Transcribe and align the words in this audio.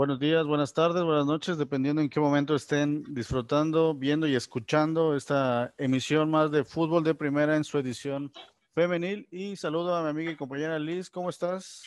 Buenos 0.00 0.18
días, 0.18 0.46
buenas 0.46 0.72
tardes, 0.72 1.02
buenas 1.02 1.26
noches, 1.26 1.58
dependiendo 1.58 2.00
en 2.00 2.08
qué 2.08 2.20
momento 2.20 2.54
estén 2.54 3.04
disfrutando, 3.12 3.92
viendo 3.92 4.26
y 4.26 4.34
escuchando 4.34 5.14
esta 5.14 5.74
emisión 5.76 6.30
más 6.30 6.50
de 6.50 6.64
fútbol 6.64 7.04
de 7.04 7.14
primera 7.14 7.54
en 7.54 7.64
su 7.64 7.76
edición 7.76 8.32
femenil. 8.74 9.28
Y 9.30 9.56
saludo 9.56 9.94
a 9.94 10.02
mi 10.02 10.08
amiga 10.08 10.30
y 10.32 10.36
compañera 10.36 10.78
Liz, 10.78 11.10
¿cómo 11.10 11.28
estás? 11.28 11.84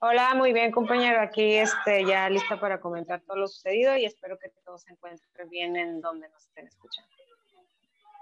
Hola, 0.00 0.34
muy 0.34 0.52
bien 0.52 0.72
compañero, 0.72 1.22
aquí 1.22 1.54
este, 1.54 2.04
ya 2.04 2.28
lista 2.28 2.60
para 2.60 2.82
comentar 2.82 3.22
todo 3.22 3.38
lo 3.38 3.48
sucedido 3.48 3.96
y 3.96 4.04
espero 4.04 4.38
que 4.38 4.50
todos 4.62 4.82
se 4.82 4.92
encuentren 4.92 5.48
bien 5.48 5.74
en 5.76 6.02
donde 6.02 6.28
nos 6.28 6.44
estén 6.44 6.66
escuchando. 6.66 7.10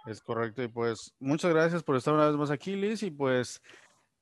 Es 0.07 0.21
correcto, 0.21 0.63
y 0.63 0.69
pues 0.69 1.13
muchas 1.19 1.53
gracias 1.53 1.83
por 1.83 1.97
estar 1.97 2.15
una 2.15 2.29
vez 2.29 2.37
más 2.37 2.53
aquí, 2.53 2.77
Liz, 2.77 3.03
y 3.03 3.11
pues 3.11 3.61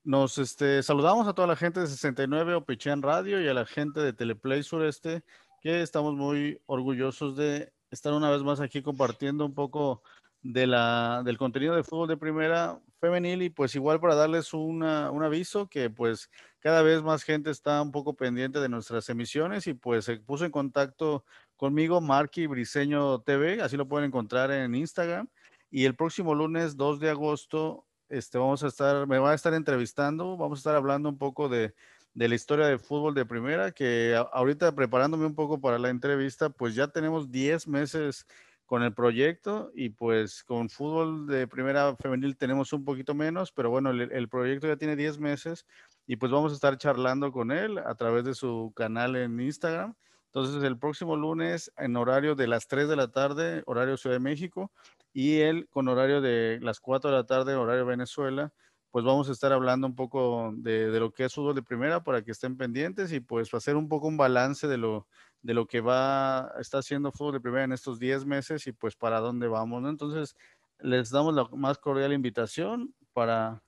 nos 0.09 0.39
este, 0.39 0.83
saludamos 0.83 1.29
a 1.29 1.35
toda 1.35 1.47
la 1.47 1.55
gente 1.55 1.81
de 1.81 1.87
69 1.87 2.55
Opichean 2.55 3.03
Radio 3.03 3.43
y 3.43 3.47
a 3.47 3.53
la 3.53 3.67
gente 3.67 4.01
de 4.01 4.15
Teleplay 4.15 4.63
Sureste, 4.63 5.23
que 5.61 5.83
estamos 5.83 6.15
muy 6.15 6.63
orgullosos 6.65 7.37
de 7.37 7.75
estar 7.91 8.15
una 8.15 8.31
vez 8.31 8.43
más 8.43 8.59
aquí 8.61 8.81
compartiendo 8.81 9.45
un 9.45 9.53
poco 9.53 10.03
de 10.41 10.67
la, 10.67 11.21
del 11.27 11.37
contenido 11.37 11.77
de 11.77 11.85
fútbol 11.85 12.09
de 12.09 12.17
primera 12.17 12.81
femenil. 13.03 13.43
Y 13.43 13.51
pues 13.51 13.75
igual 13.75 14.01
para 14.01 14.15
darles 14.15 14.55
un 14.55 14.83
aviso 14.83 15.69
que 15.69 15.91
pues 15.91 16.31
cada 16.61 16.81
vez 16.81 17.03
más 17.03 17.23
gente 17.23 17.51
está 17.51 17.83
un 17.83 17.93
poco 17.93 18.15
pendiente 18.15 18.61
de 18.61 18.71
nuestras 18.71 19.11
emisiones 19.11 19.67
y 19.67 19.75
pues 19.75 20.07
se 20.07 20.17
puso 20.17 20.47
en 20.47 20.51
contacto 20.51 21.23
conmigo 21.55 22.01
Marky 22.01 22.47
Briseño 22.47 23.21
TV, 23.21 23.61
así 23.61 23.77
lo 23.77 23.87
pueden 23.87 24.07
encontrar 24.07 24.53
en 24.53 24.75
Instagram. 24.75 25.29
Y 25.71 25.85
el 25.85 25.95
próximo 25.95 26.35
lunes 26.35 26.79
2 26.79 26.99
de 26.99 27.11
agosto 27.11 27.85
este, 28.09 28.39
vamos 28.39 28.63
a 28.65 28.69
estar, 28.69 29.07
me 29.07 29.19
va 29.19 29.33
a 29.33 29.35
estar 29.35 29.55
entrevistando, 29.55 30.37
vamos 30.37 30.59
a 30.59 30.61
estar 30.61 30.75
hablando 30.75 31.09
un 31.09 31.19
poco 31.19 31.49
de, 31.49 31.75
la 32.15 32.35
historia 32.35 32.67
del 32.67 32.81
fútbol 32.81 33.15
de 33.15 33.27
primera, 33.27 33.71
que 33.71 34.21
ahorita 34.33 34.75
preparándome 34.75 35.27
un 35.27 35.35
poco 35.35 35.61
para 35.61 35.79
la 35.79 35.91
entrevista, 35.91 36.51
pues 36.51 36.75
ya 36.75 36.89
tenemos 36.89 37.31
10 37.31 37.69
meses 37.69 38.27
con 38.67 38.83
el 38.83 38.93
proyecto 38.93 39.71
y 39.75 39.91
pues 39.91 40.45
con 40.45 40.69
fútbol 40.69 41.27
de 41.27 41.47
primera 41.47 41.97
femenil 41.97 42.37
tenemos 42.37 42.73
un 42.73 42.85
poquito 42.85 43.15
menos, 43.15 43.53
pero 43.53 43.71
bueno, 43.71 43.91
el, 43.91 44.13
el, 44.13 44.29
proyecto 44.29 44.67
ya 44.67 44.77
tiene 44.77 44.97
10 44.97 45.19
meses 45.21 45.65
y 46.07 46.17
pues 46.17 46.33
vamos 46.33 46.53
a 46.53 46.55
estar 46.57 46.77
charlando 46.77 47.33
con 47.33 47.51
él 47.51 47.79
a 47.79 47.95
través 47.95 48.25
de 48.25 48.35
su 48.35 48.73
canal 48.75 49.17
en 49.17 49.41
Instagram. 49.41 49.95
Entonces 50.33 50.63
el 50.63 50.79
próximo 50.79 51.17
lunes 51.17 51.73
en 51.77 51.97
horario 51.97 52.35
de 52.35 52.47
las 52.47 52.67
3 52.69 52.89
de 52.89 52.97
la 52.97 53.09
tarde, 53.09 53.63
horario 53.67 53.97
Ciudad 53.97 54.17
de 54.17 54.21
México, 54.21 54.71
y 55.13 55.41
él 55.41 55.69
con 55.71 55.89
horario 55.89 56.21
de 56.21 56.59
las 56.61 56.81
4 56.81 57.11
de 57.11 57.17
la 57.17 57.25
tarde, 57.25 57.55
horario 57.55 57.87
Venezuela, 57.87 58.53
pues 58.91 59.05
vamos 59.05 59.29
a 59.29 59.33
estar 59.33 59.53
hablando 59.53 59.87
un 59.87 59.95
poco 59.95 60.53
de, 60.57 60.91
de, 60.91 61.01
lo 61.01 61.13
que 61.13 61.25
es 61.25 61.35
fútbol 61.35 61.55
de 61.55 61.63
primera 61.63 62.03
para 62.03 62.23
que 62.23 62.31
estén 62.31 62.57
pendientes 62.57 63.13
y 63.13 63.21
pues 63.21 63.53
hacer 63.53 63.77
un 63.77 63.89
poco 63.89 64.07
un 64.07 64.17
balance 64.17 64.67
de 64.67 64.79
lo, 64.79 65.07
de 65.43 65.55
lo 65.55 65.67
que 65.67 65.81
va, 65.81 66.53
está 66.59 66.79
haciendo 66.79 67.13
fútbol 67.13 67.35
de 67.35 67.41
primera 67.41 67.65
en 67.65 67.73
estos 67.73 67.99
10 67.99 68.25
meses 68.27 68.67
y 68.67 68.73
pues 68.73 68.97
para 68.97 69.21
dónde 69.21 69.47
vamos, 69.49 69.83
¿no? 69.83 69.89
Entonces, 69.89 70.37
les 70.81 71.11
damos 71.11 71.35
la 71.35 71.49
más 71.53 71.79
cordial 71.79 72.13
invitación 72.13 72.95
para, 73.13 73.63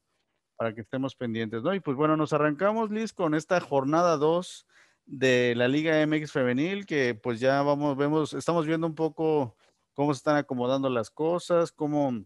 para 0.56 0.74
que 0.74 0.80
estemos 0.80 1.14
pendientes, 1.14 1.62
¿no? 1.62 1.74
Y 1.74 1.80
pues 1.80 1.96
bueno, 1.96 2.16
nos 2.16 2.32
arrancamos, 2.32 2.90
Liz, 2.90 3.12
con 3.12 3.34
esta 3.34 3.60
jornada 3.60 4.16
2 4.16 4.66
de 5.10 5.54
la 5.56 5.66
Liga 5.66 6.06
MX 6.06 6.30
Femenil, 6.30 6.86
que 6.86 7.14
pues 7.14 7.40
ya 7.40 7.62
vamos, 7.62 7.96
vemos, 7.96 8.32
estamos 8.32 8.64
viendo 8.64 8.86
un 8.86 8.94
poco 8.94 9.56
cómo 9.94 10.14
se 10.14 10.18
están 10.18 10.36
acomodando 10.36 10.88
las 10.88 11.10
cosas, 11.10 11.72
cómo, 11.72 12.24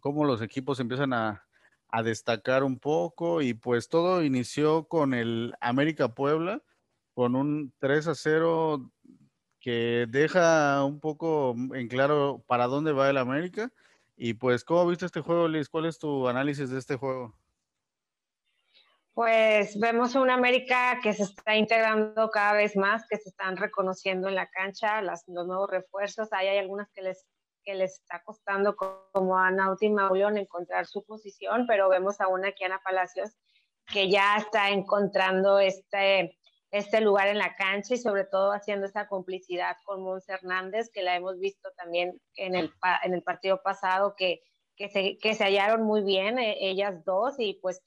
cómo 0.00 0.24
los 0.24 0.40
equipos 0.40 0.78
empiezan 0.78 1.12
a, 1.12 1.44
a 1.88 2.02
destacar 2.04 2.62
un 2.62 2.78
poco 2.78 3.42
y 3.42 3.54
pues 3.54 3.88
todo 3.88 4.22
inició 4.22 4.86
con 4.86 5.14
el 5.14 5.54
América 5.60 6.14
Puebla, 6.14 6.62
con 7.12 7.34
un 7.34 7.74
3 7.78 8.06
a 8.08 8.14
0 8.14 8.92
que 9.60 10.06
deja 10.08 10.84
un 10.84 11.00
poco 11.00 11.56
en 11.74 11.88
claro 11.88 12.44
para 12.46 12.68
dónde 12.68 12.92
va 12.92 13.10
el 13.10 13.16
América. 13.18 13.72
Y 14.16 14.34
pues, 14.34 14.64
¿cómo 14.64 14.86
viste 14.86 15.06
este 15.06 15.20
juego, 15.22 15.48
Liz? 15.48 15.68
¿Cuál 15.68 15.86
es 15.86 15.98
tu 15.98 16.28
análisis 16.28 16.70
de 16.70 16.78
este 16.78 16.94
juego? 16.96 17.36
Pues 19.16 19.80
vemos 19.80 20.14
a 20.14 20.20
una 20.20 20.34
América 20.34 21.00
que 21.02 21.14
se 21.14 21.22
está 21.22 21.56
integrando 21.56 22.28
cada 22.28 22.52
vez 22.52 22.76
más, 22.76 23.06
que 23.08 23.16
se 23.16 23.30
están 23.30 23.56
reconociendo 23.56 24.28
en 24.28 24.34
la 24.34 24.46
cancha, 24.50 25.00
las, 25.00 25.26
los 25.26 25.46
nuevos 25.46 25.70
refuerzos. 25.70 26.30
Hay 26.34 26.48
algunas 26.58 26.90
que 26.90 27.00
les, 27.00 27.26
que 27.64 27.74
les 27.74 27.94
está 27.94 28.22
costando, 28.22 28.76
como 28.76 29.38
a 29.38 29.50
Nauti 29.50 29.88
Mauleón, 29.88 30.36
encontrar 30.36 30.84
su 30.84 31.02
posición, 31.02 31.66
pero 31.66 31.88
vemos 31.88 32.20
a 32.20 32.28
una 32.28 32.52
Kiana 32.52 32.82
Palacios 32.84 33.30
que 33.90 34.10
ya 34.10 34.36
está 34.36 34.68
encontrando 34.68 35.60
este, 35.60 36.38
este 36.70 37.00
lugar 37.00 37.28
en 37.28 37.38
la 37.38 37.56
cancha 37.56 37.94
y 37.94 37.98
sobre 37.98 38.24
todo 38.24 38.52
haciendo 38.52 38.84
esa 38.84 39.08
complicidad 39.08 39.78
con 39.86 40.02
Mons 40.02 40.28
Hernández, 40.28 40.90
que 40.92 41.00
la 41.00 41.16
hemos 41.16 41.38
visto 41.38 41.70
también 41.74 42.20
en 42.34 42.54
el, 42.54 42.70
en 43.02 43.14
el 43.14 43.22
partido 43.22 43.62
pasado, 43.62 44.14
que, 44.14 44.42
que, 44.76 44.90
se, 44.90 45.16
que 45.16 45.34
se 45.34 45.44
hallaron 45.44 45.84
muy 45.84 46.02
bien 46.02 46.38
eh, 46.38 46.58
ellas 46.60 47.02
dos 47.06 47.36
y 47.38 47.54
pues 47.62 47.82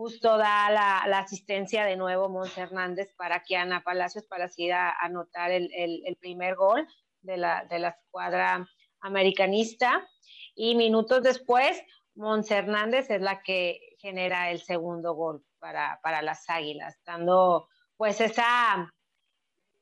justo 0.00 0.38
da 0.38 0.70
la, 0.70 1.04
la, 1.06 1.18
asistencia 1.18 1.84
de 1.84 1.94
nuevo 1.94 2.30
Mons 2.30 2.56
Hernández 2.56 3.12
para 3.18 3.42
que 3.42 3.58
Ana 3.58 3.82
Palacios 3.82 4.24
para 4.24 4.46
así 4.46 4.70
a, 4.70 4.90
anotar 4.98 5.50
el, 5.50 5.68
el, 5.74 6.16
primer 6.16 6.56
gol 6.56 6.88
de 7.20 7.36
la, 7.36 7.66
de 7.68 7.80
la 7.80 7.90
escuadra 7.90 8.66
americanista. 9.00 10.08
Y 10.54 10.74
minutos 10.74 11.22
después, 11.22 11.78
Mons 12.14 12.50
Hernández 12.50 13.10
es 13.10 13.20
la 13.20 13.42
que 13.42 13.78
genera 13.98 14.50
el 14.50 14.62
segundo 14.62 15.12
gol 15.12 15.44
para, 15.58 16.00
para 16.02 16.22
las 16.22 16.48
Águilas, 16.48 16.98
dando 17.04 17.68
pues 17.98 18.22
esa, 18.22 18.90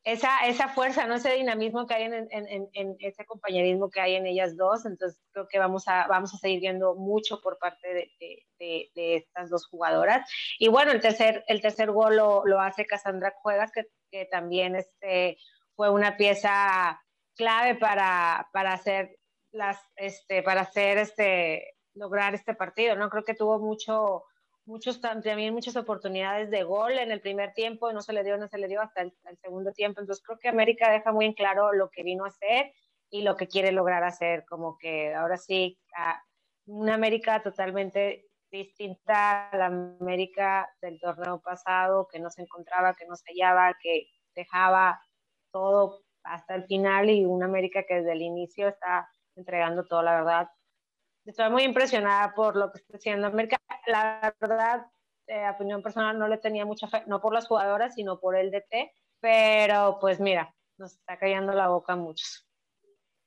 esa, 0.05 0.47
esa 0.47 0.69
fuerza, 0.69 1.07
¿no? 1.07 1.15
ese 1.15 1.35
dinamismo 1.35 1.87
que 1.87 1.95
hay 1.95 2.05
en, 2.05 2.29
en, 2.31 2.97
ese 3.01 3.25
compañerismo 3.27 3.91
que 3.91 4.01
hay 4.01 4.15
en 4.15 4.27
ellas 4.27 4.57
dos. 4.57 4.87
Entonces 4.87 5.21
creo 5.33 5.47
que 5.49 5.59
vamos 5.59 5.87
a, 5.87 6.07
vamos 6.07 6.33
a 6.35 6.39
seguir 6.39 6.61
viendo 6.61 6.95
mucho 6.95 7.41
por 7.41 7.59
parte 7.59 8.11
de, 8.19 8.47
de, 8.59 9.17
estas 9.17 9.51
dos 9.51 9.67
jugadoras. 9.67 10.29
Y 10.59 10.69
bueno, 10.69 10.93
el 10.93 11.01
tercer, 11.01 11.45
el 11.47 11.61
tercer 11.61 11.91
gol 11.91 12.17
lo, 12.17 12.47
lo 12.47 12.61
hace 12.61 12.87
Cassandra 12.87 13.35
Juegas, 13.43 13.71
que, 13.73 13.87
que, 14.11 14.25
también 14.27 14.77
este, 14.77 15.37
fue 15.75 15.91
una 15.91 16.17
pieza 16.17 17.01
clave 17.37 17.75
para, 17.75 18.49
para 18.53 18.73
hacer 18.73 19.19
las, 19.53 19.79
este, 19.97 20.43
para 20.43 20.63
hacer 20.63 20.99
este, 20.99 21.75
lograr 21.95 22.35
este 22.35 22.55
partido, 22.55 22.97
¿no? 22.97 23.11
Creo 23.11 23.25
que 23.25 23.35
tuvo 23.35 23.59
mucho, 23.59 24.25
muchos 24.69 25.01
también 25.01 25.55
muchas 25.55 25.77
oportunidades 25.77 26.51
de 26.51 26.63
gol 26.63 26.93
en 26.93 27.11
el 27.11 27.21
primer 27.21 27.53
tiempo, 27.55 27.93
no 27.93 28.03
se 28.03 28.13
le 28.13 28.23
dio, 28.23 28.37
no 28.37 28.49
se 28.49 28.59
le 28.59 28.69
dio 28.69 28.83
hasta 28.83 29.03
el, 29.03 29.15
el, 29.25 29.39
segundo 29.39 29.73
tiempo. 29.73 30.01
Entonces 30.01 30.23
creo 30.25 30.39
que 30.39 30.49
América 30.49 30.91
deja 30.91 31.11
muy 31.11 31.25
en 31.25 31.33
claro 31.33 31.73
lo 31.73 31.91
que 31.91 32.03
vino 32.03 32.25
a 32.25 32.29
hacer 32.29 32.73
y 33.11 33.23
lo 33.23 33.37
que 33.37 33.49
quiere 33.49 33.73
lograr 33.73 34.05
hacer, 34.05 34.45
como 34.45 34.77
que 34.77 35.15
ahora 35.15 35.39
sí, 35.39 35.79
una 36.67 36.95
América 36.95 37.43
totalmente 37.43 38.27
distinta 38.51 39.49
a 39.49 39.57
la 39.57 39.67
América 39.67 40.69
del 40.83 41.01
torneo 41.01 41.41
pasado, 41.41 42.07
que 42.11 42.21
no 42.21 42.31
se 42.31 42.43
encontraba, 42.43 42.95
que 42.95 43.07
no 43.07 43.17
se 43.17 43.25
hallaba, 43.33 43.75
que 43.83 44.09
dejaba 44.35 45.01
todo 45.51 46.03
hasta 46.23 46.55
el 46.55 46.65
final 46.67 47.09
y 47.09 47.25
una 47.25 47.47
América 47.47 47.85
que 47.85 47.95
desde 47.95 48.13
el 48.13 48.23
inicio 48.23 48.69
está 48.69 49.09
entregando 49.35 49.87
todo, 49.87 50.03
la 50.03 50.17
verdad, 50.17 50.51
estoy 51.25 51.51
muy 51.51 51.63
impresionada 51.63 52.35
por 52.35 52.57
lo 52.57 52.71
que 52.71 52.79
está 52.79 52.97
haciendo 52.99 53.27
América. 53.27 53.58
La 53.89 54.35
verdad, 54.39 54.87
eh, 55.27 55.49
opinión 55.49 55.83
personal, 55.83 56.19
no 56.19 56.29
le 56.29 56.37
tenía 56.37 56.67
mucha 56.67 56.89
fe, 56.89 57.05
no 57.07 57.23
por 57.23 57.33
las 57.33 57.49
jugadoras, 57.49 57.95
sino 57.95 58.21
por 58.21 58.37
el 58.37 58.51
DT, 58.51 58.93
pero 59.19 59.97
pues 59.99 60.21
mira, 60.21 60.55
nos 60.77 60.93
está 60.93 61.19
cayendo 61.19 61.55
la 61.55 61.69
boca 61.69 61.95
a 61.95 61.97
muchos. 61.97 62.47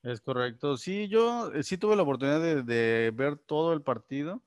Es 0.03 0.21
correcto. 0.21 0.77
Sí, 0.77 1.07
yo 1.07 1.51
eh, 1.51 1.63
sí 1.63 1.79
tuve 1.79 1.95
la 1.95 2.03
oportunidad 2.03 2.39
de, 2.39 2.61
de 2.61 3.11
ver 3.11 3.37
todo 3.37 3.73
el 3.73 3.81
partido. 3.81 4.43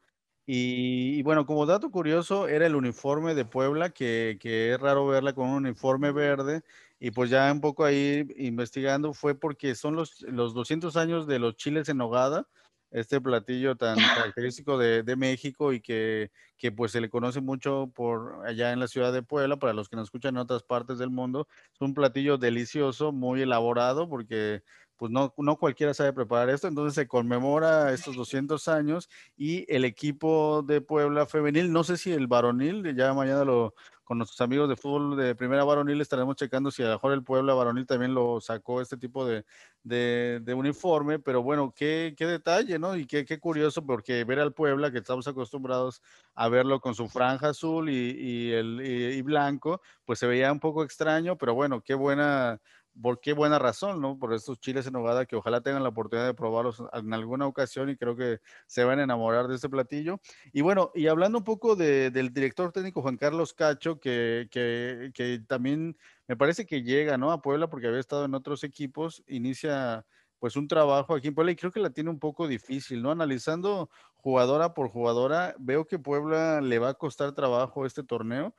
Y, 0.47 1.19
y, 1.19 1.23
bueno, 1.25 1.47
como 1.47 1.67
dato 1.67 1.91
curioso, 1.91 2.47
era 2.47 2.67
el 2.67 2.77
uniforme 2.77 3.35
de 3.35 3.45
Puebla, 3.45 3.91
que, 3.91 4.37
que, 4.41 4.75
es 4.75 4.81
raro 4.81 5.07
verla 5.07 5.33
con 5.33 5.49
un 5.49 5.57
uniforme 5.67 6.13
verde. 6.13 6.63
Y 7.01 7.11
pues 7.11 7.29
ya 7.29 7.51
un 7.51 7.61
poco 7.61 7.85
ahí 7.85 8.25
investigando 8.37 9.15
fue 9.15 9.35
porque 9.35 9.75
son 9.75 9.97
los, 9.97 10.23
los 10.23 10.55
200 10.55 10.97
años 10.97 11.27
de 11.27 11.41
los 11.41 11.57
chiles 11.57 11.89
en 11.89 11.97
nogada 11.97 12.47
este 12.95 13.21
platillo 13.21 13.77
tan 13.77 13.99
característico 13.99 14.79
de, 14.79 15.03
de 15.03 15.17
México 15.17 15.73
y 15.73 15.81
que, 15.81 16.31
que, 16.57 16.71
pues 16.71 16.93
se 16.93 17.01
le 17.01 17.11
conoce 17.11 17.41
mucho 17.41 17.91
por 17.95 18.47
allá 18.47 18.73
en 18.73 18.79
la 18.79 18.87
ciudad 18.87 19.13
de 19.13 19.23
Puebla, 19.23 19.59
para 19.59 19.73
los 19.73 19.89
que 19.89 19.97
nos 19.97 20.05
escuchan 20.05 20.37
en 20.37 20.43
otras 20.43 20.63
partes 20.63 20.99
del 20.99 21.11
mundo, 21.11 21.49
es 21.75 21.81
un 21.81 21.93
platillo 21.93 22.39
delicioso, 22.39 23.11
muy 23.11 23.43
elaborado, 23.43 24.09
porque 24.09 24.63
pues 24.97 25.11
no, 25.11 25.35
no 25.37 25.57
cualquiera 25.57 25.93
sabe 25.93 26.13
preparar 26.13 26.51
esto, 26.51 26.69
entonces 26.69 26.95
se 26.95 27.09
conmemora 27.09 27.93
estos 27.93 28.15
200 28.15 28.69
años 28.69 29.11
y 29.37 29.67
el 29.75 29.85
equipo 29.85 30.63
de 30.63 30.81
Puebla 30.81 31.27
femenil, 31.27 31.73
no 31.73 31.83
sé 31.83 31.97
si 31.97 32.13
el 32.13 32.29
varonil, 32.29 32.95
ya 32.97 33.13
mañana 33.13 33.45
lo 33.45 33.75
con 34.05 34.19
nuestros 34.19 34.41
amigos 34.41 34.69
de 34.69 34.77
fútbol 34.77 35.17
de 35.17 35.35
primera 35.35 35.65
varonil 35.65 36.01
estaremos 36.01 36.37
checando 36.37 36.71
si 36.71 36.83
a 36.83 36.87
lo 36.87 36.93
mejor 36.93 37.13
el 37.13 37.25
Puebla 37.25 37.55
varonil 37.55 37.87
también 37.87 38.15
lo 38.15 38.41
sacó 38.41 38.81
este 38.81 38.97
tipo 38.97 39.27
de, 39.27 39.45
de, 39.83 40.55
uniforme, 40.55 41.19
pero 41.19 41.43
bueno, 41.43 41.73
qué, 41.75 42.15
qué, 42.17 42.27
detalle, 42.27 42.79
¿no? 42.79 42.97
Y 42.97 43.07
qué, 43.07 43.25
qué, 43.25 43.39
curioso, 43.39 43.85
porque 43.85 44.25
ver 44.25 44.41
al 44.41 44.53
Puebla, 44.53 44.91
que 44.91 44.99
estamos 44.99 45.27
acostumbrados 45.27 46.03
a 46.35 46.49
verlo 46.49 46.81
con 46.81 46.95
su 46.95 47.09
franja 47.09 47.49
azul 47.49 47.89
y, 47.91 48.11
y 48.11 48.53
el, 48.53 48.81
y 48.83 49.23
blanco, 49.23 49.81
pues 50.05 50.19
se 50.19 50.27
veía 50.27 50.53
un 50.53 50.61
poco 50.61 50.85
extraño, 50.85 51.37
pero 51.37 51.55
bueno, 51.55 51.81
qué 51.81 51.95
buena 51.95 52.61
por 53.01 53.21
qué 53.21 53.33
buena 53.33 53.59
razón, 53.59 54.01
¿no? 54.01 54.19
Por 54.19 54.33
estos 54.35 54.61
chiles 54.61 54.87
en 54.87 54.93
nogada 54.93 55.27
que 55.27 55.37
ojalá 55.37 55.61
tengan 55.61 55.83
la 55.83 55.89
oportunidad 55.89 56.27
de 56.27 56.35
probarlos 56.35 56.83
en 56.93 57.13
alguna 57.13 57.47
ocasión 57.47 57.91
y 57.91 57.97
creo 57.97 58.17
que 58.17 58.41
se 58.67 58.85
van 58.85 59.01
a 59.01 59.05
enamorar 59.05 59.49
de 59.49 59.57
este 59.57 59.69
platillo. 59.69 60.21
Y 60.53 60.61
bueno, 60.61 60.91
y 60.95 61.09
hablando 61.09 61.39
un 61.39 61.45
poco 61.45 61.77
del 61.77 62.33
director 62.33 62.73
técnico 62.73 63.03
Juan 63.03 63.17
Carlos 63.17 63.53
Cacho, 63.53 63.99
que, 63.99 64.49
que, 64.51 65.11
que, 65.15 65.41
también 65.47 65.97
me 66.29 66.37
parece 66.37 66.67
que 66.67 66.83
llega, 66.83 67.19
¿no? 67.19 67.33
A 67.33 67.43
Puebla 67.43 67.69
porque 67.69 67.89
había 67.89 68.01
estado 68.01 68.25
en 68.25 68.35
otros 68.35 68.65
equipos, 68.65 69.23
inicia 69.27 70.07
pues 70.39 70.57
un 70.57 70.69
trabajo 70.69 71.15
aquí 71.15 71.29
en 71.29 71.35
Puebla 71.35 71.53
y 71.53 71.57
creo 71.57 71.73
que 71.73 71.81
la 71.81 71.91
tiene 71.91 72.11
un 72.11 72.19
poco 72.19 72.47
difícil, 72.47 73.03
¿no? 73.03 73.11
Analizando 73.11 73.89
jugadora 74.17 74.75
por 74.75 74.89
jugadora, 74.89 75.55
veo 75.59 75.87
que 75.87 75.99
Puebla 75.99 76.61
le 76.61 76.79
va 76.79 76.91
a 76.91 76.95
costar 76.95 77.33
trabajo 77.33 77.87
este 77.87 78.03
torneo 78.03 78.55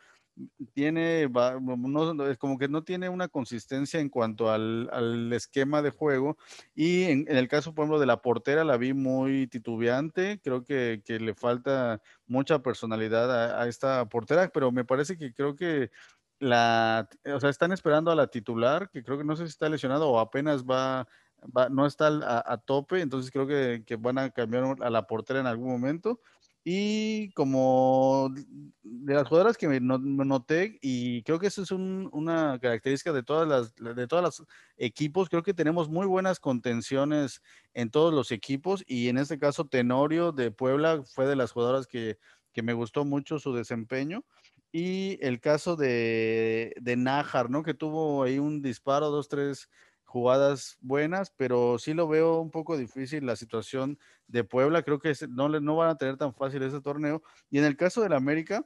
tiene, 0.73 1.29
no, 1.29 2.37
como 2.37 2.57
que 2.57 2.67
no 2.67 2.83
tiene 2.83 3.09
una 3.09 3.27
consistencia 3.27 3.99
en 3.99 4.09
cuanto 4.09 4.51
al, 4.51 4.89
al 4.91 5.31
esquema 5.33 5.81
de 5.81 5.91
juego. 5.91 6.37
Y 6.73 7.03
en, 7.03 7.25
el 7.29 7.47
caso, 7.47 7.73
por 7.73 7.83
ejemplo, 7.83 7.99
de 7.99 8.05
la 8.05 8.21
portera, 8.21 8.63
la 8.63 8.77
vi 8.77 8.93
muy 8.93 9.47
titubeante. 9.47 10.39
Creo 10.43 10.63
que, 10.63 11.01
le 11.07 11.33
falta 11.35 12.01
mucha 12.27 12.59
personalidad 12.59 13.59
a, 13.61 13.67
esta 13.67 14.05
portera, 14.09 14.49
pero 14.53 14.71
me 14.71 14.85
parece 14.85 15.17
que 15.17 15.33
creo 15.33 15.55
que 15.55 15.91
la, 16.39 17.07
o 17.33 17.39
sea, 17.39 17.49
están 17.49 17.71
esperando 17.71 18.11
a 18.11 18.15
la 18.15 18.27
titular, 18.27 18.89
que 18.89 19.03
creo 19.03 19.17
que 19.17 19.23
no 19.23 19.35
sé 19.35 19.43
si 19.43 19.49
está 19.49 19.69
lesionado 19.69 20.09
o 20.09 20.19
apenas 20.19 20.65
va, 20.65 21.07
va 21.55 21.69
no 21.69 21.85
está 21.85 22.07
a, 22.07 22.53
a 22.53 22.57
tope, 22.57 23.01
entonces 23.01 23.31
creo 23.31 23.47
que, 23.47 23.83
que 23.85 23.95
van 23.95 24.17
a 24.17 24.29
cambiar 24.31 24.75
a 24.81 24.89
la 24.89 25.07
portera 25.07 25.39
en 25.39 25.47
algún 25.47 25.69
momento. 25.69 26.19
Y 26.67 27.29
como 27.33 28.33
de 28.81 29.13
las 29.13 29.27
jugadoras 29.27 29.55
que 29.55 29.67
me, 29.67 29.79
noté, 29.79 30.79
y 30.81 31.21
creo 31.21 31.37
que 31.37 31.45
eso 31.45 31.61
es 31.61 31.69
una 31.69 32.57
característica 32.59 33.13
de 33.13 33.21
todas 33.21 33.47
las 33.47 33.75
de 33.75 34.07
todos 34.07 34.23
los 34.23 34.43
equipos, 34.75 35.29
creo 35.29 35.43
que 35.43 35.53
tenemos 35.53 35.89
muy 35.89 36.07
buenas 36.07 36.39
contenciones 36.39 37.43
en 37.75 37.91
todos 37.91 38.11
los 38.11 38.31
equipos, 38.31 38.83
y 38.87 39.09
en 39.09 39.19
este 39.19 39.37
caso 39.37 39.67
Tenorio 39.67 40.31
de 40.31 40.49
Puebla 40.49 41.03
fue 41.03 41.27
de 41.27 41.35
las 41.35 41.51
jugadoras 41.51 41.85
que, 41.85 42.17
que 42.51 42.63
me 42.63 42.73
gustó 42.73 43.05
mucho 43.05 43.37
su 43.37 43.53
desempeño. 43.53 44.25
Y 44.71 45.19
el 45.21 45.39
caso 45.39 45.75
de, 45.75 46.73
de 46.81 46.97
Nájar, 46.97 47.49
¿no? 47.49 47.63
Que 47.63 47.73
tuvo 47.73 48.23
ahí 48.23 48.39
un 48.39 48.61
disparo, 48.61 49.09
dos, 49.09 49.29
tres 49.29 49.69
jugadas 50.15 50.77
buenas, 50.79 51.29
pero 51.35 51.77
sí 51.77 51.93
lo 51.93 52.07
veo 52.07 52.39
un 52.39 52.49
poco 52.49 52.77
difícil 52.77 53.25
la 53.25 53.35
situación 53.35 53.99
de 54.27 54.45
Puebla. 54.45 54.81
Creo 54.81 54.97
que 54.97 55.13
no, 55.27 55.49
no 55.49 55.75
van 55.75 55.89
a 55.89 55.97
tener 55.97 56.15
tan 56.15 56.33
fácil 56.33 56.63
ese 56.63 56.79
torneo. 56.79 57.21
Y 57.49 57.57
en 57.57 57.65
el 57.65 57.75
caso 57.75 58.01
del 58.01 58.13
América, 58.13 58.65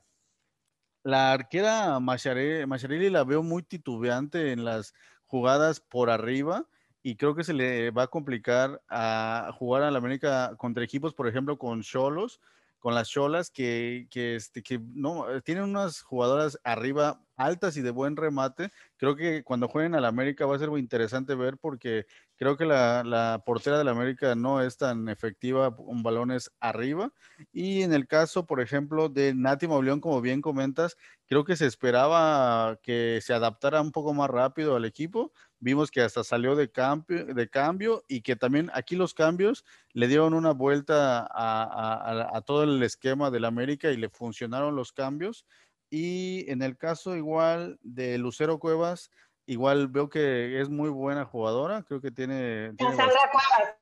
la 1.01 1.31
arquera 1.33 1.99
Macharelli 1.99 3.09
la 3.09 3.23
veo 3.23 3.41
muy 3.41 3.63
titubeante 3.63 4.51
en 4.51 4.63
las 4.63 4.93
jugadas 5.25 5.79
por 5.79 6.11
arriba 6.11 6.67
y 7.01 7.15
creo 7.15 7.33
que 7.33 7.43
se 7.43 7.53
le 7.53 7.89
va 7.89 8.03
a 8.03 8.07
complicar 8.07 8.83
a 8.87 9.49
jugar 9.57 9.81
al 9.81 9.95
América 9.95 10.55
contra 10.55 10.83
equipos, 10.83 11.15
por 11.15 11.27
ejemplo, 11.27 11.57
con 11.57 11.81
Cholos 11.81 12.39
con 12.79 12.95
las 12.95 13.09
Cholas 13.09 13.51
que, 13.51 14.07
que, 14.09 14.35
este, 14.35 14.63
que 14.63 14.79
no, 14.79 15.29
eh, 15.29 15.41
tienen 15.41 15.65
unas 15.65 16.01
jugadoras 16.01 16.59
arriba 16.63 17.21
altas 17.35 17.77
y 17.77 17.81
de 17.81 17.91
buen 17.91 18.15
remate. 18.17 18.71
Creo 18.97 19.15
que 19.15 19.43
cuando 19.43 19.67
jueguen 19.67 19.95
al 19.95 20.05
América 20.05 20.45
va 20.45 20.55
a 20.55 20.59
ser 20.59 20.69
muy 20.69 20.79
interesante 20.79 21.35
ver 21.35 21.57
porque 21.57 22.05
creo 22.39 22.55
que 22.55 22.65
la, 22.65 23.03
la 23.03 23.43
portera 23.45 23.77
del 23.77 23.89
América 23.89 24.33
no 24.33 24.61
es 24.61 24.77
tan 24.77 25.09
efectiva 25.09 25.75
con 25.75 26.01
balones 26.03 26.49
arriba. 26.61 27.11
Y 27.51 27.81
en 27.81 27.91
el 27.91 28.07
caso, 28.07 28.45
por 28.45 28.61
ejemplo, 28.61 29.09
de 29.09 29.33
Nati 29.35 29.67
Mauleón, 29.67 29.99
como 29.99 30.21
bien 30.21 30.41
comentas, 30.41 30.95
creo 31.27 31.43
que 31.43 31.57
se 31.57 31.65
esperaba 31.65 32.79
que 32.81 33.19
se 33.21 33.33
adaptara 33.33 33.81
un 33.81 33.91
poco 33.91 34.13
más 34.13 34.29
rápido 34.29 34.77
al 34.77 34.85
equipo, 34.85 35.33
vimos 35.59 35.91
que 35.91 35.99
hasta 35.99 36.23
salió 36.23 36.55
de 36.55 36.71
cambio, 36.71 37.25
de 37.25 37.49
cambio 37.49 38.05
y 38.07 38.21
que 38.21 38.37
también 38.37 38.71
aquí 38.73 38.95
los 38.95 39.13
cambios 39.13 39.65
le 39.91 40.07
dieron 40.07 40.33
una 40.33 40.51
vuelta 40.51 41.27
a, 41.29 42.41
todo 42.45 42.63
el 42.63 42.81
esquema 42.83 43.31
del 43.31 43.43
América 43.43 43.91
y 43.91 43.97
le 43.97 44.09
funcionaron 44.09 44.77
los 44.77 44.93
cambios. 44.93 45.45
Y 45.89 46.49
en 46.49 46.61
el 46.61 46.77
caso 46.77 47.17
igual 47.17 47.79
de 47.81 48.17
Lucero 48.17 48.59
Cuevas, 48.59 49.11
igual 49.51 49.87
veo 49.87 50.09
que 50.09 50.61
es 50.61 50.69
muy 50.69 50.89
buena 50.89 51.25
jugadora, 51.25 51.83
creo 51.83 51.99
que 51.99 52.11
tiene... 52.11 52.73
Casandra 52.77 53.31
Cuevas. 53.31 53.75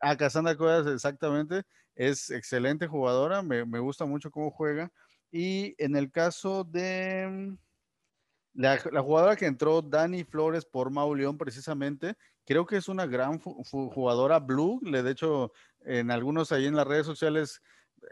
Ah, 0.00 0.16
Casandra 0.16 0.56
Cuevas, 0.56 0.86
exactamente, 0.86 1.62
es 1.94 2.30
excelente 2.30 2.86
jugadora, 2.86 3.42
me, 3.42 3.64
me 3.64 3.78
gusta 3.78 4.04
mucho 4.04 4.30
cómo 4.30 4.50
juega. 4.50 4.92
Y 5.32 5.74
en 5.82 5.96
el 5.96 6.10
caso 6.10 6.64
de 6.64 7.56
la, 8.52 8.78
jugadora 8.78 9.36
que 9.36 9.46
entró, 9.46 9.80
Dani 9.80 10.24
Flores 10.24 10.64
por 10.66 10.90
Mauleón, 10.90 11.38
precisamente, 11.38 12.16
creo 12.44 12.66
que 12.66 12.76
es 12.76 12.88
una 12.88 13.06
gran 13.06 13.38
jugadora 13.38 14.38
blue. 14.38 14.80
Le, 14.82 15.02
de 15.02 15.12
hecho, 15.12 15.52
en 15.80 16.10
algunos 16.10 16.52
ahí 16.52 16.66
en 16.66 16.76
las 16.76 16.86
redes 16.86 17.06
sociales 17.06 17.62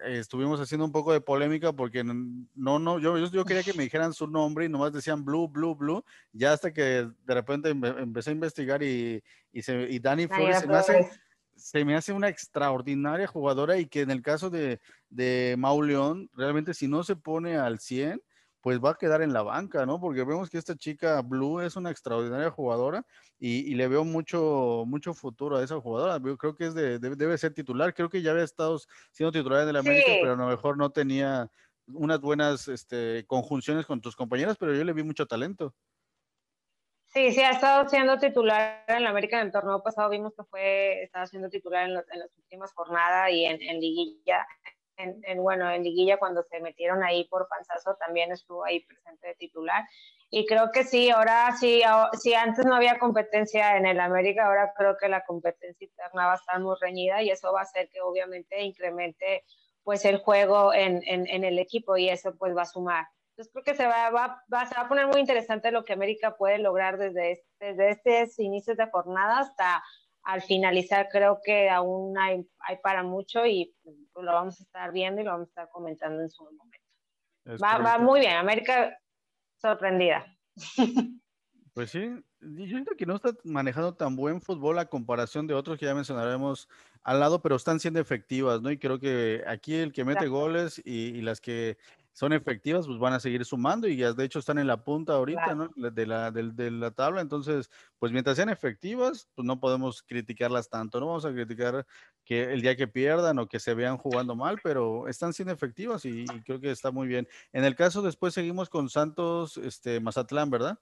estuvimos 0.05 0.61
haciendo 0.61 0.85
un 0.85 0.93
poco 0.93 1.13
de 1.13 1.21
polémica 1.21 1.73
porque 1.73 2.05
no, 2.05 2.79
no, 2.79 2.99
yo, 2.99 3.19
yo, 3.19 3.45
quería 3.45 3.63
que 3.63 3.75
me 3.75 3.85
dijeran 3.85 4.13
su 4.13 4.27
nombre 4.27 4.65
y 4.65 4.69
nomás 4.69 4.93
decían 4.93 5.25
blue, 5.25 5.49
blue, 5.49 5.75
blue. 5.75 6.05
Ya 6.33 6.53
hasta 6.53 6.73
que 6.73 7.09
de 7.25 7.35
repente 7.35 7.71
empecé 7.71 8.31
a 8.31 8.35
investigar 8.35 8.83
y, 8.83 9.23
y, 9.53 9.63
se, 9.63 9.89
y 9.91 9.99
Dani 9.99 10.27
Flores 10.27 10.61
se 10.61 10.67
me, 10.67 10.77
hace, 10.77 11.11
se 11.57 11.85
me 11.85 11.97
hace 11.97 12.13
una 12.13 12.29
extraordinaria 12.29 13.27
jugadora 13.27 13.79
y 13.79 13.87
que 13.87 14.03
en 14.03 14.11
el 14.11 14.23
caso 14.23 14.51
de, 14.51 14.81
de 15.11 15.57
Mauleón, 15.59 16.31
realmente 16.35 16.75
si 16.75 16.89
no 16.89 17.03
se 17.03 17.17
pone 17.17 17.57
al 17.57 17.81
100, 17.81 18.23
pues 18.61 18.81
va 18.81 18.91
a 18.91 18.95
quedar 18.95 19.23
en 19.23 19.33
la 19.33 19.43
banca, 19.43 19.87
¿no? 19.87 20.01
Porque 20.01 20.25
vemos 20.25 20.51
que 20.51 20.59
esta 20.59 20.77
chica 20.77 21.21
Blue 21.23 21.61
es 21.61 21.77
una 21.77 21.91
extraordinaria 21.91 22.51
jugadora 22.51 23.05
y, 23.39 23.75
le 23.75 23.87
veo 23.87 24.05
mucho, 24.05 24.85
mucho 24.87 25.15
futuro 25.15 25.57
a 25.57 25.65
esa 25.65 25.81
jugadora. 25.81 26.19
Yo 26.25 26.37
creo 26.37 26.57
que 26.57 26.67
es 26.67 26.75
de, 26.75 26.99
debe, 26.99 27.39
ser 27.39 27.55
titular. 27.55 27.95
Creo 27.95 28.11
que 28.11 28.21
ya 28.21 28.33
había 28.33 28.43
estado 28.43 28.79
siendo 29.13 29.33
titular 29.33 29.63
en 29.63 29.69
el 29.69 29.77
América, 29.77 30.13
pero 30.21 30.33
a 30.33 30.37
lo 30.37 30.49
mejor 30.49 30.77
no 30.77 30.91
tenía 30.91 31.51
unas 31.87 32.21
buenas 32.21 32.69
este, 32.69 33.25
conjunciones 33.27 33.87
con 33.87 34.01
tus 34.01 34.17
compañeras, 34.17 34.57
pero 34.59 34.75
yo 34.75 34.85
le 34.85 34.93
vi 34.93 35.03
mucho 35.03 35.27
talento. 35.27 35.75
Sí, 37.07 37.33
sí, 37.33 37.41
ha 37.41 37.53
estado 37.53 37.89
siendo 37.89 38.19
titular 38.19 38.85
en 38.87 39.03
la 39.03 39.11
América 39.11 39.41
en 39.41 39.47
el 39.47 39.53
torneo 39.53 39.83
pasado. 39.83 40.11
Vimos 40.11 40.35
que 40.37 40.45
fue, 40.45 41.03
estaba 41.05 41.27
siendo 41.27 41.49
titular 41.49 41.89
en, 41.89 41.95
las 41.95 42.37
últimas 42.37 42.73
jornadas 42.75 43.31
y 43.31 43.47
en, 43.47 43.63
en 43.63 43.81
liguilla 43.81 44.47
en, 44.99 45.43
bueno, 45.43 45.71
en 45.71 45.85
liguilla 45.85 46.19
cuando 46.19 46.43
se 46.43 46.61
metieron 46.61 47.03
ahí 47.03 47.25
por 47.29 47.49
panzazo 47.49 47.97
también 47.97 48.33
estuvo 48.33 48.65
ahí 48.65 48.81
presente 48.85 49.29
de 49.29 49.35
titular. 49.35 49.85
Y 50.31 50.45
creo 50.47 50.71
que 50.73 50.85
sí, 50.85 51.11
ahora 51.11 51.55
sí, 51.59 51.83
si 52.21 52.35
antes 52.35 52.67
no 52.67 52.75
había 52.75 52.99
competencia 52.99 53.77
en 53.77 53.87
el 53.87 53.99
América, 54.01 54.47
ahora 54.47 54.73
creo 54.77 54.97
que 54.99 55.09
la 55.09 55.25
competencia 55.25 55.87
interna 55.87 56.27
va 56.27 56.33
a 56.33 56.37
estar 56.37 56.61
muy 56.61 56.77
reñida 56.81 57.23
y 57.23 57.31
eso 57.31 57.53
va 57.53 57.61
a 57.61 57.63
hacer 57.63 57.89
que 57.89 58.01
obviamente 58.03 58.61
incremente 58.61 59.45
pues 59.83 60.05
el 60.05 60.19
juego 60.19 60.75
en, 60.75 61.03
en, 61.07 61.27
en 61.27 61.45
el 61.45 61.59
equipo 61.59 61.97
y 61.97 62.11
eso 62.11 62.37
pues 62.37 62.55
va 62.55 62.63
a 62.63 62.67
sumar. 62.67 63.07
Entonces 63.31 63.53
creo 63.53 63.65
que 63.65 63.75
se 63.77 63.87
va, 63.87 64.11
va, 64.11 64.43
va, 64.53 64.67
se 64.67 64.75
va 64.75 64.83
a 64.83 64.89
poner 64.89 65.07
muy 65.07 65.21
interesante 65.21 65.71
lo 65.71 65.85
que 65.85 65.93
América 65.93 66.37
puede 66.37 66.59
lograr 66.59 66.99
desde, 66.99 67.33
este, 67.33 67.75
desde 67.75 68.21
estos 68.21 68.39
inicios 68.41 68.77
de 68.77 68.91
jornada 68.91 69.39
hasta 69.39 69.83
al 70.29 70.43
finalizar 70.43 71.09
creo 71.11 71.41
que 71.43 71.71
aún 71.71 72.19
hay, 72.19 72.47
hay 72.59 72.77
para 72.83 73.03
mucho 73.03 73.47
y 73.47 73.75
pues, 73.83 73.97
lo 74.15 74.31
vamos 74.31 74.61
a 74.61 74.63
estar 74.63 74.93
viendo 74.93 75.23
y 75.23 75.25
lo 75.25 75.31
vamos 75.31 75.49
a 75.49 75.51
estar 75.51 75.69
comentando 75.71 76.21
en 76.21 76.29
su 76.29 76.45
momento. 76.45 76.87
Va, 77.63 77.79
va, 77.79 77.99
muy 77.99 78.21
bien, 78.21 78.35
América 78.35 78.97
sorprendida. 79.57 80.27
Pues 81.75 81.93
sí, 81.93 82.11
yo 82.41 82.67
siento 82.67 82.97
que 82.97 83.07
no 83.07 83.15
está 83.15 83.31
manejando 83.45 83.95
tan 83.95 84.17
buen 84.17 84.41
fútbol 84.41 84.81
a 84.81 84.87
comparación 84.87 85.47
de 85.47 85.55
otros 85.55 85.79
que 85.79 85.87
ya 85.87 85.95
mencionaremos 85.95 86.69
al 87.05 87.21
lado, 87.21 87.41
pero 87.41 87.55
están 87.55 87.79
siendo 87.79 88.01
efectivas, 88.01 88.61
¿no? 88.61 88.73
Y 88.73 88.79
creo 88.79 88.99
que 88.99 89.45
aquí 89.47 89.77
el 89.77 89.93
que 89.93 90.05
mete 90.05 90.27
goles 90.27 90.83
y, 90.85 91.21
las 91.21 91.41
que 91.41 91.79
son 92.19 92.33
efectivas, 92.33 92.85
pues 92.85 92.99
van 92.99 93.13
a 93.13 93.21
seguir 93.21 93.45
sumando 93.45 93.87
y 93.87 93.97
ya 93.97 94.13
de 94.13 94.25
hecho 94.25 94.41
están 94.41 94.59
en 94.59 94.67
la 94.67 94.83
punta 94.83 95.13
ahorita, 95.13 95.55
¿no? 95.55 95.71
De 95.77 96.05
la, 96.05 96.33
de, 96.33 96.71
la 96.73 96.91
tabla. 96.91 97.21
Entonces, 97.21 97.71
pues 98.01 98.11
mientras 98.11 98.35
sean 98.35 98.49
efectivas, 98.49 99.29
pues 99.37 99.47
no 99.47 99.61
podemos 99.61 100.03
criticarlas 100.03 100.69
tanto, 100.69 100.99
no 100.99 101.07
vamos 101.07 101.25
a 101.25 101.33
criticar 101.33 101.87
que 102.25 102.53
el 102.53 102.61
día 102.61 102.75
que 102.75 102.89
pierdan 102.89 103.39
o 103.39 103.47
que 103.47 103.61
se 103.61 103.73
vean 103.73 103.99
jugando 103.99 104.35
mal, 104.35 104.59
pero 104.65 105.07
están 105.07 105.33
siendo 105.33 105.55
efectivas 105.55 106.05
y, 106.07 106.25
creo 106.45 106.61
que 106.61 106.73
está 106.73 106.91
muy 106.91 107.07
bien. 107.07 107.29
En 107.53 107.63
el 107.63 107.77
caso 107.77 108.03
después 108.03 108.35
seguimos 108.35 108.69
con 108.69 108.89
Santos, 108.89 109.57
este, 109.57 110.01
Mazatlán, 110.01 110.51
¿verdad? 110.51 110.77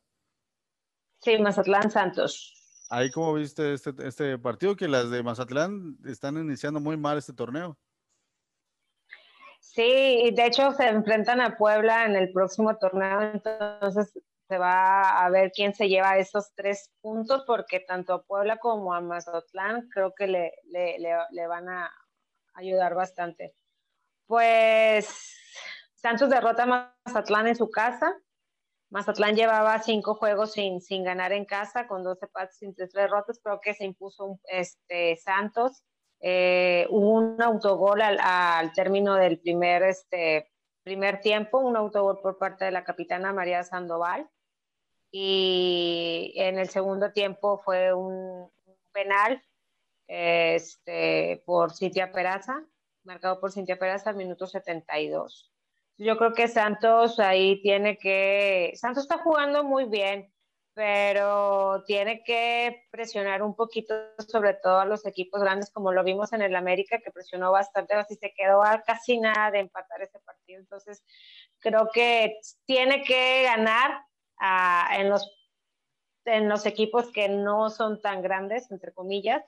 Sí, 1.20 1.36
Mazatlán 1.36 1.90
Santos. 1.90 2.54
Ahí 2.88 3.10
como 3.10 3.34
viste 3.34 3.74
este, 3.74 3.92
este 4.06 4.38
partido, 4.38 4.74
que 4.74 4.88
las 4.88 5.10
de 5.10 5.22
Mazatlán 5.22 5.98
están 6.06 6.38
iniciando 6.38 6.80
muy 6.80 6.96
mal 6.96 7.18
este 7.18 7.34
torneo. 7.34 7.76
Sí, 9.74 10.30
de 10.34 10.46
hecho 10.46 10.72
se 10.72 10.88
enfrentan 10.88 11.40
a 11.40 11.56
Puebla 11.56 12.06
en 12.06 12.16
el 12.16 12.32
próximo 12.32 12.78
torneo, 12.78 13.20
entonces 13.20 14.12
se 14.48 14.58
va 14.58 15.24
a 15.24 15.28
ver 15.28 15.50
quién 15.52 15.74
se 15.74 15.88
lleva 15.88 16.18
esos 16.18 16.54
tres 16.54 16.92
puntos, 17.00 17.44
porque 17.46 17.80
tanto 17.80 18.14
a 18.14 18.22
Puebla 18.22 18.58
como 18.58 18.94
a 18.94 19.00
Mazatlán 19.00 19.88
creo 19.92 20.14
que 20.14 20.28
le, 20.28 20.52
le, 20.64 20.96
le, 20.98 21.46
van 21.46 21.68
a 21.68 21.92
ayudar 22.54 22.94
bastante. 22.94 23.54
Pues 24.26 25.36
Santos 25.94 26.30
derrota 26.30 26.62
a 26.62 26.94
Mazatlán 27.04 27.48
en 27.48 27.56
su 27.56 27.68
casa. 27.68 28.16
Mazatlán 28.90 29.34
llevaba 29.34 29.82
cinco 29.82 30.14
juegos 30.14 30.52
sin, 30.52 30.80
sin 30.80 31.02
ganar 31.02 31.32
en 31.32 31.44
casa, 31.44 31.88
con 31.88 32.04
12 32.04 32.26
empates 32.26 32.62
y 32.62 32.72
tres 32.72 32.92
derrotas. 32.92 33.40
Creo 33.42 33.60
que 33.60 33.74
se 33.74 33.84
impuso 33.84 34.38
este, 34.44 35.16
Santos. 35.16 35.82
Eh, 36.28 36.88
un 36.90 37.40
autogol 37.40 38.02
al, 38.02 38.18
al, 38.20 38.72
término 38.72 39.14
del 39.14 39.38
primer, 39.38 39.84
este, 39.84 40.50
primer 40.82 41.20
tiempo, 41.20 41.60
un 41.60 41.76
autogol 41.76 42.18
por 42.20 42.36
parte 42.36 42.64
de 42.64 42.72
la 42.72 42.82
capitana 42.82 43.32
María 43.32 43.62
Sandoval 43.62 44.28
y 45.12 46.32
en 46.34 46.58
el 46.58 46.68
segundo 46.68 47.12
tiempo 47.12 47.58
fue 47.58 47.94
un, 47.94 48.50
penal 48.92 49.40
este, 50.08 51.44
por 51.46 51.72
Cintia 51.72 52.10
Peraza, 52.10 52.60
marcado 53.04 53.38
por 53.38 53.52
Cintia 53.52 53.78
Peraza 53.78 54.10
al 54.10 54.16
minuto 54.16 54.48
72. 54.48 55.52
Yo 55.96 56.18
creo 56.18 56.32
que 56.32 56.48
Santos 56.48 57.20
ahí 57.20 57.62
tiene 57.62 57.98
que, 57.98 58.72
Santos 58.74 59.04
está 59.04 59.18
jugando 59.18 59.62
muy 59.62 59.84
bien, 59.84 60.34
pero 60.76 61.82
tiene 61.86 62.22
que 62.22 62.84
presionar 62.90 63.42
un 63.42 63.56
poquito, 63.56 63.94
sobre 64.28 64.52
todo 64.52 64.78
a 64.78 64.84
los 64.84 65.06
equipos 65.06 65.40
grandes, 65.40 65.70
como 65.70 65.90
lo 65.90 66.04
vimos 66.04 66.34
en 66.34 66.42
el 66.42 66.54
América, 66.54 67.00
que 67.02 67.10
presionó 67.10 67.50
bastante, 67.50 67.94
así 67.94 68.14
se 68.16 68.34
quedó 68.36 68.62
a 68.62 68.82
casi 68.82 69.18
nada 69.18 69.50
de 69.50 69.60
empatar 69.60 70.02
ese 70.02 70.18
partido. 70.20 70.60
Entonces, 70.60 71.02
creo 71.60 71.88
que 71.94 72.40
tiene 72.66 73.02
que 73.04 73.44
ganar 73.44 74.02
en, 74.98 75.08
los, 75.08 75.34
en 76.26 76.46
los 76.50 76.66
equipos 76.66 77.10
que 77.10 77.30
no 77.30 77.70
son 77.70 78.02
tan 78.02 78.20
grandes, 78.20 78.70
entre 78.70 78.92
comillas, 78.92 79.42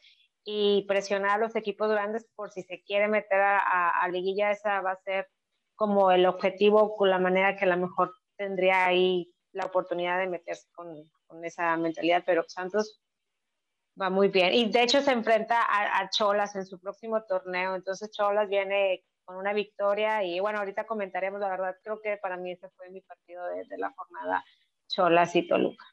y 0.45 0.87
presionar 0.89 1.33
a 1.33 1.45
los 1.45 1.55
equipos 1.57 1.91
grandes 1.91 2.27
por 2.37 2.51
si 2.53 2.63
se 2.63 2.83
quiere 2.85 3.07
meter 3.07 3.39
a, 3.39 3.91
a, 4.01 4.09
liguilla, 4.09 4.51
esa 4.51 4.81
va 4.81 4.93
a 4.93 5.03
ser 5.03 5.29
como 5.77 6.11
el 6.11 6.25
objetivo, 6.25 6.97
con 6.97 7.11
la 7.11 7.19
manera 7.19 7.55
que 7.55 7.67
a 7.67 7.69
lo 7.69 7.77
mejor 7.77 8.15
tendría 8.39 8.87
ahí 8.87 9.31
la 9.53 9.67
oportunidad 9.67 10.19
de 10.19 10.27
meterse 10.27 10.69
con, 10.73 11.11
con 11.29 11.45
esa 11.45 11.77
mentalidad, 11.77 12.25
pero 12.27 12.45
Santos 12.49 13.01
va 14.01 14.11
muy 14.11 14.29
bien. 14.29 14.53
Y 14.55 14.71
de 14.71 14.83
hecho 14.83 15.01
se 15.01 15.13
enfrenta 15.13 15.63
a, 15.63 16.01
a, 16.01 16.11
Cholas 16.11 16.57
en 16.57 16.67
su 16.67 16.81
próximo 16.81 17.23
torneo, 17.23 17.77
entonces 17.77 18.11
Cholas 18.11 18.49
viene 18.49 19.05
con 19.25 19.37
una 19.37 19.53
victoria 19.53 20.25
y 20.25 20.41
bueno, 20.41 20.59
ahorita 20.59 20.87
comentaremos, 20.87 21.41
la 21.41 21.51
verdad 21.51 21.77
creo 21.85 22.01
que 22.01 22.17
para 22.17 22.37
mí 22.37 22.53
ese 22.53 22.69
fue 22.71 22.91
mi 22.91 23.03
partido 23.03 23.47
de, 23.47 23.65
de 23.67 23.79
la 23.79 23.93
jornada 23.93 24.43
Cholas 24.89 25.37
y 25.37 25.47
Toluca. 25.47 25.85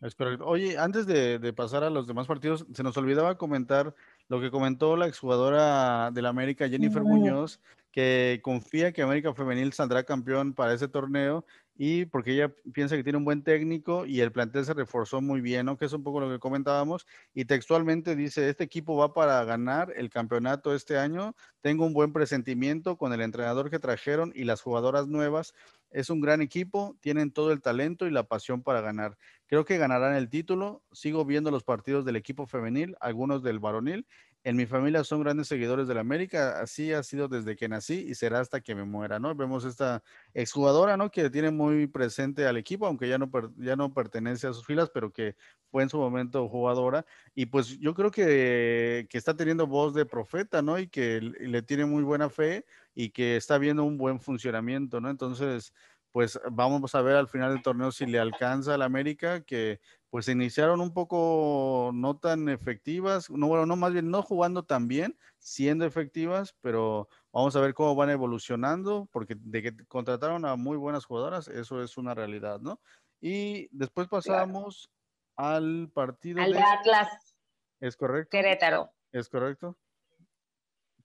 Es 0.00 0.14
correcto. 0.14 0.46
Oye, 0.46 0.76
antes 0.78 1.06
de, 1.06 1.52
pasar 1.54 1.82
a 1.82 1.90
los 1.90 2.06
demás 2.06 2.26
partidos, 2.26 2.66
se 2.72 2.82
nos 2.82 2.96
olvidaba 2.98 3.38
comentar 3.38 3.94
lo 4.28 4.40
que 4.40 4.50
comentó 4.50 4.96
la 4.96 5.06
exjugadora 5.06 6.10
del 6.10 6.26
América, 6.26 6.68
Jennifer 6.68 7.02
Muñoz, 7.02 7.60
que 7.92 8.40
confía 8.42 8.92
que 8.92 9.00
América 9.00 9.32
Femenil 9.32 9.72
saldrá 9.72 10.04
campeón 10.04 10.52
para 10.52 10.74
ese 10.74 10.86
torneo 10.86 11.46
y 11.78 12.06
porque 12.06 12.32
ella 12.32 12.54
piensa 12.72 12.96
que 12.96 13.02
tiene 13.02 13.18
un 13.18 13.24
buen 13.24 13.42
técnico 13.42 14.06
y 14.06 14.20
el 14.20 14.32
plantel 14.32 14.64
se 14.64 14.72
reforzó 14.72 15.20
muy 15.20 15.40
bien, 15.40 15.66
¿no? 15.66 15.76
Que 15.76 15.84
es 15.84 15.92
un 15.92 16.02
poco 16.02 16.20
lo 16.20 16.30
que 16.30 16.38
comentábamos. 16.38 17.06
Y 17.34 17.44
textualmente 17.44 18.16
dice, 18.16 18.48
este 18.48 18.64
equipo 18.64 18.96
va 18.96 19.12
para 19.12 19.44
ganar 19.44 19.92
el 19.94 20.08
campeonato 20.08 20.74
este 20.74 20.96
año, 20.96 21.34
tengo 21.60 21.84
un 21.84 21.92
buen 21.92 22.12
presentimiento 22.12 22.96
con 22.96 23.12
el 23.12 23.20
entrenador 23.20 23.70
que 23.70 23.78
trajeron 23.78 24.32
y 24.34 24.44
las 24.44 24.62
jugadoras 24.62 25.06
nuevas. 25.06 25.52
Es 25.90 26.10
un 26.10 26.20
gran 26.20 26.40
equipo, 26.40 26.96
tienen 27.00 27.30
todo 27.30 27.52
el 27.52 27.60
talento 27.60 28.06
y 28.06 28.10
la 28.10 28.24
pasión 28.24 28.62
para 28.62 28.80
ganar. 28.80 29.16
Creo 29.46 29.64
que 29.64 29.78
ganarán 29.78 30.14
el 30.16 30.28
título. 30.28 30.82
Sigo 30.92 31.24
viendo 31.24 31.50
los 31.50 31.62
partidos 31.62 32.04
del 32.04 32.16
equipo 32.16 32.46
femenil, 32.46 32.96
algunos 33.00 33.42
del 33.42 33.58
varonil, 33.60 34.06
en 34.46 34.54
mi 34.54 34.64
familia 34.64 35.02
son 35.02 35.22
grandes 35.22 35.48
seguidores 35.48 35.88
de 35.88 35.94
la 35.94 36.02
América, 36.02 36.60
así 36.60 36.92
ha 36.92 37.02
sido 37.02 37.26
desde 37.26 37.56
que 37.56 37.68
nací 37.68 38.06
y 38.08 38.14
será 38.14 38.38
hasta 38.38 38.60
que 38.60 38.76
me 38.76 38.84
muera, 38.84 39.18
¿no? 39.18 39.34
Vemos 39.34 39.64
esta 39.64 40.04
exjugadora, 40.34 40.96
¿no? 40.96 41.10
Que 41.10 41.30
tiene 41.30 41.50
muy 41.50 41.88
presente 41.88 42.46
al 42.46 42.56
equipo, 42.56 42.86
aunque 42.86 43.08
ya 43.08 43.18
no, 43.18 43.28
ya 43.56 43.74
no 43.74 43.92
pertenece 43.92 44.46
a 44.46 44.52
sus 44.52 44.64
filas, 44.64 44.88
pero 44.94 45.10
que 45.10 45.34
fue 45.72 45.82
en 45.82 45.88
su 45.88 45.98
momento 45.98 46.48
jugadora. 46.48 47.04
Y 47.34 47.46
pues 47.46 47.76
yo 47.80 47.92
creo 47.94 48.12
que, 48.12 49.08
que 49.10 49.18
está 49.18 49.34
teniendo 49.34 49.66
voz 49.66 49.94
de 49.94 50.06
profeta, 50.06 50.62
¿no? 50.62 50.78
Y 50.78 50.86
que 50.86 51.20
le 51.20 51.62
tiene 51.62 51.84
muy 51.84 52.04
buena 52.04 52.30
fe 52.30 52.64
y 52.94 53.10
que 53.10 53.34
está 53.36 53.58
viendo 53.58 53.82
un 53.82 53.98
buen 53.98 54.20
funcionamiento, 54.20 55.00
¿no? 55.00 55.10
Entonces, 55.10 55.72
pues 56.16 56.40
vamos 56.50 56.94
a 56.94 57.02
ver 57.02 57.14
al 57.14 57.28
final 57.28 57.52
del 57.52 57.62
torneo 57.62 57.92
si 57.92 58.06
le 58.06 58.18
alcanza 58.18 58.72
al 58.72 58.80
América, 58.80 59.44
que 59.44 59.82
pues 60.08 60.28
iniciaron 60.28 60.80
un 60.80 60.94
poco 60.94 61.90
no 61.92 62.16
tan 62.16 62.48
efectivas, 62.48 63.28
no, 63.28 63.48
bueno, 63.48 63.66
no 63.66 63.76
más 63.76 63.92
bien 63.92 64.10
no 64.10 64.22
jugando 64.22 64.64
tan 64.64 64.88
bien, 64.88 65.18
siendo 65.36 65.84
efectivas, 65.84 66.56
pero 66.62 67.10
vamos 67.34 67.54
a 67.54 67.60
ver 67.60 67.74
cómo 67.74 67.94
van 67.94 68.08
evolucionando, 68.08 69.06
porque 69.12 69.36
de 69.38 69.62
que 69.62 69.76
contrataron 69.88 70.46
a 70.46 70.56
muy 70.56 70.78
buenas 70.78 71.04
jugadoras, 71.04 71.48
eso 71.48 71.82
es 71.82 71.98
una 71.98 72.14
realidad, 72.14 72.60
¿no? 72.60 72.80
Y 73.20 73.68
después 73.70 74.08
pasamos 74.08 74.90
al 75.36 75.90
partido 75.92 76.40
al 76.40 76.52
de, 76.54 76.62
Atlas. 76.62 77.36
¿Es 77.78 77.94
correcto? 77.94 78.30
Querétaro. 78.30 78.90
¿Es 79.12 79.28
correcto? 79.28 79.76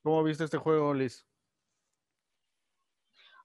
¿Cómo 0.04 0.24
viste 0.24 0.46
este 0.46 0.58
juego, 0.58 0.94
Liz? 0.94 1.28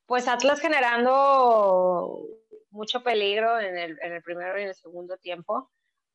Pues 0.06 0.28
Atlas 0.28 0.60
generando 0.60 2.24
mucho 2.70 3.02
peligro 3.02 3.58
en 3.58 3.76
el, 3.76 4.22
primero 4.22 4.56
y 4.58 4.62
en 4.62 4.68
el 4.68 4.74
segundo 4.74 5.16
tiempo. 5.16 5.70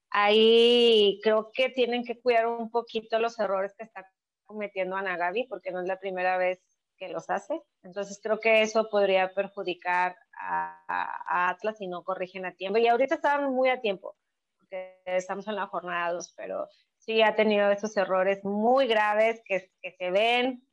Ahí 0.10 1.20
creo 1.24 1.52
que 1.54 1.70
tienen 1.70 2.06
que 2.06 2.20
cuidar 2.22 2.48
un 2.48 2.70
poquito 2.70 3.20
los 3.20 3.38
errores 3.40 3.74
que 3.78 3.84
está 3.84 4.06
cometiendo 4.46 4.96
Ana 4.96 5.18
Gaby, 5.18 5.48
porque 5.48 5.72
no 5.72 5.82
es 5.82 5.88
la 5.88 6.00
primera 6.00 6.38
vez 6.38 6.62
que 6.98 7.10
los 7.10 7.30
hace. 7.30 7.62
Entonces 7.84 8.20
creo 8.24 8.40
que 8.40 8.62
eso 8.62 8.90
podría 8.90 9.34
perjudicar 9.34 10.16
a, 10.40 11.50
Atlas 11.50 11.78
si 11.78 11.88
no 11.88 12.04
corrigen 12.04 12.46
a 12.46 12.54
tiempo. 12.54 12.78
Y 12.78 12.88
ahorita 12.88 13.16
estaban 13.16 13.52
muy 13.54 13.70
a 13.70 13.82
tiempo, 13.82 14.16
porque 14.58 15.02
estamos 15.06 15.48
en 15.48 15.56
la 15.56 15.68
jornada 15.68 16.14
2, 16.14 16.34
pero 16.38 16.68
sí 16.98 17.22
ha 17.22 17.36
tenido 17.36 17.70
esos 17.72 17.96
errores 17.98 18.44
muy 18.46 18.88
graves 18.88 19.42
que 19.46 19.70
se 19.98 20.12
ven 20.12 20.64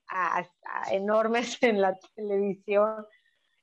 enormes 0.91 1.59
en 1.62 1.81
la 1.81 1.99
televisión 2.15 3.07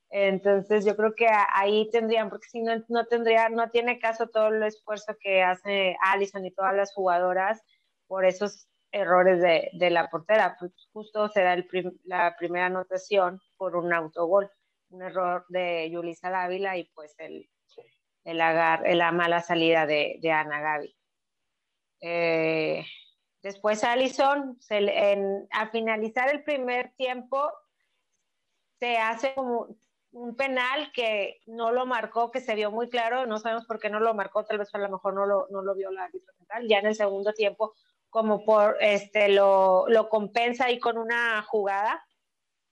entonces 0.10 0.86
yo 0.86 0.96
creo 0.96 1.14
que 1.14 1.28
ahí 1.28 1.90
tendrían, 1.92 2.30
porque 2.30 2.48
si 2.48 2.62
no, 2.62 2.72
no 2.88 3.06
tendría, 3.06 3.50
no 3.50 3.70
tiene 3.70 4.00
caso 4.00 4.30
todo 4.30 4.48
el 4.48 4.64
esfuerzo 4.64 5.14
que 5.20 5.44
hace 5.44 5.98
Allison 6.02 6.46
y 6.46 6.52
todas 6.52 6.74
las 6.74 6.94
jugadoras 6.94 7.62
por 8.08 8.24
esos 8.24 8.70
errores 8.94 9.42
de, 9.42 9.70
de 9.74 9.90
la 9.90 10.10
portera. 10.10 10.56
Pues 10.58 10.72
justo 10.94 11.28
será 11.28 11.58
la 12.04 12.36
primera 12.38 12.68
anotación 12.68 13.42
por 13.58 13.76
un 13.76 13.92
autogol, 13.92 14.50
un 14.90 15.02
error 15.02 15.46
de 15.50 15.90
Yulisa 15.92 16.30
Dávila 16.30 16.78
y 16.78 16.86
pues 16.94 17.14
el, 17.18 17.50
el 18.24 18.40
agar, 18.40 18.84
la 18.96 19.12
mala 19.12 19.42
salida 19.42 19.86
de, 19.86 20.20
de 20.22 20.32
Ana 20.32 20.62
Gaby. 20.62 20.96
Eh, 22.00 22.86
después 23.46 23.84
Allison, 23.84 24.58
al 25.52 25.72
finalizar 25.72 26.34
el 26.34 26.44
primer 26.44 26.94
tiempo, 26.96 27.52
se 28.80 28.98
hace 28.98 29.36
como, 29.36 29.68
un 30.14 30.36
penal 30.36 30.92
que 30.96 31.42
no 31.46 31.72
lo 31.72 31.86
marcó, 31.86 32.32
que 32.32 32.42
se 32.42 32.56
vio 32.56 32.72
muy 32.72 32.90
claro, 32.90 33.28
no 33.28 33.38
sabemos 33.38 33.68
por 33.68 33.80
qué 33.80 33.92
no 33.92 34.00
lo 34.00 34.16
marcó, 34.16 34.46
tal 34.46 34.58
vez 34.58 34.74
a 34.74 34.80
lo 34.80 34.90
mejor 34.90 35.14
no 35.14 35.28
lo, 35.28 35.48
no 35.52 35.62
lo 35.62 35.76
vio 35.76 35.92
la 35.92 36.06
árbitro 36.06 36.34
central, 36.34 36.68
ya 36.68 36.80
en 36.80 36.88
el 36.88 36.96
segundo 36.96 37.34
tiempo 37.34 37.74
como 38.10 38.44
por 38.44 38.78
este 38.82 39.30
lo, 39.30 39.86
lo 39.90 40.10
compensa 40.10 40.66
ahí 40.66 40.80
con 40.80 40.98
una 40.98 41.44
jugada 41.44 42.04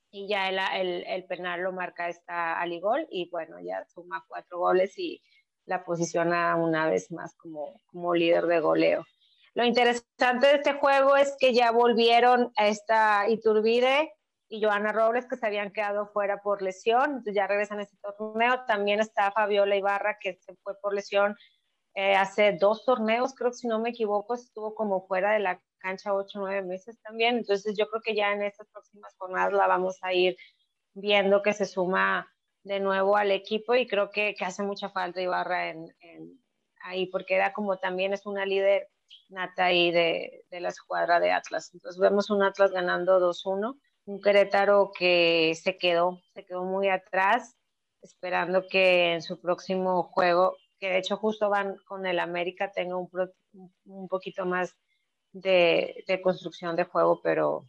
y 0.10 0.27
ya 0.27 0.50
el, 0.50 0.58
el, 0.58 1.06
el 1.06 1.25
penal 1.25 1.62
lo 1.62 1.72
marca 1.72 2.10
esta 2.10 2.60
Aligol 2.60 3.06
y 3.12 3.30
bueno, 3.30 3.60
ya 3.60 3.86
suma 3.94 4.25
cuatro 4.27 4.58
goles 4.58 4.98
y 4.98 5.22
la 5.65 5.84
posiciona 5.84 6.56
una 6.56 6.89
vez 6.89 7.12
más 7.12 7.36
como, 7.36 7.80
como 7.86 8.15
líder 8.15 8.48
de 8.48 8.60
goleo. 8.60 9.06
Lo 9.55 9.63
interesante 9.63 10.48
de 10.48 10.55
este 10.55 10.74
juego 10.74 11.15
es 11.15 11.36
que 11.39 11.53
ya 11.53 11.72
volvieron 11.72 12.51
a 12.57 12.67
esta 12.67 13.29
Iturbide, 13.29 14.12
y 14.53 14.62
Joana 14.62 14.91
Robles, 14.91 15.25
que 15.27 15.36
se 15.36 15.48
habían 15.48 15.72
quedado 15.72 16.05
fuera 16.13 16.43
por 16.43 16.62
lesión, 16.62 17.05
entonces 17.05 17.33
ya 17.33 17.48
regresan 17.48 17.79
a 17.79 17.83
este 17.83 17.98
torneo. 17.98 18.63
También 18.67 19.00
está 19.00 19.31
Fabiola 19.31 19.75
Ibarra, 19.75 20.17
que 20.22 20.36
se 20.36 20.55
fue 20.57 20.79
por 20.79 20.93
lesión 20.93 21.36
eh, 21.95 22.15
hace 22.15 22.53
dos 22.53 22.86
torneos, 22.86 23.33
creo 23.33 23.50
que 23.51 23.57
si 23.57 23.67
no 23.67 23.79
me 23.79 23.89
equivoco, 23.89 24.36
estuvo 24.36 24.75
como 24.75 25.07
fuera 25.07 25.31
de 25.31 25.39
la 25.39 25.62
cancha 25.79 26.13
ocho 26.13 26.39
o 26.39 26.41
nueve 26.41 26.62
meses 26.62 27.00
también. 27.01 27.38
Entonces 27.38 27.75
yo 27.77 27.88
creo 27.89 28.01
que 28.03 28.15
ya 28.15 28.31
en 28.31 28.43
estas 28.43 28.67
próximas 28.69 29.15
jornadas 29.17 29.53
la 29.53 29.67
vamos 29.67 29.98
a 30.01 30.13
ir 30.13 30.38
viendo 30.93 31.41
que 31.41 31.53
se 31.53 31.65
suma 31.65 32.31
de 32.63 32.79
nuevo 32.79 33.17
al 33.17 33.31
equipo 33.31 33.74
y 33.74 33.88
creo 33.88 34.12
que, 34.12 34.36
que 34.36 34.45
hace 34.45 34.62
mucha 34.62 34.89
falta 34.89 35.19
Ibarra 35.22 35.69
en, 35.69 35.88
ahí, 36.83 37.07
porque 37.07 37.36
era 37.36 37.53
como 37.53 37.77
también 37.79 38.13
es 38.13 38.25
una 38.25 38.45
líder 38.45 38.88
nata 39.29 39.65
ahí 39.65 39.91
de, 39.91 40.46
de 40.50 40.60
la 40.60 40.70
escuadra 40.70 41.20
de 41.20 41.32
Atlas. 41.32 41.72
Entonces 41.74 42.00
vemos 42.00 42.29
un 42.29 42.43
Atlas 42.43 42.72
ganando 42.72 43.20
2-1 43.20 43.77
un 44.05 44.22
Querétaro 44.22 44.91
que 44.98 45.53
se 45.55 45.77
quedó, 45.77 46.22
se 46.34 46.46
quedó 46.46 46.63
muy 46.63 46.89
atrás, 46.89 47.55
esperando 48.01 48.67
que 48.70 49.13
en 49.13 49.22
su 49.22 49.39
próximo 49.39 50.03
juego, 50.03 50.58
que 50.79 50.89
de 50.89 50.98
hecho 50.98 51.17
justo 51.17 51.50
van 51.50 51.77
con 51.88 52.05
el 52.05 52.20
América, 52.20 52.72
tenga 52.72 52.98
un, 52.98 53.10
un 53.86 54.08
poquito 54.10 54.46
más 54.46 54.75
de, 55.32 56.03
de, 56.08 56.22
construcción 56.22 56.75
de 56.75 56.84
juego, 56.84 57.22
pero 57.24 57.65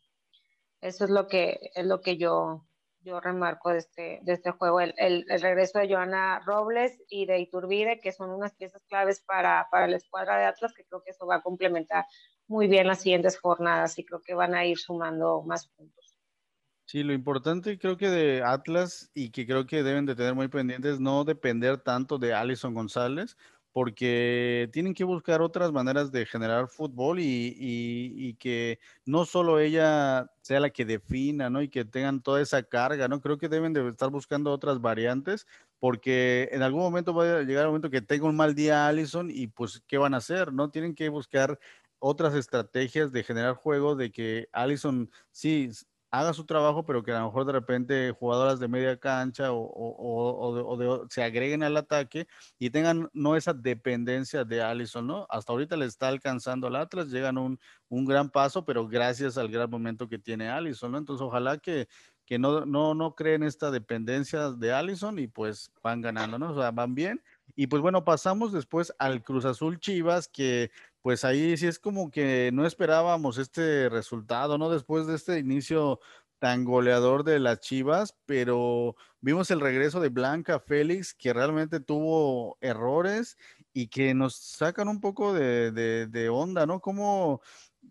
eso 0.80 1.04
es 1.04 1.10
lo 1.10 1.28
que, 1.28 1.70
es 1.74 1.86
lo 1.86 2.00
que 2.00 2.16
yo, 2.16 2.66
yo 3.04 3.20
remarco 3.20 3.70
de 3.70 3.78
este, 3.78 4.20
de 4.22 4.32
este 4.32 4.50
juego, 4.50 4.80
el, 4.80 4.94
el, 4.96 5.24
regreso 5.40 5.78
de 5.78 5.88
Joana 5.88 6.40
Robles 6.40 7.00
y 7.08 7.26
de 7.26 7.38
Iturbide, 7.38 8.00
que 8.00 8.12
son 8.12 8.30
unas 8.30 8.54
piezas 8.54 8.82
claves 8.88 9.20
para, 9.20 9.68
para 9.70 9.86
la 9.86 9.96
escuadra 9.96 10.38
de 10.38 10.46
Atlas, 10.46 10.72
que 10.72 10.84
creo 10.84 11.02
que 11.02 11.10
eso 11.10 11.26
va 11.26 11.36
a 11.36 11.42
complementar 11.42 12.06
muy 12.46 12.66
bien 12.66 12.86
las 12.86 13.02
siguientes 13.02 13.38
jornadas 13.38 13.98
y 13.98 14.04
creo 14.04 14.20
que 14.22 14.34
van 14.34 14.54
a 14.54 14.64
ir 14.64 14.78
sumando 14.78 15.42
más 15.42 15.68
puntos. 15.68 16.04
Sí, 16.86 17.02
lo 17.02 17.14
importante 17.14 17.78
creo 17.78 17.96
que 17.96 18.10
de 18.10 18.42
Atlas 18.42 19.10
y 19.14 19.30
que 19.30 19.46
creo 19.46 19.66
que 19.66 19.82
deben 19.82 20.04
de 20.04 20.14
tener 20.14 20.34
muy 20.34 20.48
pendientes 20.48 21.00
no 21.00 21.24
depender 21.24 21.78
tanto 21.78 22.18
de 22.18 22.34
Alison 22.34 22.74
González, 22.74 23.36
porque 23.74 24.70
tienen 24.72 24.94
que 24.94 25.02
buscar 25.02 25.42
otras 25.42 25.72
maneras 25.72 26.12
de 26.12 26.26
generar 26.26 26.68
fútbol 26.68 27.18
y, 27.20 28.36
que 28.38 28.78
no 29.04 29.24
solo 29.24 29.58
ella 29.58 30.30
sea 30.42 30.60
la 30.60 30.70
que 30.70 30.84
defina, 30.84 31.50
¿no? 31.50 31.60
Y 31.60 31.68
que 31.68 31.84
tengan 31.84 32.22
toda 32.22 32.40
esa 32.40 32.62
carga, 32.62 33.08
¿no? 33.08 33.20
Creo 33.20 33.36
que 33.36 33.48
deben 33.48 33.72
de 33.72 33.88
estar 33.88 34.10
buscando 34.10 34.52
otras 34.52 34.80
variantes, 34.80 35.48
porque 35.80 36.48
en 36.52 36.62
algún 36.62 36.82
momento 36.82 37.12
va 37.12 37.38
a 37.38 37.42
llegar 37.42 37.64
el 37.64 37.70
momento 37.70 37.90
que 37.90 38.00
tenga 38.00 38.28
un 38.28 38.36
mal 38.36 38.54
día 38.54 38.86
Allison 38.86 39.28
y 39.28 39.48
pues, 39.48 39.82
¿qué 39.88 39.98
van 39.98 40.14
a 40.14 40.18
hacer? 40.18 40.52
¿No? 40.52 40.70
Tienen 40.70 40.94
que 40.94 41.08
buscar 41.08 41.58
otras 41.98 42.34
estrategias 42.34 43.10
de 43.10 43.24
generar 43.24 43.54
juego, 43.54 43.96
de 43.96 44.12
que 44.12 44.48
Allison 44.52 45.10
sí 45.32 45.68
haga 46.18 46.32
su 46.32 46.44
trabajo, 46.44 46.84
pero 46.84 47.02
que 47.02 47.12
a 47.12 47.18
lo 47.18 47.26
mejor 47.26 47.44
de 47.44 47.52
repente 47.52 48.12
jugadoras 48.12 48.60
de 48.60 48.68
media 48.68 48.96
cancha 48.96 49.48
o, 49.50 51.06
se 51.10 51.22
agreguen 51.22 51.62
al 51.62 51.76
ataque 51.76 52.26
y 52.58 52.70
tengan 52.70 53.10
no 53.12 53.36
esa 53.36 53.52
dependencia 53.52 54.44
de 54.44 54.62
Allison, 54.62 55.06
¿no? 55.06 55.26
Hasta 55.28 55.52
ahorita 55.52 55.76
le 55.76 55.86
está 55.86 56.08
alcanzando 56.08 56.68
al 56.68 56.76
Atlas, 56.76 57.08
llegan 57.08 57.36
un, 57.36 57.58
un 57.88 58.04
gran 58.04 58.30
paso, 58.30 58.64
pero 58.64 58.86
gracias 58.86 59.36
al 59.36 59.48
gran 59.48 59.68
momento 59.68 60.08
que 60.08 60.18
tiene 60.18 60.48
Allison, 60.48 60.92
¿no? 60.92 60.98
Entonces 60.98 61.26
ojalá 61.26 61.58
que, 61.58 61.88
que 62.24 62.38
no, 62.38 62.64
no, 62.64 62.94
no 62.94 63.14
creen 63.14 63.42
esta 63.42 63.70
dependencia 63.70 64.50
de 64.50 64.72
Allison 64.72 65.18
y 65.18 65.26
pues 65.26 65.72
van 65.82 66.00
ganando, 66.00 66.38
¿no? 66.38 66.52
O 66.52 66.60
sea, 66.60 66.70
van 66.70 66.94
bien. 66.94 67.22
Y 67.56 67.66
pues 67.66 67.82
bueno, 67.82 68.04
pasamos 68.04 68.52
después 68.52 68.92
al 68.98 69.22
Cruz 69.22 69.44
Azul 69.44 69.78
Chivas, 69.78 70.28
que 70.28 70.70
pues 71.04 71.22
ahí 71.22 71.54
sí 71.58 71.66
es 71.66 71.78
como 71.78 72.10
que 72.10 72.48
no 72.54 72.64
esperábamos 72.64 73.36
este 73.36 73.90
resultado, 73.90 74.56
¿no? 74.56 74.70
Después 74.70 75.06
de 75.06 75.16
este 75.16 75.38
inicio 75.38 76.00
tan 76.38 76.64
goleador 76.64 77.24
de 77.24 77.38
las 77.40 77.60
Chivas, 77.60 78.16
pero 78.24 78.96
vimos 79.20 79.50
el 79.50 79.60
regreso 79.60 80.00
de 80.00 80.08
Blanca 80.08 80.60
Félix, 80.60 81.12
que 81.12 81.34
realmente 81.34 81.78
tuvo 81.78 82.56
errores 82.62 83.36
y 83.74 83.88
que 83.88 84.14
nos 84.14 84.34
sacan 84.34 84.88
un 84.88 85.02
poco 85.02 85.34
de, 85.34 85.72
de, 85.72 86.28
onda, 86.30 86.64
¿no? 86.64 86.80
Como 86.80 87.42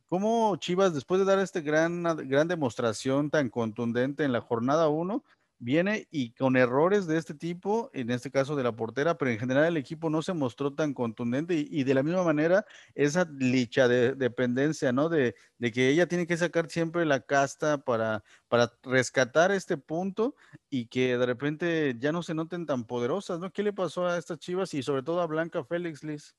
¿Cómo 0.10 0.55
Chivas, 0.55 0.96
después 0.96 1.20
de 1.20 1.25
dar 1.25 1.38
esta 1.38 1.62
gran, 1.62 2.01
gran 2.27 2.48
demostración 2.48 3.29
tan 3.29 3.50
contundente 3.50 4.24
en 4.24 4.32
la 4.32 4.41
jornada 4.41 4.89
1, 4.89 5.24
viene 5.60 6.07
y 6.12 6.33
con 6.33 6.57
errores 6.57 7.07
de 7.07 7.17
este 7.17 7.33
tipo, 7.33 7.89
en 7.93 8.12
este 8.12 8.31
caso 8.31 8.55
de 8.55 8.63
la 8.63 8.75
portera, 8.75 9.17
pero 9.17 9.31
en 9.31 9.39
general 9.39 9.65
el 9.65 9.77
equipo 9.77 10.10
no 10.10 10.22
se 10.22 10.33
mostró 10.33 10.74
tan 10.74 10.93
contundente 10.93 11.55
y, 11.55 11.83
de 11.83 11.93
la 11.93 12.03
misma 12.03 12.24
manera 12.24 12.65
esa 12.95 13.27
licha 13.38 13.88
de 13.88 14.13
dependencia, 14.13 14.91
¿no? 14.91 15.10
De, 15.10 15.36
de, 15.57 15.72
que 15.72 15.89
ella 15.89 16.07
tiene 16.07 16.27
que 16.27 16.38
sacar 16.38 16.69
siempre 16.69 17.05
la 17.05 17.22
casta 17.22 17.77
para, 17.77 18.24
para 18.48 18.72
rescatar 18.83 19.51
este 19.51 19.77
punto 19.77 20.36
y 20.69 20.88
que 20.88 21.17
de 21.17 21.25
repente 21.25 21.95
ya 21.98 22.12
no 22.12 22.24
se 22.24 22.33
noten 22.33 22.65
tan 22.65 22.86
poderosas, 22.86 23.39
¿no? 23.39 23.51
¿Qué 23.51 23.63
le 23.63 23.74
pasó 23.74 24.07
a 24.07 24.17
estas 24.17 24.39
chivas 24.39 24.74
y 24.74 24.83
sobre 24.83 25.03
todo 25.03 25.22
a 25.22 25.27
Blanca 25.27 25.63
Félix, 25.63 26.03
Liz? 26.03 26.36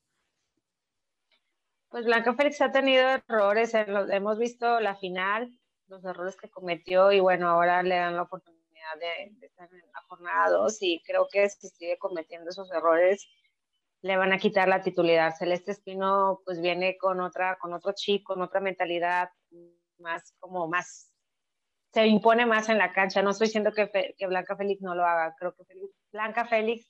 Pues 1.89 2.05
Blanca 2.05 2.33
Félix 2.33 2.61
ha 2.61 2.71
tenido 2.71 3.07
errores, 3.07 3.73
hemos 3.73 4.37
visto 4.37 4.79
la 4.81 4.95
final, 4.95 5.57
los 5.87 6.03
errores 6.03 6.35
que 6.35 6.49
cometió 6.49 7.11
y 7.11 7.19
bueno, 7.19 7.47
ahora 7.47 7.81
le 7.83 7.95
dan 7.95 8.15
la 8.15 8.23
oportunidad 8.23 8.54
de, 8.99 9.45
estar 9.45 9.69
en 9.71 9.91
la 9.91 10.01
jornada 10.07 10.49
2 10.49 10.77
y 10.81 11.01
creo 11.03 11.27
que 11.31 11.49
si 11.49 11.69
sigue 11.69 11.97
cometiendo 11.97 12.49
esos 12.49 12.71
errores 12.71 13.27
le 14.01 14.17
van 14.17 14.33
a 14.33 14.37
quitar 14.37 14.67
la 14.67 14.83
titularidad. 14.83 15.35
Celeste 15.35 15.71
Espino 15.71 16.41
pues 16.45 16.61
viene 16.61 16.97
con 16.97 17.19
otra, 17.21 17.57
con 17.59 17.73
otro 17.73 17.93
chip, 17.93 18.23
con 18.23 18.41
otra 18.41 18.59
mentalidad 18.59 19.29
más 19.97 20.33
como 20.39 20.67
más, 20.67 21.11
se 21.93 22.05
impone 22.05 22.45
más 22.45 22.69
en 22.69 22.77
la 22.77 22.93
cancha. 22.93 23.21
No 23.21 23.31
estoy 23.31 23.47
diciendo 23.47 23.71
que, 23.71 24.13
que 24.17 24.27
Blanca 24.27 24.55
Félix 24.55 24.81
no 24.81 24.95
lo 24.95 25.05
haga, 25.05 25.33
creo 25.39 25.55
que 25.55 25.63
Blanca 26.11 26.45
Félix 26.45 26.87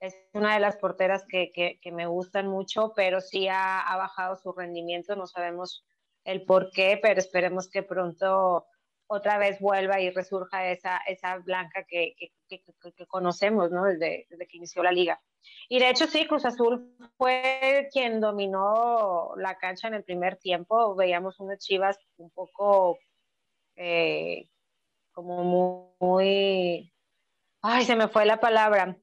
es 0.00 0.14
una 0.34 0.54
de 0.54 0.60
las 0.60 0.76
porteras 0.76 1.24
que, 1.28 1.50
que, 1.52 1.80
que 1.80 1.92
me 1.92 2.06
gustan 2.06 2.46
mucho, 2.48 2.92
pero 2.94 3.20
sí 3.20 3.48
ha, 3.48 3.80
ha, 3.80 3.96
bajado 3.96 4.36
su 4.36 4.52
rendimiento, 4.52 5.16
no 5.16 5.26
sabemos 5.26 5.84
el 6.24 6.44
por 6.44 6.70
qué, 6.70 6.98
pero 7.00 7.20
esperemos 7.20 7.70
que 7.70 7.82
pronto 7.82 8.66
otra 9.14 9.38
vez 9.38 9.60
vuelva 9.60 10.00
y 10.00 10.10
resurja 10.10 10.70
esa, 10.70 10.98
esa 11.06 11.38
blanca 11.38 11.84
que, 11.88 12.14
que, 12.18 12.32
que, 12.48 13.06
conocemos, 13.06 13.70
¿no? 13.70 13.84
Desde, 13.84 14.26
desde, 14.28 14.46
que 14.46 14.56
inició 14.56 14.82
la 14.82 14.92
liga. 14.92 15.20
Y 15.68 15.78
de 15.78 15.90
hecho, 15.90 16.06
sí, 16.06 16.26
Cruz 16.26 16.44
Azul 16.44 16.96
fue 17.16 17.88
quien 17.92 18.20
dominó 18.20 19.32
la 19.36 19.56
cancha 19.56 19.88
en 19.88 19.94
el 19.94 20.04
primer 20.04 20.36
tiempo. 20.36 20.94
Veíamos 20.94 21.40
unas 21.40 21.58
chivas 21.58 21.98
un 22.16 22.30
poco 22.30 22.98
eh, 23.76 24.48
como 25.12 25.96
muy, 26.00 26.92
Ay, 27.66 27.86
se 27.86 27.96
me 27.96 28.08
fue 28.08 28.26
la 28.26 28.40
palabra. 28.40 28.98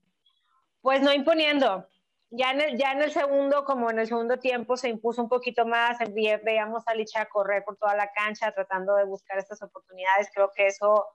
Pues 0.81 1.01
no 1.01 1.11
imponiendo, 1.11 1.87
ya 2.31 2.51
en, 2.51 2.61
el, 2.61 2.77
ya 2.77 2.93
en 2.93 3.01
el 3.01 3.11
segundo, 3.11 3.65
como 3.65 3.91
en 3.91 3.99
el 3.99 4.07
segundo 4.07 4.39
tiempo, 4.39 4.77
se 4.77 4.87
impuso 4.87 5.21
un 5.21 5.27
poquito 5.27 5.65
más, 5.65 5.97
veíamos 6.43 6.87
a 6.87 6.95
Licha 6.95 7.25
correr 7.25 7.63
por 7.65 7.75
toda 7.75 7.93
la 7.93 8.11
cancha 8.13 8.53
tratando 8.53 8.95
de 8.95 9.03
buscar 9.03 9.37
estas 9.37 9.61
oportunidades. 9.61 10.29
Creo 10.33 10.49
que 10.55 10.67
eso 10.67 11.05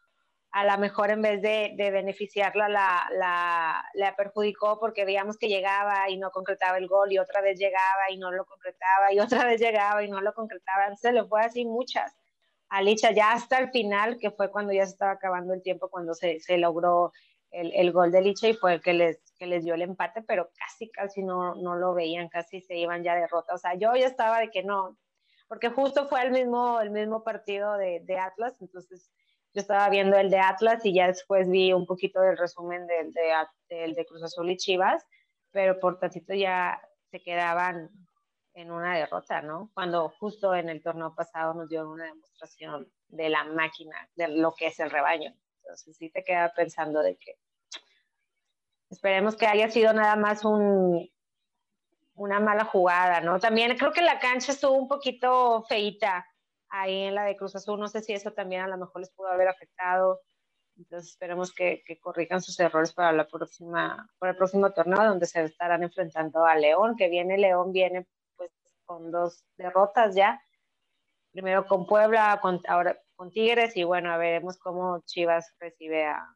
a 0.52 0.64
lo 0.64 0.78
mejor 0.78 1.10
en 1.10 1.22
vez 1.22 1.40
de, 1.40 1.72
de 1.76 1.90
beneficiarla 1.90 2.68
la, 2.68 3.08
la, 3.12 3.84
la, 3.94 4.14
perjudicó 4.14 4.78
porque 4.78 5.04
veíamos 5.06 5.38
que 5.38 5.48
llegaba 5.48 6.08
y 6.10 6.18
no 6.18 6.30
concretaba 6.30 6.76
el 6.78 6.86
gol 6.86 7.12
y 7.12 7.18
otra 7.18 7.40
vez 7.40 7.58
llegaba 7.58 8.10
y 8.10 8.18
no 8.18 8.30
lo 8.30 8.44
concretaba 8.44 9.12
y 9.12 9.18
otra 9.20 9.44
vez 9.46 9.60
llegaba 9.60 10.04
y 10.04 10.10
no 10.10 10.20
lo 10.20 10.34
concretaba. 10.34 10.84
Entonces 10.84 11.14
le 11.14 11.24
fue 11.24 11.40
así 11.40 11.64
muchas. 11.64 12.14
A 12.68 12.82
Licha 12.82 13.12
ya 13.12 13.32
hasta 13.32 13.58
el 13.58 13.70
final, 13.70 14.18
que 14.18 14.30
fue 14.30 14.50
cuando 14.50 14.72
ya 14.72 14.84
se 14.84 14.92
estaba 14.92 15.12
acabando 15.12 15.54
el 15.54 15.62
tiempo, 15.62 15.88
cuando 15.88 16.14
se, 16.14 16.40
se 16.40 16.58
logró 16.58 17.12
el, 17.56 17.92
gol 17.92 18.12
de 18.12 18.20
Licha 18.20 18.48
y 18.48 18.54
fue 18.54 18.74
el 18.74 18.82
que 18.82 18.92
les, 18.92 19.32
que 19.38 19.46
les 19.46 19.64
dio 19.64 19.74
el 19.74 19.82
empate, 19.82 20.22
pero 20.22 20.50
casi, 20.58 20.90
casi 20.90 21.22
no, 21.22 21.54
no 21.54 21.74
lo 21.74 21.94
veían, 21.94 22.28
casi 22.28 22.60
se 22.60 22.76
iban 22.76 23.02
ya 23.02 23.14
derrota. 23.14 23.54
O 23.54 23.58
sea, 23.58 23.74
yo 23.74 23.94
ya 23.96 24.06
estaba 24.06 24.40
de 24.40 24.50
que 24.50 24.62
no, 24.62 24.98
porque 25.48 25.70
justo 25.70 26.06
fue 26.06 26.22
el 26.22 26.32
mismo, 26.32 26.80
el 26.80 26.90
mismo 26.90 27.24
partido 27.24 27.76
de, 27.76 28.18
Atlas, 28.18 28.60
entonces 28.60 29.10
yo 29.54 29.60
estaba 29.60 29.88
viendo 29.88 30.16
el 30.18 30.30
de 30.30 30.38
Atlas 30.38 30.84
y 30.84 30.92
ya 30.92 31.06
después 31.06 31.48
vi 31.48 31.72
un 31.72 31.86
poquito 31.86 32.20
del 32.20 32.36
resumen 32.36 32.86
del 32.86 33.12
de, 33.12 33.94
de 33.94 34.06
Cruz 34.06 34.22
Azul 34.22 34.50
y 34.50 34.56
Chivas, 34.56 35.06
pero 35.50 35.80
por 35.80 35.98
tantito 35.98 36.34
ya 36.34 36.80
se 37.10 37.22
quedaban 37.22 37.90
en 38.52 38.70
una 38.70 38.96
derrota, 38.96 39.40
¿no? 39.40 39.70
Cuando 39.74 40.10
justo 40.18 40.54
en 40.54 40.68
el 40.68 40.82
torneo 40.82 41.14
pasado 41.14 41.54
nos 41.54 41.68
dio 41.68 41.88
una 41.88 42.04
demostración 42.04 42.90
de 43.08 43.28
la 43.28 43.44
máquina, 43.44 44.08
de 44.14 44.28
lo 44.28 44.54
que 44.54 44.66
es 44.68 44.80
el 44.80 44.90
rebaño. 44.90 45.34
Entonces 45.66 45.96
sí 45.96 46.10
te 46.10 46.24
queda 46.24 46.52
pensando 46.54 47.02
de 47.02 47.16
que 47.16 47.38
esperemos 48.90 49.36
que 49.36 49.46
haya 49.46 49.70
sido 49.70 49.92
nada 49.92 50.16
más 50.16 50.44
un, 50.44 51.08
una 52.14 52.40
mala 52.40 52.64
jugada, 52.64 53.20
¿no? 53.20 53.38
También 53.38 53.76
creo 53.76 53.92
que 53.92 54.02
la 54.02 54.18
cancha 54.18 54.52
estuvo 54.52 54.72
un 54.72 54.88
poquito 54.88 55.64
feita 55.68 56.26
ahí 56.68 57.04
en 57.04 57.14
la 57.14 57.24
de 57.24 57.36
Cruz 57.36 57.54
Azul, 57.54 57.78
no 57.78 57.88
sé 57.88 58.00
si 58.00 58.12
eso 58.12 58.32
también 58.32 58.62
a 58.62 58.68
lo 58.68 58.78
mejor 58.78 59.00
les 59.00 59.10
pudo 59.10 59.28
haber 59.28 59.48
afectado. 59.48 60.20
Entonces 60.76 61.10
esperemos 61.10 61.54
que, 61.54 61.82
corrijan 62.00 62.42
sus 62.42 62.58
errores 62.60 62.92
para 62.92 63.12
la 63.12 63.26
próxima, 63.26 64.08
para 64.18 64.32
el 64.32 64.38
próximo 64.38 64.72
torneo 64.72 65.04
donde 65.04 65.26
se 65.26 65.42
estarán 65.44 65.82
enfrentando 65.82 66.44
a 66.44 66.54
León, 66.54 66.96
que 66.96 67.08
viene 67.08 67.38
León, 67.38 67.72
viene 67.72 68.06
pues 68.36 68.50
con 68.84 69.10
dos 69.10 69.44
derrotas 69.56 70.14
ya. 70.14 70.40
Primero 71.32 71.66
con 71.66 71.86
Puebla, 71.86 72.38
con, 72.42 72.60
ahora 72.68 72.98
con 73.14 73.30
Tigres 73.30 73.76
y 73.76 73.84
bueno, 73.84 74.16
veremos 74.18 74.58
cómo 74.58 75.00
Chivas 75.06 75.54
recibe 75.58 76.06
a, 76.06 76.26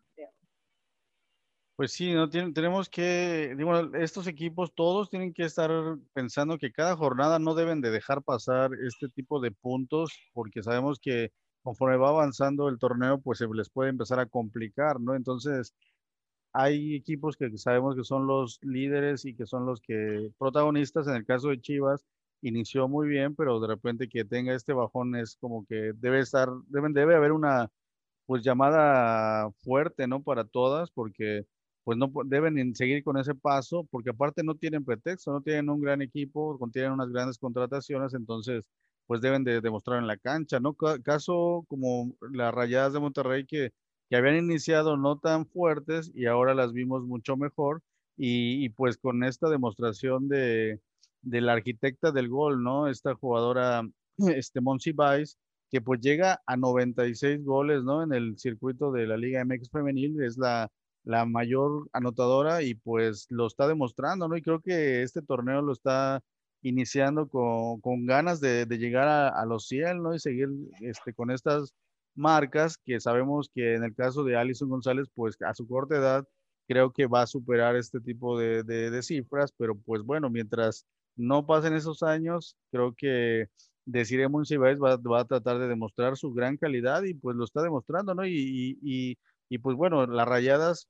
pues 1.81 1.93
sí, 1.93 2.12
no 2.12 2.29
tenemos 2.29 2.90
que, 2.90 3.55
digo, 3.57 3.75
estos 3.97 4.27
equipos 4.27 4.75
todos 4.75 5.09
tienen 5.09 5.33
que 5.33 5.45
estar 5.45 5.71
pensando 6.12 6.59
que 6.59 6.73
cada 6.73 6.95
jornada 6.95 7.38
no 7.38 7.55
deben 7.55 7.81
de 7.81 7.90
dejar 7.90 8.23
pasar 8.23 8.73
este 8.87 9.09
tipo 9.09 9.40
de 9.40 9.51
puntos, 9.51 10.12
porque 10.35 10.62
sabemos 10.62 11.01
que 11.01 11.33
conforme 11.62 11.97
va 11.97 12.11
avanzando 12.11 12.69
el 12.69 12.79
torneo, 12.79 13.23
pues 13.23 13.38
se 13.38 13.49
les 13.49 13.71
puede 13.71 13.88
empezar 13.88 14.21
a 14.21 14.27
complicar, 14.27 15.01
¿no? 15.01 15.14
Entonces, 15.14 15.75
hay 16.53 16.97
equipos 16.97 17.38
que 17.38 17.49
sabemos 17.57 17.97
que 17.97 18.05
son 18.05 18.27
los 18.27 18.59
líderes 18.62 19.25
y 19.25 19.35
que 19.35 19.47
son 19.47 19.64
los 19.64 19.81
que 19.81 20.33
protagonistas. 20.38 21.09
En 21.09 21.14
el 21.14 21.25
caso 21.25 21.49
de 21.49 21.62
Chivas, 21.62 22.05
inició 22.43 22.88
muy 22.88 23.09
bien, 23.09 23.35
pero 23.35 23.59
de 23.59 23.69
repente 23.69 24.07
que 24.11 24.27
tenga 24.27 24.55
este 24.55 24.75
bajón 24.75 25.16
es 25.16 25.37
como 25.40 25.64
que 25.66 25.93
debe 25.97 26.21
estar, 26.21 26.51
deben, 26.66 26.93
debe 26.93 27.16
haber 27.16 27.33
una 27.33 27.71
pues 28.27 28.43
llamada 28.45 29.51
fuerte, 29.62 30.07
¿no? 30.07 30.23
Para 30.23 30.45
todas, 30.45 30.90
porque 30.90 31.47
pues 31.85 31.99
no 31.99 32.11
deben 32.27 32.75
seguir 32.75 33.03
con 33.05 33.19
ese 33.19 33.35
paso, 33.35 33.87
porque 33.90 34.11
aparte 34.11 34.43
no 34.45 34.55
tienen 34.57 34.85
pretexto, 34.85 35.33
no 35.33 35.43
tienen 35.43 35.71
un 35.71 35.81
gran 35.81 36.03
equipo, 36.03 36.59
contienen 36.59 36.93
unas 36.93 37.11
grandes 37.11 37.38
contrataciones, 37.38 38.14
entonces 38.14 38.64
pues 39.07 39.21
deben 39.21 39.45
de 39.45 39.61
demostrar 39.61 39.99
en 39.99 40.07
la 40.07 40.16
cancha, 40.16 40.61
¿no? 40.61 40.75
Caso 40.75 41.64
como 41.69 42.14
las 42.33 42.55
Rayadas 42.55 42.93
de 42.93 43.01
Monterrey 43.01 43.45
que, 43.47 43.73
que 44.09 44.16
habían 44.16 44.37
iniciado 44.37 44.97
no 44.97 45.19
tan 45.19 45.47
fuertes 45.47 46.12
y 46.14 46.27
ahora 46.27 46.55
las 46.55 46.73
vimos 46.73 47.05
mucho 47.05 47.37
mejor 47.37 47.83
y, 48.23 48.69
pues 48.71 48.99
con 48.99 49.25
esta 49.25 49.49
demostración 49.49 50.29
de, 50.29 50.81
la 51.23 51.55
arquitecta 51.55 52.12
del 52.12 52.29
gol, 52.29 52.62
¿no? 52.62 52.88
Esta 52.88 53.14
jugadora, 53.14 53.83
este 54.37 54.61
Monsi 54.61 54.93
Vice, 54.93 55.37
que 55.71 55.81
pues 55.81 56.01
llega 56.01 56.43
a 56.47 56.57
96 56.57 57.45
goles, 57.45 57.83
¿no? 57.83 58.03
En 58.03 58.12
el 58.12 58.38
circuito 58.38 58.93
de 58.93 59.07
la 59.07 59.16
Liga 59.16 59.45
MX 59.45 59.71
Femenil, 59.71 60.23
es 60.23 60.37
la, 60.37 60.71
la 61.05 61.25
mayor 61.25 61.89
anotadora 61.93 62.63
y 62.63 62.75
pues 62.75 63.27
lo 63.31 63.47
está 63.47 63.67
demostrando, 63.69 64.29
¿no? 64.29 64.37
Y 64.37 64.43
creo 64.43 64.61
que 64.61 65.03
este 65.03 65.23
torneo 65.23 65.63
lo 65.63 65.73
está 65.73 66.21
iniciando 66.63 67.29
con, 67.29 67.81
con 67.81 68.07
ganas 68.07 68.41
de, 68.41 68.67
de 68.67 68.79
llegar 68.79 69.09
a, 69.09 69.45
los 69.47 69.67
100, 69.67 70.03
¿no? 70.03 70.15
Y 70.15 70.19
seguir 70.19 70.49
este, 70.81 71.15
con 71.15 71.31
estas 71.31 71.75
marcas 72.15 72.77
que 72.85 73.01
sabemos 73.01 73.51
que 73.55 73.75
en 73.75 73.85
el 73.85 73.95
caso 73.95 74.25
de 74.25 74.37
Alison 74.37 74.69
González, 74.69 75.09
pues 75.15 75.37
a 75.43 75.55
su 75.55 75.67
corta 75.67 75.97
edad, 75.97 76.25
creo 76.69 76.93
que 76.93 77.07
va 77.07 77.23
a 77.23 77.27
superar 77.27 77.77
este 77.77 78.01
tipo 78.01 78.39
de, 78.39 78.63
de, 78.63 79.03
cifras, 79.03 79.53
pero 79.57 79.75
pues 79.77 80.03
bueno, 80.03 80.31
mientras 80.31 80.87
no 81.17 81.47
pasen 81.47 81.75
esos 81.75 82.03
años, 82.03 82.57
creo 82.71 82.95
que 82.95 83.49
Desiree 83.87 84.29
Monsiváis 84.29 84.79
va, 84.81 84.97
va 84.97 85.21
a 85.21 85.25
tratar 85.25 85.59
de 85.59 85.69
demostrar 85.69 86.17
su 86.17 86.33
gran 86.33 86.57
calidad 86.57 87.03
y 87.03 87.15
pues 87.15 87.37
lo 87.37 87.45
está 87.45 87.63
demostrando, 87.63 88.15
¿no? 88.15 88.27
Y 88.27 89.19
pues 89.59 89.77
bueno, 89.77 90.07
las 90.07 90.29
rayadas 90.29 90.89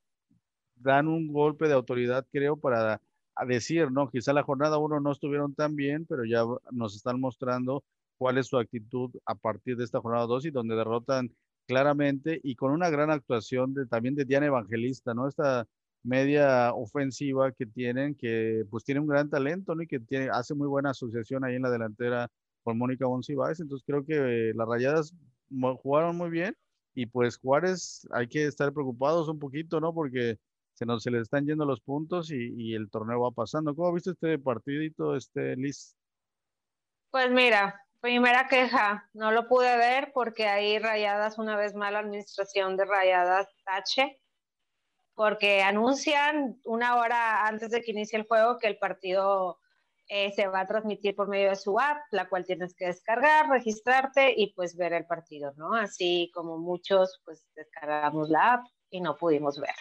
dan 0.76 1.08
un 1.08 1.32
golpe 1.32 1.68
de 1.68 1.74
autoridad, 1.74 2.26
creo, 2.32 2.56
para 2.56 3.00
decir, 3.46 3.90
¿no? 3.90 4.10
Quizá 4.10 4.32
la 4.32 4.42
jornada 4.42 4.78
uno 4.78 5.00
no 5.00 5.12
estuvieron 5.12 5.54
tan 5.54 5.76
bien, 5.76 6.06
pero 6.06 6.24
ya 6.24 6.44
nos 6.70 6.96
están 6.96 7.20
mostrando 7.20 7.84
cuál 8.18 8.38
es 8.38 8.48
su 8.48 8.58
actitud 8.58 9.10
a 9.24 9.34
partir 9.34 9.76
de 9.76 9.84
esta 9.84 10.00
jornada 10.00 10.26
2 10.26 10.46
y 10.46 10.50
donde 10.50 10.76
derrotan 10.76 11.30
claramente 11.66 12.40
y 12.42 12.56
con 12.56 12.72
una 12.72 12.90
gran 12.90 13.10
actuación 13.10 13.72
de, 13.74 13.86
también 13.86 14.14
de 14.14 14.24
Diana 14.24 14.46
Evangelista, 14.46 15.14
¿no? 15.14 15.28
Esta 15.28 15.66
media 16.02 16.72
ofensiva 16.74 17.52
que 17.52 17.66
tienen, 17.66 18.14
que 18.14 18.64
pues 18.70 18.84
tiene 18.84 19.00
un 19.00 19.06
gran 19.06 19.30
talento, 19.30 19.74
¿no? 19.74 19.82
Y 19.82 19.86
que 19.86 20.00
tiene, 20.00 20.28
hace 20.30 20.54
muy 20.54 20.66
buena 20.66 20.90
asociación 20.90 21.44
ahí 21.44 21.54
en 21.54 21.62
la 21.62 21.70
delantera 21.70 22.28
con 22.62 22.78
Mónica 22.78 23.06
Monsiváis. 23.06 23.60
Entonces 23.60 23.84
creo 23.86 24.04
que 24.04 24.52
las 24.54 24.68
rayadas 24.68 25.14
jugaron 25.82 26.16
muy 26.16 26.30
bien 26.30 26.56
y 26.94 27.06
pues 27.06 27.38
Juárez 27.38 28.06
hay 28.12 28.28
que 28.28 28.46
estar 28.46 28.72
preocupados 28.72 29.28
un 29.28 29.38
poquito, 29.38 29.80
¿no? 29.80 29.94
Porque 29.94 30.38
se 30.74 30.86
nos 30.86 31.02
se 31.02 31.10
les 31.10 31.22
están 31.22 31.46
yendo 31.46 31.64
los 31.64 31.80
puntos 31.80 32.30
y, 32.30 32.74
el 32.74 32.90
torneo 32.90 33.20
va 33.20 33.30
pasando. 33.30 33.74
¿Cómo 33.74 33.92
viste 33.92 34.12
este 34.12 34.38
partidito, 34.38 35.14
este 35.14 35.56
Liz? 35.56 35.94
Pues 37.10 37.30
mira, 37.30 37.84
primera 38.00 38.48
queja, 38.48 39.08
no 39.12 39.30
lo 39.30 39.46
pude 39.46 39.76
ver 39.76 40.10
porque 40.14 40.46
ahí 40.46 40.78
Rayadas, 40.78 41.38
una 41.38 41.56
vez 41.56 41.74
más, 41.74 41.92
la 41.92 41.98
administración 41.98 42.76
de 42.76 42.86
Rayadas 42.86 43.48
tache, 43.64 44.20
porque 45.14 45.62
anuncian 45.62 46.58
una 46.64 46.96
hora 46.96 47.46
antes 47.46 47.70
de 47.70 47.82
que 47.82 47.90
inicie 47.90 48.18
el 48.18 48.26
juego 48.26 48.58
que 48.58 48.68
el 48.68 48.78
partido 48.78 49.58
eh, 50.12 50.32
se 50.32 50.48
va 50.48 50.62
a 50.62 50.66
transmitir 50.66 51.14
por 51.14 51.28
medio 51.28 51.50
de 51.50 51.56
su 51.56 51.78
app, 51.78 51.98
la 52.10 52.28
cual 52.28 52.44
tienes 52.44 52.74
que 52.74 52.86
descargar, 52.86 53.48
registrarte 53.48 54.34
y 54.36 54.52
pues 54.54 54.76
ver 54.76 54.92
el 54.92 55.06
partido, 55.06 55.52
¿no? 55.56 55.72
Así 55.72 56.32
como 56.34 56.58
muchos, 56.58 57.22
pues 57.24 57.46
descargamos 57.54 58.28
la 58.28 58.54
app 58.54 58.66
y 58.90 59.00
no 59.00 59.16
pudimos 59.16 59.60
ver. 59.60 59.76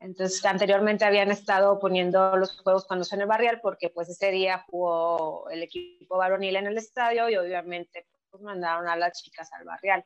Entonces, 0.00 0.44
anteriormente 0.44 1.04
habían 1.04 1.30
estado 1.30 1.78
poniendo 1.78 2.36
los 2.36 2.60
juegos 2.60 2.86
cuando 2.88 3.04
son 3.04 3.20
el 3.20 3.28
barrial, 3.28 3.60
porque 3.62 3.88
pues 3.88 4.08
ese 4.08 4.32
día 4.32 4.64
jugó 4.68 5.48
el 5.48 5.62
equipo 5.62 6.18
varonil 6.18 6.56
en 6.56 6.66
el 6.66 6.76
estadio 6.76 7.28
y 7.28 7.36
obviamente 7.36 8.04
pues 8.28 8.42
mandaron 8.42 8.88
a 8.88 8.96
las 8.96 9.22
chicas 9.22 9.48
al 9.52 9.64
barrial, 9.64 10.04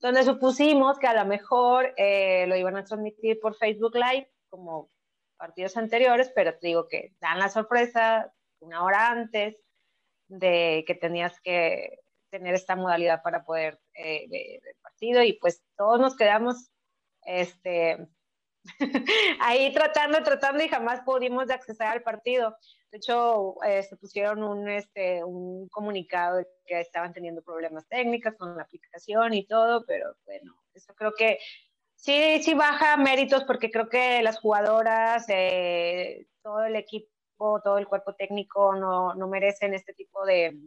donde 0.00 0.24
supusimos 0.24 0.98
que 0.98 1.08
a 1.08 1.14
lo 1.14 1.26
mejor 1.26 1.92
eh, 1.98 2.46
lo 2.46 2.56
iban 2.56 2.78
a 2.78 2.84
transmitir 2.84 3.38
por 3.38 3.54
Facebook 3.54 3.96
Live, 3.96 4.32
como 4.48 4.90
partidos 5.36 5.76
anteriores, 5.76 6.32
pero 6.34 6.56
te 6.58 6.68
digo 6.68 6.88
que 6.88 7.14
dan 7.20 7.38
la 7.38 7.50
sorpresa, 7.50 8.32
una 8.60 8.84
hora 8.84 9.10
antes 9.10 9.56
de 10.28 10.84
que 10.86 10.94
tenías 10.94 11.40
que 11.40 12.00
tener 12.30 12.54
esta 12.54 12.76
modalidad 12.76 13.22
para 13.22 13.44
poder 13.44 13.80
eh, 13.94 14.26
ver 14.28 14.60
el 14.64 14.76
partido 14.82 15.22
y 15.22 15.34
pues 15.34 15.62
todos 15.76 15.98
nos 15.98 16.16
quedamos 16.16 16.70
este, 17.22 18.06
ahí 19.40 19.72
tratando, 19.72 20.22
tratando 20.22 20.62
y 20.62 20.68
jamás 20.68 21.00
pudimos 21.00 21.50
acceder 21.50 21.88
al 21.88 22.02
partido. 22.02 22.56
De 22.90 22.98
hecho, 22.98 23.56
eh, 23.64 23.82
se 23.82 23.96
pusieron 23.96 24.42
un, 24.42 24.68
este, 24.68 25.22
un 25.24 25.68
comunicado 25.68 26.38
de 26.38 26.46
que 26.64 26.80
estaban 26.80 27.12
teniendo 27.12 27.42
problemas 27.42 27.86
técnicos 27.88 28.34
con 28.38 28.56
la 28.56 28.62
aplicación 28.62 29.34
y 29.34 29.46
todo, 29.46 29.84
pero 29.86 30.16
bueno, 30.24 30.54
eso 30.74 30.94
creo 30.94 31.12
que 31.14 31.38
sí, 31.94 32.42
sí 32.42 32.54
baja 32.54 32.96
méritos 32.96 33.44
porque 33.44 33.70
creo 33.70 33.88
que 33.88 34.22
las 34.22 34.38
jugadoras, 34.38 35.26
eh, 35.28 36.26
todo 36.42 36.64
el 36.64 36.76
equipo 36.76 37.17
todo 37.38 37.78
el 37.78 37.86
cuerpo 37.86 38.14
técnico 38.14 38.74
no, 38.74 39.14
no 39.14 39.28
merecen 39.28 39.74
este 39.74 39.94
tipo 39.94 40.24
de, 40.24 40.58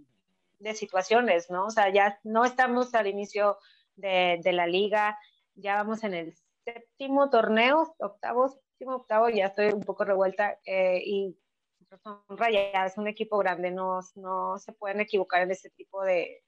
de, 0.60 0.74
situaciones, 0.76 1.50
¿no? 1.50 1.66
O 1.66 1.70
sea, 1.70 1.90
ya 1.90 2.20
no 2.24 2.46
estamos 2.46 2.94
al 2.96 3.08
inicio 3.08 3.58
de, 3.96 4.40
de, 4.44 4.54
la 4.54 4.68
liga, 4.68 5.18
ya 5.56 5.76
vamos 5.76 6.04
en 6.04 6.14
el 6.14 6.34
séptimo 6.64 7.30
torneo, 7.30 7.96
octavo, 8.00 8.50
séptimo, 8.50 8.96
octavo, 8.96 9.30
ya 9.30 9.48
estoy 9.48 9.68
un 9.68 9.84
poco 9.84 10.06
revuelta 10.06 10.58
eh, 10.66 11.02
y 11.06 11.38
son 12.04 12.22
rayadas, 12.30 12.94
es 12.94 12.98
un 12.98 13.08
equipo 13.08 13.38
grande, 13.38 13.70
no, 13.70 14.00
no 14.16 14.58
se 14.58 14.72
pueden 14.72 15.02
equivocar 15.02 15.42
en 15.42 15.52
este 15.52 15.70
tipo 15.72 16.02
de, 16.04 16.42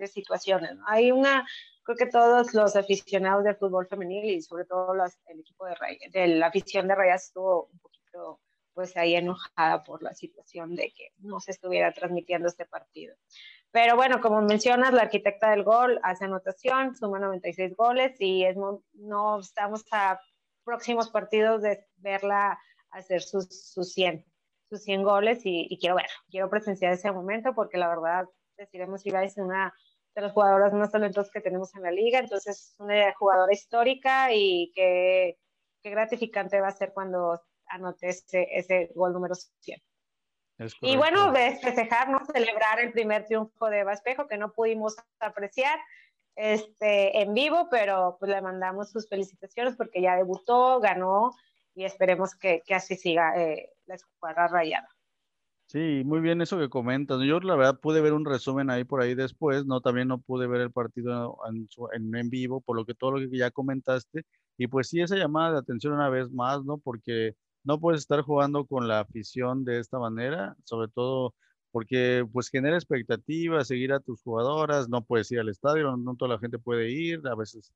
de 0.00 0.08
situaciones. 0.08 0.74
¿no? 0.74 0.84
Hay 0.88 1.12
una, 1.12 1.46
creo 1.84 1.96
que 1.96 2.06
todos 2.06 2.52
los 2.54 2.74
aficionados 2.74 3.44
del 3.44 3.56
fútbol 3.56 3.86
femenil 3.86 4.24
y 4.24 4.42
sobre 4.42 4.64
todo 4.64 4.94
los, 4.94 5.16
el 5.26 5.40
equipo 5.40 5.66
de, 5.66 5.76
de 6.10 6.26
la 6.26 6.46
afición 6.48 6.88
de 6.88 6.96
Rayas 6.96 7.26
estuvo 7.26 7.66
un 7.66 7.78
poquito 7.78 8.40
pues 8.74 8.96
ahí 8.96 9.14
enojada 9.14 9.82
por 9.84 10.02
la 10.02 10.14
situación 10.14 10.74
de 10.74 10.92
que 10.96 11.12
no 11.18 11.40
se 11.40 11.50
estuviera 11.52 11.92
transmitiendo 11.92 12.48
este 12.48 12.66
partido. 12.66 13.14
Pero 13.72 13.96
bueno, 13.96 14.20
como 14.20 14.40
mencionas, 14.42 14.92
la 14.92 15.02
arquitecta 15.02 15.50
del 15.50 15.62
gol 15.62 16.00
hace 16.02 16.24
anotación, 16.24 16.96
suma 16.96 17.18
96 17.18 17.76
goles 17.76 18.16
y 18.20 18.44
es, 18.44 18.56
no 18.56 19.38
estamos 19.38 19.84
a 19.92 20.20
próximos 20.64 21.10
partidos 21.10 21.62
de 21.62 21.86
verla 21.96 22.58
hacer 22.90 23.22
sus, 23.22 23.46
sus 23.72 23.92
100, 23.92 24.24
sus 24.68 24.82
100 24.82 25.02
goles 25.04 25.40
y, 25.44 25.78
quiero 25.80 25.96
ver, 25.96 26.08
quiero 26.30 26.50
presenciar 26.50 26.92
ese 26.92 27.12
momento 27.12 27.54
porque 27.54 27.78
la 27.78 27.88
verdad, 27.88 28.26
deciremos 28.56 29.02
si 29.02 29.10
es 29.10 29.36
una 29.36 29.72
de 30.14 30.22
las 30.22 30.32
jugadoras 30.32 30.72
más 30.72 30.90
talentosas 30.90 31.30
que 31.32 31.40
tenemos 31.40 31.74
en 31.76 31.82
la 31.82 31.92
liga, 31.92 32.18
entonces 32.18 32.58
es 32.58 32.74
una 32.78 33.14
jugadora 33.14 33.52
histórica 33.52 34.32
y 34.32 34.72
qué 34.74 35.36
gratificante 35.84 36.60
va 36.60 36.68
a 36.68 36.72
ser 36.72 36.92
cuando 36.92 37.40
anote 37.70 38.08
ese, 38.08 38.46
ese 38.50 38.90
gol 38.94 39.12
número 39.12 39.34
100. 39.34 39.80
Y 40.82 40.96
bueno, 40.96 41.32
festejar, 41.32 42.10
¿no? 42.10 42.20
celebrar 42.26 42.80
el 42.80 42.92
primer 42.92 43.24
triunfo 43.24 43.70
de 43.70 43.80
Eva 43.80 43.94
Espejo, 43.94 44.28
que 44.28 44.36
no 44.36 44.52
pudimos 44.52 44.94
apreciar 45.18 45.78
este, 46.36 47.22
en 47.22 47.32
vivo, 47.32 47.68
pero 47.70 48.16
pues 48.18 48.30
le 48.30 48.42
mandamos 48.42 48.90
sus 48.90 49.08
felicitaciones 49.08 49.76
porque 49.76 50.02
ya 50.02 50.16
debutó, 50.16 50.80
ganó 50.80 51.32
y 51.74 51.84
esperemos 51.84 52.34
que, 52.34 52.62
que 52.66 52.74
así 52.74 52.96
siga 52.96 53.40
eh, 53.40 53.70
la 53.86 53.94
escuadra 53.94 54.48
rayada. 54.48 54.88
Sí, 55.66 56.02
muy 56.04 56.20
bien 56.20 56.42
eso 56.42 56.58
que 56.58 56.68
comentas. 56.68 57.20
Yo 57.22 57.38
la 57.40 57.54
verdad 57.54 57.78
pude 57.80 58.00
ver 58.00 58.12
un 58.12 58.26
resumen 58.26 58.70
ahí 58.70 58.84
por 58.84 59.00
ahí 59.00 59.14
después, 59.14 59.64
no 59.66 59.80
también 59.80 60.08
no 60.08 60.20
pude 60.20 60.46
ver 60.46 60.60
el 60.60 60.72
partido 60.72 61.38
en, 61.48 61.68
en, 61.92 62.16
en 62.16 62.28
vivo, 62.28 62.60
por 62.60 62.76
lo 62.76 62.84
que 62.84 62.94
todo 62.94 63.12
lo 63.12 63.30
que 63.30 63.38
ya 63.38 63.50
comentaste. 63.50 64.24
Y 64.58 64.66
pues 64.66 64.88
sí, 64.88 65.00
esa 65.00 65.16
llamada 65.16 65.52
de 65.52 65.58
atención 65.58 65.94
una 65.94 66.10
vez 66.10 66.30
más, 66.32 66.64
¿no? 66.64 66.78
Porque 66.78 67.34
no 67.64 67.80
puedes 67.80 68.02
estar 68.02 68.22
jugando 68.22 68.66
con 68.66 68.88
la 68.88 69.00
afición 69.00 69.64
de 69.64 69.78
esta 69.80 69.98
manera, 69.98 70.56
sobre 70.64 70.88
todo 70.88 71.34
porque 71.72 72.26
pues 72.32 72.48
genera 72.48 72.76
expectativas, 72.76 73.68
seguir 73.68 73.92
a 73.92 74.00
tus 74.00 74.22
jugadoras, 74.22 74.88
no 74.88 75.04
puedes 75.04 75.30
ir 75.30 75.40
al 75.40 75.48
estadio, 75.48 75.96
no, 75.96 76.16
toda 76.16 76.34
la 76.34 76.40
gente 76.40 76.58
puede 76.58 76.90
ir, 76.90 77.20
a 77.28 77.34
veces, 77.34 77.72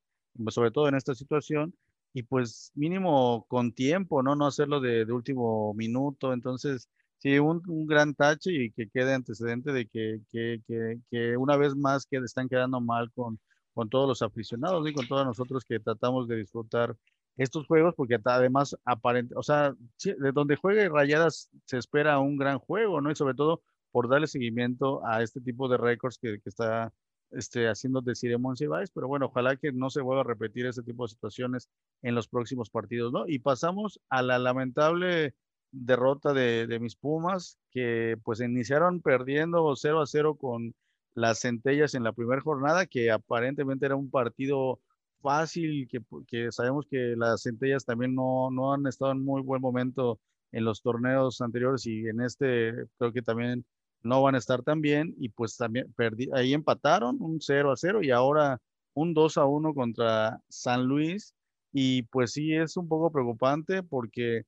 sobre 0.49 0.71
todo 0.71 0.89
en 0.89 0.97
esta 0.97 1.15
situación, 1.15 1.75
y 2.13 2.23
pues 2.23 2.73
mínimo 2.75 3.47
con 3.49 3.73
tiempo, 3.73 4.23
¿no? 4.23 4.35
No 4.37 4.47
hacerlo 4.47 4.81
de, 4.81 5.05
último 5.13 5.75
minuto, 5.75 6.33
entonces, 6.33 6.89
sí, 7.19 7.39
un, 7.39 7.63
gran 7.87 8.15
tache 8.15 8.53
y 8.53 8.71
que 8.73 8.89
quede 8.89 9.15
antecedente 9.15 9.73
de 9.73 9.87
que, 9.87 10.21
que, 10.31 10.61
que, 10.67 11.01
que 11.11 11.37
una 11.37 11.57
vez 11.57 11.75
más 11.77 12.07
están 12.11 12.49
quedando 12.49 12.81
mal 12.81 13.13
con, 13.13 13.39
con 13.75 13.89
todos 13.91 14.09
los 14.09 14.23
aficionados 14.23 14.89
y 14.89 14.95
con 14.95 15.07
todos 15.09 15.27
nosotros 15.27 15.65
que 15.65 15.81
tratamos 15.81 16.29
de 16.29 16.37
disfrutar 16.37 16.97
estos 17.37 17.67
juegos, 17.67 17.95
porque 17.97 18.19
además, 18.25 18.77
aparente, 18.85 19.35
o 19.37 19.43
sea, 19.43 19.75
de 20.05 20.33
donde 20.33 20.57
juegue 20.57 20.89
Rayadas 20.89 21.51
se 21.65 21.79
espera 21.79 22.19
un 22.19 22.37
gran 22.37 22.59
juego, 22.59 23.01
¿no? 23.01 23.11
Y 23.11 23.17
sobre 23.17 23.35
todo 23.35 23.63
por 23.91 24.09
darle 24.09 24.27
seguimiento 24.27 25.05
a 25.07 25.23
este 25.23 25.41
tipo 25.41 25.69
de 25.69 25.77
récords 25.77 26.19
que, 26.19 26.41
que 26.41 26.49
está 26.49 26.93
este, 27.31 27.69
haciendo 27.69 28.01
de 28.01 28.15
Cire 28.15 28.39
Monsiváis, 28.39 28.91
pero 28.91 29.09
bueno, 29.09 29.27
ojalá 29.27 29.57
que 29.57 29.73
no 29.73 29.91
se 29.91 30.01
vuelva 30.01 30.23
a 30.23 30.25
repetir 30.27 30.67
ese 30.67 30.83
tipo 30.83 31.05
de 31.05 31.09
situaciones 31.11 31.69
en 32.03 32.15
los 32.15 32.29
próximos 32.29 32.71
partidos, 32.71 33.13
¿no? 33.13 33.27
Y 33.27 33.41
pasamos 33.41 34.01
a 34.09 34.23
la 34.23 34.39
lamentable 34.39 35.35
derrota 35.73 36.33
de, 36.33 36.67
de 36.67 36.79
mis 36.79 36.97
Pumas, 36.97 37.59
que 37.71 38.17
pues 38.25 38.41
iniciaron 38.41 39.01
perdiendo 39.01 39.75
0 39.75 40.01
a 40.01 40.07
0 40.07 40.37
con 40.37 40.75
las 41.15 41.41
centellas 41.41 41.95
en 41.95 42.05
la 42.05 42.13
primera 42.13 42.41
jornada, 42.41 42.87
que 42.87 43.11
aparentemente 43.11 43.87
era 43.87 43.97
un 43.97 44.11
partido 44.11 44.81
fácil, 45.25 45.89
que, 46.29 46.53
sabemos 46.53 46.87
que 46.91 47.15
las 47.17 47.43
centellas 47.43 47.85
también 47.87 48.15
no, 48.15 48.51
no 48.51 48.75
han 48.75 48.87
estado 48.87 49.13
en 49.13 49.25
muy 49.25 49.41
buen 49.43 49.63
momento 49.63 50.21
en 50.53 50.65
los 50.65 50.83
torneos 50.83 51.41
anteriores 51.41 51.87
y 51.87 52.07
en 52.07 52.21
este 52.21 52.75
creo 52.99 53.13
que 53.13 53.23
también 53.23 53.65
no 54.03 54.23
van 54.23 54.35
a 54.35 54.39
estar 54.39 54.63
tan 54.63 54.83
bien 54.83 55.15
y 55.19 55.31
pues 55.31 55.57
también 55.57 55.93
perdí, 55.97 56.29
ahí 56.35 56.53
empataron 56.53 57.17
un 57.21 57.41
0 57.41 57.73
a 57.73 57.77
0 57.77 58.03
y 58.03 58.11
ahora 58.11 58.61
un 58.93 59.15
2 59.15 59.39
a 59.39 59.47
1 59.47 59.75
contra 59.75 60.41
San 60.49 60.85
Luis 60.85 61.35
y 61.73 62.03
pues 62.05 62.33
sí 62.33 62.55
es 62.55 62.77
un 62.77 62.87
poco 62.87 63.11
preocupante 63.11 63.83
porque 63.83 64.43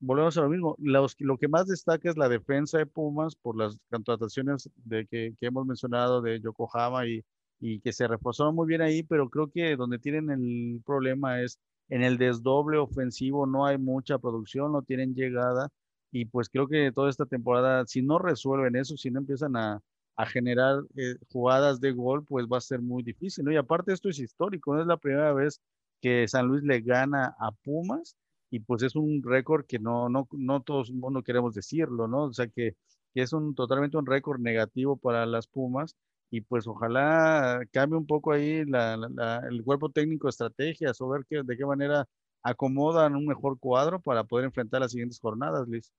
volvemos 0.00 0.36
a 0.38 0.42
lo 0.42 0.48
mismo, 0.50 0.76
lo 0.78 1.38
que 1.38 1.48
más 1.48 1.68
destaca 1.68 2.10
es 2.10 2.16
la 2.16 2.28
defensa 2.28 2.78
de 2.78 2.86
Pumas 2.86 3.36
por 3.36 3.56
las 3.56 3.78
contrataciones 3.90 4.68
de 4.76 5.06
que 5.06 5.34
hemos 5.40 5.66
mencionado 5.66 6.20
de 6.20 6.40
Yokohama 6.40 7.06
y, 7.06 7.24
y 7.60 7.80
que 7.80 7.92
se 7.92 8.06
reforzaron 8.08 8.54
muy 8.54 8.66
bien 8.66 8.82
ahí, 8.82 9.02
pero 9.02 9.28
creo 9.30 9.50
que 9.50 9.76
donde 9.76 9.98
tienen 9.98 10.30
el 10.30 10.82
problema 10.84 11.40
es 11.42 11.58
en 11.88 12.02
el 12.02 12.18
desdoble 12.18 12.78
ofensivo, 12.78 13.46
no 13.46 13.66
hay 13.66 13.78
mucha 13.78 14.18
producción, 14.18 14.72
no 14.72 14.82
tienen 14.82 15.14
llegada 15.14 15.68
y 16.10 16.26
pues 16.26 16.48
creo 16.48 16.68
que 16.68 16.92
toda 16.92 17.10
esta 17.10 17.26
temporada, 17.26 17.86
si 17.86 18.02
no 18.02 18.18
resuelven 18.18 18.76
eso, 18.76 18.96
si 18.96 19.10
no 19.10 19.20
empiezan 19.20 19.56
a, 19.56 19.80
a 20.16 20.26
generar 20.26 20.82
eh, 20.96 21.16
jugadas 21.30 21.80
de 21.80 21.92
gol, 21.92 22.24
pues 22.24 22.46
va 22.46 22.58
a 22.58 22.60
ser 22.60 22.80
muy 22.80 23.02
difícil, 23.02 23.44
¿no? 23.44 23.52
Y 23.52 23.56
aparte 23.56 23.92
esto 23.92 24.08
es 24.08 24.18
histórico, 24.18 24.74
no 24.74 24.80
es 24.80 24.86
la 24.86 24.96
primera 24.96 25.32
vez 25.32 25.60
que 26.00 26.26
San 26.28 26.46
Luis 26.46 26.62
le 26.62 26.80
gana 26.80 27.34
a 27.38 27.52
Pumas 27.52 28.16
y 28.50 28.60
pues 28.60 28.82
es 28.82 28.96
un 28.96 29.22
récord 29.22 29.66
que 29.66 29.78
no, 29.78 30.08
no, 30.08 30.28
no 30.32 30.62
todos 30.62 30.90
mundo 30.92 31.22
queremos 31.22 31.54
decirlo, 31.54 32.08
¿no? 32.08 32.24
O 32.24 32.32
sea 32.32 32.48
que, 32.48 32.76
que 33.14 33.22
es 33.22 33.32
un 33.32 33.54
totalmente 33.54 33.96
un 33.96 34.06
récord 34.06 34.40
negativo 34.40 34.96
para 34.96 35.26
las 35.26 35.46
Pumas 35.48 35.96
y 36.30 36.40
pues 36.40 36.66
ojalá 36.66 37.60
cambie 37.72 37.98
un 37.98 38.06
poco 38.06 38.32
ahí 38.32 38.58
el 38.60 39.64
cuerpo 39.64 39.90
técnico 39.90 40.26
de 40.26 40.30
estrategias 40.30 41.00
o 41.00 41.08
ver 41.08 41.24
que, 41.28 41.42
de 41.42 41.56
qué 41.56 41.64
manera 41.64 42.06
acomodan 42.42 43.16
un 43.16 43.26
mejor 43.26 43.58
cuadro 43.58 44.00
para 44.00 44.24
poder 44.24 44.46
enfrentar 44.46 44.80
las 44.80 44.92
siguientes 44.92 45.20
jornadas, 45.20 45.66
Liz. 45.68 45.92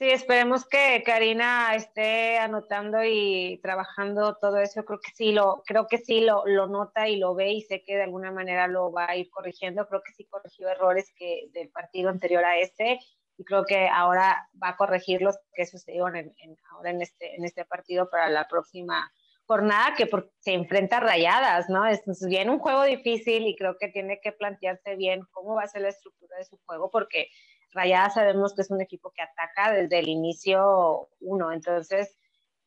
Sí, 0.00 0.08
esperemos 0.10 0.64
que 0.64 1.02
Karina 1.04 1.74
esté 1.74 2.38
anotando 2.38 2.98
y 3.02 3.58
trabajando 3.64 4.36
todo 4.40 4.58
eso. 4.58 4.84
Creo 4.84 5.00
que 5.00 5.10
sí 5.12 5.32
lo, 5.32 5.64
creo 5.66 5.88
que 5.88 5.98
sí 5.98 6.20
lo, 6.20 6.46
lo 6.46 6.68
nota 6.68 7.08
y 7.08 7.16
lo 7.16 7.34
ve 7.34 7.50
y 7.54 7.62
sé 7.62 7.82
que 7.84 7.96
de 7.96 8.04
alguna 8.04 8.30
manera 8.30 8.68
lo 8.68 8.92
va 8.92 9.06
a 9.10 9.16
ir 9.16 9.28
corrigiendo. 9.28 9.88
Creo 9.88 10.00
que 10.02 10.12
sí 10.12 10.24
corrigió 10.26 10.68
errores 10.68 11.12
que 11.16 11.48
del 11.52 11.70
partido 11.70 12.10
anterior 12.10 12.44
a 12.44 12.58
este 12.60 13.00
y 13.38 13.44
creo 13.44 13.64
que 13.64 13.88
ahora 13.88 14.48
va 14.62 14.70
a 14.70 14.76
corregir 14.76 15.22
los 15.22 15.38
que 15.54 15.64
sucedieron 15.64 16.16
en, 16.16 16.34
ahora 16.70 16.90
en 16.90 17.00
este, 17.00 17.36
en 17.36 17.44
este 17.44 17.64
partido 17.64 18.10
para 18.10 18.28
la 18.28 18.46
próxima 18.46 19.10
jornada 19.46 19.94
que 19.96 20.10
se 20.40 20.52
enfrenta 20.52 20.98
a 20.98 21.00
rayadas, 21.00 21.70
¿no? 21.70 21.86
Es 21.86 22.02
bien 22.26 22.50
un 22.50 22.58
juego 22.58 22.82
difícil 22.82 23.46
y 23.46 23.56
creo 23.56 23.78
que 23.78 23.88
tiene 23.88 24.20
que 24.20 24.32
plantearse 24.32 24.96
bien 24.96 25.22
cómo 25.30 25.54
va 25.54 25.62
a 25.62 25.68
ser 25.68 25.82
la 25.82 25.88
estructura 25.88 26.36
de 26.36 26.44
su 26.44 26.58
juego 26.66 26.90
porque 26.90 27.28
Rayadas 27.72 28.14
sabemos 28.14 28.54
que 28.54 28.62
es 28.62 28.70
un 28.70 28.80
equipo 28.80 29.12
que 29.12 29.22
ataca 29.22 29.72
desde 29.72 29.98
el 29.98 30.08
inicio 30.08 31.08
uno, 31.20 31.52
entonces 31.52 32.18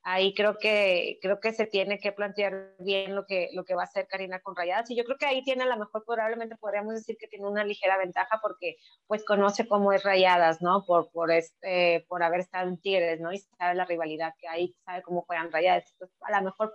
ahí 0.04 0.34
creo 0.34 0.58
que 0.58 1.20
creo 1.22 1.40
que 1.40 1.54
se 1.54 1.68
tiene 1.68 2.00
que 2.00 2.12
plantear 2.12 2.74
bien 2.80 3.16
lo 3.16 3.26
que 3.26 3.50
lo 3.54 3.64
que 3.66 3.76
va 3.76 3.84
a 3.84 3.86
hacer 3.86 4.08
Karina 4.08 4.40
con 4.42 4.56
Rayadas 4.56 4.90
y 4.90 4.96
yo 4.96 5.04
creo 5.04 5.18
que 5.18 5.26
ahí 5.26 5.44
tiene 5.44 5.64
a 5.64 5.68
lo 5.68 5.78
mejor 5.78 6.04
probablemente 6.06 6.56
podríamos 6.58 6.96
decir 6.96 7.18
que 7.20 7.28
tiene 7.28 7.48
una 7.48 7.64
ligera 7.64 7.98
ventaja 7.98 8.40
porque 8.42 8.78
pues 9.08 9.24
conoce 9.26 9.68
cómo 9.68 9.94
es 9.94 10.04
Rayadas, 10.04 10.62
¿no? 10.62 10.84
Por 10.86 11.12
por 11.12 11.32
este 11.32 12.06
por 12.10 12.24
haber 12.24 12.42
estado 12.42 12.68
en 12.68 12.80
Tigres, 12.80 13.20
¿no? 13.20 13.32
Y 13.34 13.40
sabe 13.40 13.76
la 13.76 13.86
rivalidad 13.86 14.34
que 14.40 14.48
hay, 14.48 14.76
sabe 14.86 15.02
cómo 15.04 15.24
juegan 15.24 15.52
Rayadas. 15.52 15.92
Entonces, 15.94 16.18
a 16.22 16.40
lo 16.40 16.46
mejor 16.46 16.74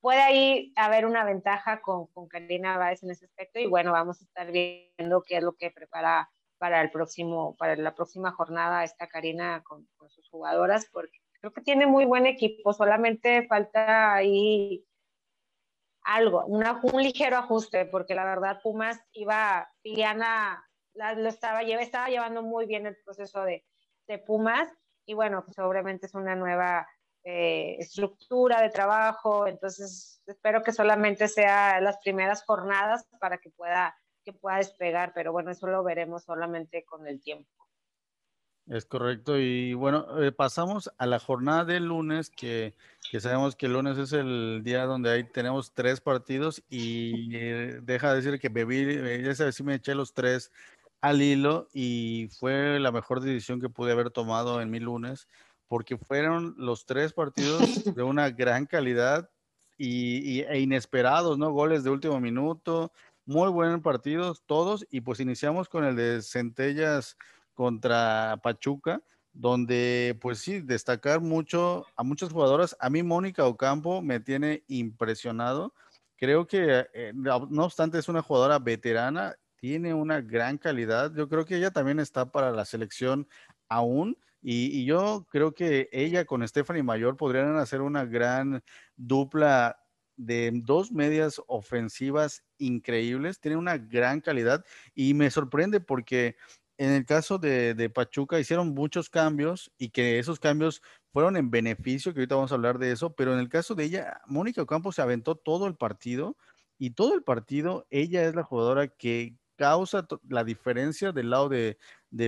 puede 0.00 0.20
ahí 0.22 0.72
haber 0.76 1.06
una 1.06 1.24
ventaja 1.24 1.80
con, 1.80 2.06
con 2.08 2.28
Karina 2.28 2.78
Báez 2.78 3.02
en 3.02 3.10
ese 3.10 3.24
aspecto 3.26 3.58
y 3.58 3.66
bueno, 3.66 3.92
vamos 3.92 4.20
a 4.20 4.24
estar 4.24 4.52
viendo 4.52 5.22
qué 5.26 5.38
es 5.38 5.42
lo 5.42 5.54
que 5.54 5.70
prepara 5.70 6.30
para 6.58 6.80
el 6.80 6.90
próximo, 6.90 7.56
para 7.56 7.76
la 7.76 7.94
próxima 7.94 8.32
jornada 8.32 8.84
esta 8.84 9.08
Karina 9.08 9.62
con, 9.62 9.86
sus 10.08 10.28
jugadoras, 10.30 10.88
porque 10.92 11.18
creo 11.40 11.52
que 11.52 11.62
tiene 11.62 11.86
muy 11.86 12.04
buen 12.04 12.26
equipo, 12.26 12.72
solamente 12.72 13.46
falta 13.46 14.14
ahí 14.14 14.84
algo, 16.02 16.44
una, 16.46 16.80
un 16.82 17.02
ligero 17.02 17.36
ajuste, 17.36 17.86
porque 17.86 18.14
la 18.14 18.24
verdad 18.24 18.60
Pumas 18.62 19.00
iba, 19.12 19.68
Liliana 19.82 20.64
lo 20.94 21.28
estaba, 21.28 21.62
estaba 21.62 22.08
llevando 22.08 22.42
muy 22.42 22.66
bien 22.66 22.86
el 22.86 22.96
proceso 23.04 23.42
de, 23.42 23.64
de 24.06 24.18
Pumas, 24.18 24.68
y 25.04 25.14
bueno, 25.14 25.44
pues 25.44 25.58
obviamente 25.58 26.06
es 26.06 26.14
una 26.14 26.36
nueva 26.36 26.88
eh, 27.24 27.76
estructura 27.78 28.60
de 28.62 28.70
trabajo, 28.70 29.46
entonces 29.46 30.22
espero 30.26 30.62
que 30.62 30.72
solamente 30.72 31.28
sea 31.28 31.80
las 31.80 31.98
primeras 31.98 32.44
jornadas 32.44 33.06
para 33.20 33.38
que 33.38 33.50
pueda 33.50 33.96
que 34.26 34.32
pueda 34.32 34.56
despegar, 34.56 35.12
pero 35.14 35.32
bueno, 35.32 35.52
eso 35.52 35.68
lo 35.68 35.84
veremos 35.84 36.24
solamente 36.24 36.84
con 36.84 37.06
el 37.06 37.22
tiempo. 37.22 37.65
Es 38.68 38.84
correcto. 38.84 39.38
Y 39.38 39.74
bueno, 39.74 40.20
eh, 40.20 40.32
pasamos 40.32 40.90
a 40.98 41.06
la 41.06 41.20
jornada 41.20 41.64
del 41.64 41.84
lunes, 41.84 42.30
que, 42.30 42.74
que, 43.10 43.20
sabemos 43.20 43.54
que 43.54 43.66
el 43.66 43.74
lunes 43.74 43.96
es 43.96 44.12
el 44.12 44.62
día 44.64 44.84
donde 44.86 45.10
ahí 45.10 45.24
tenemos 45.24 45.72
tres 45.72 46.00
partidos 46.00 46.62
y 46.68 47.36
eh, 47.36 47.78
deja 47.82 48.10
de 48.10 48.16
decir 48.16 48.40
que 48.40 48.48
bebí, 48.48 48.78
eh, 48.78 49.22
ya 49.24 49.34
sabes, 49.36 49.54
sí 49.54 49.62
me 49.62 49.76
eché 49.76 49.94
los 49.94 50.14
tres 50.14 50.50
al 51.00 51.22
hilo 51.22 51.68
y 51.72 52.28
fue 52.40 52.80
la 52.80 52.90
mejor 52.90 53.20
decisión 53.20 53.60
que 53.60 53.68
pude 53.68 53.92
haber 53.92 54.10
tomado 54.10 54.60
en 54.60 54.70
mi 54.70 54.80
lunes, 54.80 55.28
porque 55.68 55.96
fueron 55.96 56.54
los 56.58 56.86
tres 56.86 57.12
partidos 57.12 57.84
de 57.94 58.02
una 58.02 58.30
gran 58.30 58.66
calidad 58.66 59.30
y, 59.78 60.38
y 60.38 60.40
e 60.40 60.58
inesperados, 60.58 61.38
¿no? 61.38 61.52
Goles 61.52 61.84
de 61.84 61.90
último 61.90 62.18
minuto, 62.20 62.92
muy 63.26 63.48
buenos 63.50 63.80
partidos 63.80 64.42
todos 64.46 64.86
y 64.90 65.02
pues 65.02 65.20
iniciamos 65.20 65.68
con 65.68 65.84
el 65.84 65.94
de 65.94 66.22
Centellas 66.22 67.16
contra 67.56 68.38
Pachuca, 68.42 69.02
donde 69.32 70.16
pues 70.20 70.38
sí, 70.38 70.60
destacar 70.60 71.20
mucho 71.20 71.86
a 71.96 72.04
muchas 72.04 72.30
jugadoras. 72.30 72.76
A 72.78 72.90
mí 72.90 73.02
Mónica 73.02 73.44
Ocampo 73.44 74.02
me 74.02 74.20
tiene 74.20 74.62
impresionado. 74.68 75.74
Creo 76.16 76.46
que 76.46 76.86
eh, 76.94 77.12
no 77.14 77.64
obstante 77.64 77.98
es 77.98 78.08
una 78.08 78.22
jugadora 78.22 78.58
veterana, 78.58 79.34
tiene 79.56 79.94
una 79.94 80.20
gran 80.20 80.58
calidad. 80.58 81.12
Yo 81.14 81.28
creo 81.28 81.44
que 81.44 81.56
ella 81.56 81.70
también 81.70 81.98
está 81.98 82.30
para 82.30 82.52
la 82.52 82.64
selección 82.64 83.26
aún. 83.68 84.16
Y, 84.42 84.66
y 84.78 84.84
yo 84.84 85.26
creo 85.30 85.52
que 85.52 85.88
ella 85.92 86.24
con 86.24 86.46
Stephanie 86.46 86.82
Mayor 86.82 87.16
podrían 87.16 87.56
hacer 87.56 87.80
una 87.80 88.04
gran 88.04 88.62
dupla 88.96 89.76
de 90.16 90.50
dos 90.52 90.92
medias 90.92 91.40
ofensivas 91.46 92.42
increíbles, 92.58 93.40
tiene 93.40 93.56
una 93.56 93.76
gran 93.76 94.20
calidad 94.20 94.64
y 94.94 95.14
me 95.14 95.30
sorprende 95.30 95.80
porque 95.80 96.36
en 96.78 96.92
el 96.92 97.06
caso 97.06 97.38
de, 97.38 97.90
Pachuca 97.94 98.38
hicieron 98.38 98.74
muchos 98.74 99.08
cambios 99.08 99.72
y 99.78 99.90
que 99.90 100.18
esos 100.18 100.38
cambios 100.38 100.82
fueron 101.12 101.36
en 101.36 101.50
beneficio, 101.50 102.12
que 102.12 102.20
ahorita 102.20 102.34
vamos 102.34 102.52
a 102.52 102.56
hablar 102.56 102.78
de 102.78 102.92
eso, 102.92 103.14
pero 103.14 103.32
en 103.32 103.40
el 103.40 103.48
caso 103.48 103.74
de 103.74 103.84
ella, 103.84 104.20
Mónica 104.26 104.62
Ocampo 104.62 104.92
se 104.92 105.02
aventó 105.02 105.36
todo 105.36 105.66
el 105.66 105.76
partido 105.76 106.36
y 106.78 106.90
todo 106.90 107.14
el 107.14 107.22
partido 107.22 107.86
ella 107.90 108.24
es 108.26 108.34
la 108.34 108.42
jugadora 108.42 108.88
que 108.88 109.34
causa 109.56 110.06
la 110.28 110.44
diferencia 110.44 111.12
del 111.12 111.30
lado 111.30 111.48
de, 111.48 111.78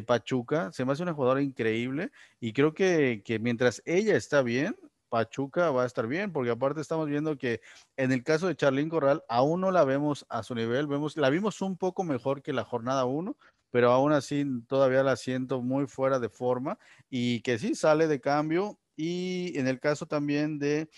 Pachuca, 0.07 0.73
se 0.73 0.85
me 0.85 0.93
hace 0.93 1.03
una 1.03 1.15
jugadora 1.15 1.43
increíble 1.43 2.11
y 2.41 2.53
creo 2.53 2.75
que, 2.75 3.23
mientras 3.41 3.83
ella 3.85 4.17
está 4.17 4.43
bien, 4.43 4.77
Pachuca 5.11 5.71
va 5.71 5.85
a 5.85 5.87
estar 5.87 6.07
bien, 6.07 6.33
porque 6.33 6.51
aparte 6.51 6.81
estamos 6.81 7.09
viendo 7.09 7.39
que 7.39 7.61
en 7.97 8.13
el 8.13 8.23
caso 8.23 8.47
de 8.47 8.57
Charlín 8.57 8.91
Corral, 8.91 9.23
aún 9.29 9.63
no 9.63 9.71
la 9.71 9.85
vemos 9.85 10.27
a 10.29 10.43
su 10.43 10.55
nivel, 10.55 10.87
vemos, 10.87 11.17
la 11.17 11.31
vimos 11.31 11.63
un 11.63 11.79
poco 11.79 12.05
mejor 12.05 12.43
que 12.43 12.53
la 12.53 12.65
jornada 12.65 13.07
1, 13.07 13.37
pero 13.71 13.91
aún 13.91 14.13
así 14.13 14.45
todavía 14.67 15.03
la 15.03 15.17
siento 15.17 15.63
muy 15.63 15.87
fuera 15.87 16.19
de 16.19 16.29
forma 16.29 16.79
y 17.11 17.41
que 17.43 17.59
sí 17.59 17.75
sale 17.75 18.07
de 18.07 18.21
cambio. 18.21 18.79
Y 18.97 19.57
en 19.59 19.69
el 19.69 19.79
caso 19.79 20.07
también 20.07 20.59
de 20.59 20.89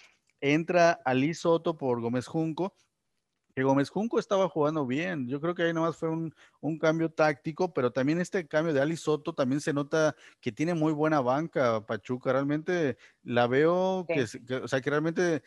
entra 0.40 1.00
Ali 1.04 1.34
Soto 1.34 1.76
por 1.76 2.00
Gómez 2.00 2.26
Junco, 2.26 2.74
que 3.54 3.62
Gómez 3.62 3.90
Junco 3.90 4.18
estaba 4.18 4.48
jugando 4.48 4.86
bien. 4.86 5.28
Yo 5.28 5.40
creo 5.40 5.54
que 5.54 5.64
ahí 5.64 5.72
nomás 5.72 5.96
fue 5.96 6.08
un, 6.08 6.32
cambio 6.78 7.10
táctico, 7.10 7.74
pero 7.74 7.92
también 7.92 8.20
este 8.20 8.46
cambio 8.46 8.72
de 8.72 8.80
Ali 8.80 8.96
Soto 8.96 9.34
también 9.34 9.60
se 9.60 9.72
nota 9.72 10.14
que 10.40 10.52
tiene 10.52 10.74
muy 10.74 10.92
buena 10.92 11.20
banca 11.20 11.84
Pachuca. 11.84 12.32
Realmente 12.32 12.96
la 13.22 13.46
veo 13.46 14.06
que, 14.08 14.24
o 14.54 14.68
sea, 14.68 14.80
que 14.80 14.90
realmente 14.90 15.42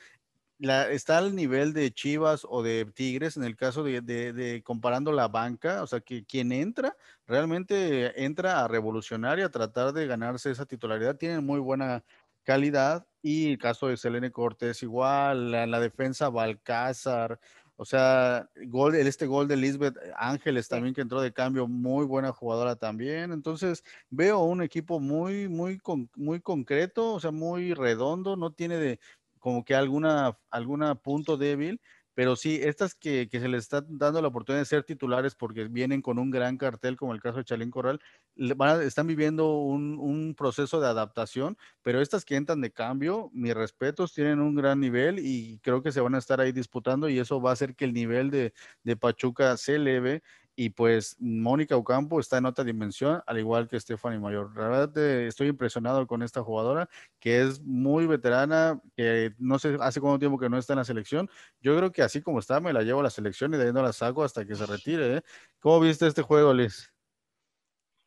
la, 0.60 0.90
está 0.92 1.18
al 1.18 1.36
nivel 1.36 1.74
de 1.74 1.92
Chivas 1.92 2.46
o 2.50 2.64
de 2.64 2.86
Tigres 2.86 3.38
en 3.38 3.44
el 3.44 3.56
caso 3.56 3.84
de, 3.84 4.02
de, 4.02 4.64
comparando 4.64 5.12
la 5.12 5.28
banca, 5.28 5.84
o 5.84 5.88
sea, 5.88 6.00
que 6.02 6.26
quien 6.26 6.52
entra 6.52 6.96
realmente 7.28 8.24
entra 8.24 8.64
a 8.64 8.68
revolucionar 8.68 9.40
y 9.40 9.44
a 9.44 9.52
tratar 9.52 9.94
de 9.94 10.08
ganarse 10.08 10.52
esa 10.52 10.66
titularidad. 10.66 11.18
Tienen 11.18 11.46
muy 11.46 11.60
buena 11.60 12.04
calidad. 12.44 13.06
Y 13.22 13.52
el 13.52 13.58
caso 13.58 13.88
de 13.88 13.98
Selene 13.98 14.32
Cortés 14.32 14.84
igual, 14.84 15.52
la, 15.52 15.66
la 15.66 15.80
defensa 15.80 16.30
Balcázar, 16.30 17.40
o 17.76 17.86
sea, 17.86 18.50
gol, 18.68 18.96
este 18.96 19.26
gol 19.26 19.48
de 19.48 19.58
Lisbeth 19.58 19.98
Ángeles 20.16 20.68
también 20.70 20.94
que 20.94 21.02
entró 21.02 21.22
de 21.22 21.34
cambio, 21.34 21.68
muy 21.68 22.06
buena 22.06 22.32
jugadora 22.32 22.76
también. 22.76 23.32
Entonces, 23.32 23.84
veo 24.10 24.40
un 24.44 24.62
equipo 24.62 25.00
muy, 25.00 25.48
muy, 25.50 25.82
muy 26.16 26.40
concreto, 26.40 27.14
o 27.14 27.20
sea, 27.20 27.32
muy 27.32 27.74
redondo, 27.74 28.36
no 28.36 28.52
tiene 28.52 28.78
de 28.78 29.00
como 29.44 29.66
que 29.66 29.76
alguna, 29.76 30.38
alguna 30.50 30.96
punto 30.96 31.36
débil, 31.36 31.82
pero 32.14 32.38
sí, 32.38 32.62
estas 32.64 32.96
que, 32.96 33.28
se 33.30 33.50
les 33.50 33.64
está 33.64 33.84
dando 33.86 34.22
la 34.22 34.30
oportunidad 34.30 34.62
de 34.62 34.66
ser 34.66 34.84
titulares 34.84 35.36
porque 35.36 35.66
vienen 35.66 36.02
con 36.02 36.18
un 36.18 36.32
gran 36.32 36.58
cartel, 36.58 36.96
como 36.96 37.14
el 37.14 37.22
caso 37.22 37.40
de 37.40 37.44
Chalín 37.44 37.70
Corral, 37.70 38.00
están 38.38 39.06
viviendo 39.06 39.58
un, 39.58 40.34
proceso 40.38 40.80
de 40.80 40.88
adaptación, 40.88 41.58
pero 41.82 42.00
estas 42.00 42.24
que 42.24 42.38
entran 42.38 42.62
de 42.62 42.72
cambio, 42.72 43.32
mis 43.34 43.54
respetos, 43.54 44.14
tienen 44.14 44.40
un 44.40 44.56
gran 44.56 44.80
nivel 44.80 45.20
y 45.20 45.60
creo 45.60 45.84
que 45.84 45.92
se 45.92 46.00
van 46.00 46.16
a 46.16 46.20
estar 46.20 46.40
ahí 46.40 46.54
disputando 46.54 47.10
y 47.10 47.20
eso 47.20 47.42
va 47.42 47.50
a 47.50 47.54
hacer 47.54 47.76
que 47.76 47.84
el 47.84 47.92
nivel 47.94 48.32
de, 48.32 48.54
de 48.84 48.96
Pachuca 48.96 49.58
se 49.58 49.76
eleve 49.76 50.24
y 50.56 50.70
pues 50.70 51.16
Mónica 51.20 51.76
Ocampo 51.76 52.20
está 52.20 52.38
en 52.38 52.46
otra 52.46 52.64
dimensión, 52.64 53.24
al 53.26 53.40
igual 53.40 53.68
que 53.68 53.80
Stephanie 53.80 54.20
Mayor. 54.20 54.56
La 54.56 54.68
verdad 54.68 54.98
eh, 54.98 55.28
estoy 55.28 55.48
impresionado 55.48 56.06
con 56.06 56.22
esta 56.22 56.44
jugadora, 56.44 56.90
que 57.20 57.42
es 57.42 57.62
muy 57.62 58.06
veterana, 58.06 58.80
que 58.96 59.34
no 59.40 59.58
sé 59.58 59.78
hace 59.82 60.00
cuánto 60.00 60.20
tiempo 60.20 60.38
que 60.38 60.50
no 60.50 60.58
está 60.58 60.74
en 60.74 60.80
la 60.80 60.86
selección. 60.86 61.30
Yo 61.60 61.76
creo 61.76 61.92
que 61.92 62.04
así 62.04 62.22
como 62.22 62.40
está, 62.40 62.60
me 62.60 62.74
la 62.74 62.84
llevo 62.84 63.00
a 63.00 63.04
la 63.04 63.10
selección 63.10 63.54
y 63.54 63.58
de 63.58 63.66
ahí 63.66 63.74
no 63.74 63.82
la 63.82 63.94
saco 63.94 64.24
hasta 64.24 64.46
que 64.46 64.56
se 64.56 64.66
retire. 64.66 65.18
¿eh? 65.18 65.22
¿Cómo 65.60 65.80
viste 65.80 66.06
este 66.06 66.22
juego, 66.22 66.54
Liz? 66.54 66.94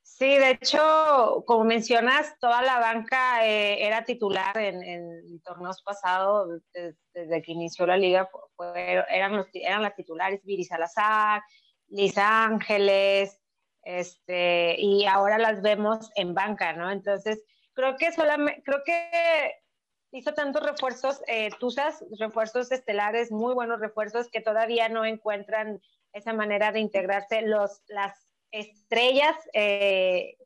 Sí, 0.02 0.38
de 0.38 0.52
hecho, 0.52 1.44
como 1.46 1.64
mencionas, 1.64 2.38
toda 2.38 2.62
la 2.62 2.78
banca 2.78 3.46
eh, 3.46 3.86
era 3.86 4.02
titular 4.02 4.56
en, 4.56 5.42
torneos 5.42 5.82
pasados, 5.82 6.62
desde, 7.12 7.42
que 7.42 7.52
inició 7.52 7.86
la 7.86 7.98
liga, 7.98 8.26
eran, 9.10 9.44
eran 9.52 9.82
las 9.82 9.94
titulares 9.94 10.42
Viri 10.42 10.64
Salazar, 10.64 11.42
Lisa 11.88 12.44
Ángeles, 12.44 13.40
este, 13.82 14.76
y 14.80 15.06
ahora 15.06 15.38
las 15.38 15.62
vemos 15.62 16.10
en 16.16 16.34
banca, 16.34 16.72
¿no? 16.72 16.90
Entonces, 16.90 17.42
creo 17.72 17.96
que 17.96 18.12
solamente, 18.12 18.62
creo 18.64 18.82
que 18.84 19.54
hizo 20.10 20.34
tantos 20.34 20.62
refuerzos, 20.62 21.22
eh, 21.28 21.50
Tuzas, 21.60 22.04
refuerzos 22.18 22.72
estelares, 22.72 23.30
muy 23.30 23.54
buenos 23.54 23.80
refuerzos 23.80 24.28
que 24.30 24.40
todavía 24.40 24.88
no 24.88 25.04
encuentran 25.04 25.80
esa 26.12 26.32
manera 26.32 26.72
de 26.72 26.80
integrarse 26.80 27.42
los, 27.42 27.82
las 27.88 28.26
estrellas 28.50 29.36
eh, 29.52 30.36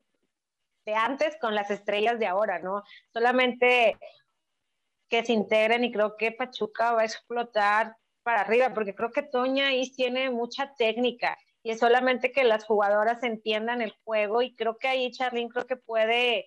de 0.85 0.95
antes 0.95 1.37
con 1.39 1.55
las 1.55 1.71
estrellas 1.71 2.19
de 2.19 2.27
ahora, 2.27 2.59
¿no? 2.59 2.83
Solamente 3.13 3.97
que 5.09 5.23
se 5.23 5.33
integren 5.33 5.83
y 5.83 5.91
creo 5.91 6.15
que 6.17 6.31
Pachuca 6.31 6.93
va 6.93 7.01
a 7.01 7.05
explotar 7.05 7.95
para 8.23 8.41
arriba, 8.41 8.73
porque 8.73 8.95
creo 8.95 9.11
que 9.11 9.23
Toña 9.23 9.73
Is 9.73 9.95
tiene 9.95 10.29
mucha 10.29 10.73
técnica 10.75 11.37
y 11.63 11.71
es 11.71 11.79
solamente 11.79 12.31
que 12.31 12.43
las 12.43 12.65
jugadoras 12.65 13.23
entiendan 13.23 13.81
el 13.81 13.93
juego 14.03 14.41
y 14.41 14.55
creo 14.55 14.77
que 14.77 14.87
ahí 14.87 15.11
Charlene 15.11 15.49
creo 15.49 15.65
que 15.67 15.75
puede, 15.75 16.45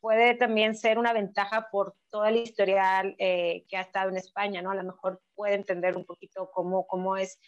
puede 0.00 0.34
también 0.34 0.76
ser 0.76 0.98
una 0.98 1.12
ventaja 1.12 1.68
por 1.70 1.96
todo 2.10 2.26
el 2.26 2.36
historial 2.36 3.14
eh, 3.18 3.64
que 3.68 3.76
ha 3.76 3.82
estado 3.82 4.10
en 4.10 4.18
España, 4.18 4.62
¿no? 4.62 4.70
A 4.70 4.76
lo 4.76 4.84
mejor 4.84 5.20
puede 5.34 5.54
entender 5.54 5.96
un 5.96 6.04
poquito 6.04 6.50
cómo, 6.52 6.86
cómo 6.86 7.16
es 7.16 7.40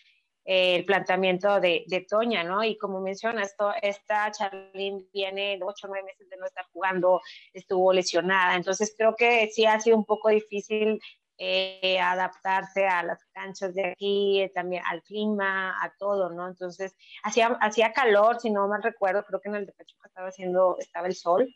eh, 0.44 0.76
el 0.76 0.84
planteamiento 0.84 1.60
de, 1.60 1.84
de, 1.86 2.00
Toña, 2.00 2.42
¿no? 2.42 2.64
Y 2.64 2.76
como 2.76 3.00
menciona, 3.00 3.44
esto, 3.44 3.72
esta 3.80 4.30
Charlene 4.32 5.06
viene 5.12 5.58
ocho 5.62 5.86
o 5.86 5.90
nueve 5.90 6.06
meses 6.06 6.28
de 6.28 6.36
no 6.36 6.46
estar 6.46 6.66
jugando, 6.72 7.20
estuvo 7.52 7.92
lesionada, 7.92 8.56
entonces 8.56 8.94
creo 8.96 9.14
que 9.14 9.48
sí 9.52 9.64
ha 9.66 9.78
sido 9.78 9.96
un 9.96 10.04
poco 10.04 10.30
difícil 10.30 11.00
eh, 11.38 11.98
adaptarse 12.00 12.86
a 12.86 13.02
las 13.02 13.24
canchas 13.32 13.74
de 13.74 13.86
aquí, 13.86 14.40
eh, 14.40 14.52
también 14.54 14.82
al 14.86 15.02
clima, 15.02 15.82
a 15.82 15.92
todo, 15.98 16.30
¿no? 16.30 16.48
Entonces, 16.48 16.94
hacía, 17.22 17.48
hacía 17.60 17.92
calor, 17.92 18.40
si 18.40 18.50
no 18.50 18.68
mal 18.68 18.82
recuerdo, 18.82 19.24
creo 19.24 19.40
que 19.40 19.48
en 19.48 19.56
el 19.56 19.66
de 19.66 19.72
Pachuca 19.72 20.08
estaba 20.08 20.28
haciendo, 20.28 20.76
estaba 20.78 21.06
el 21.08 21.14
sol. 21.14 21.48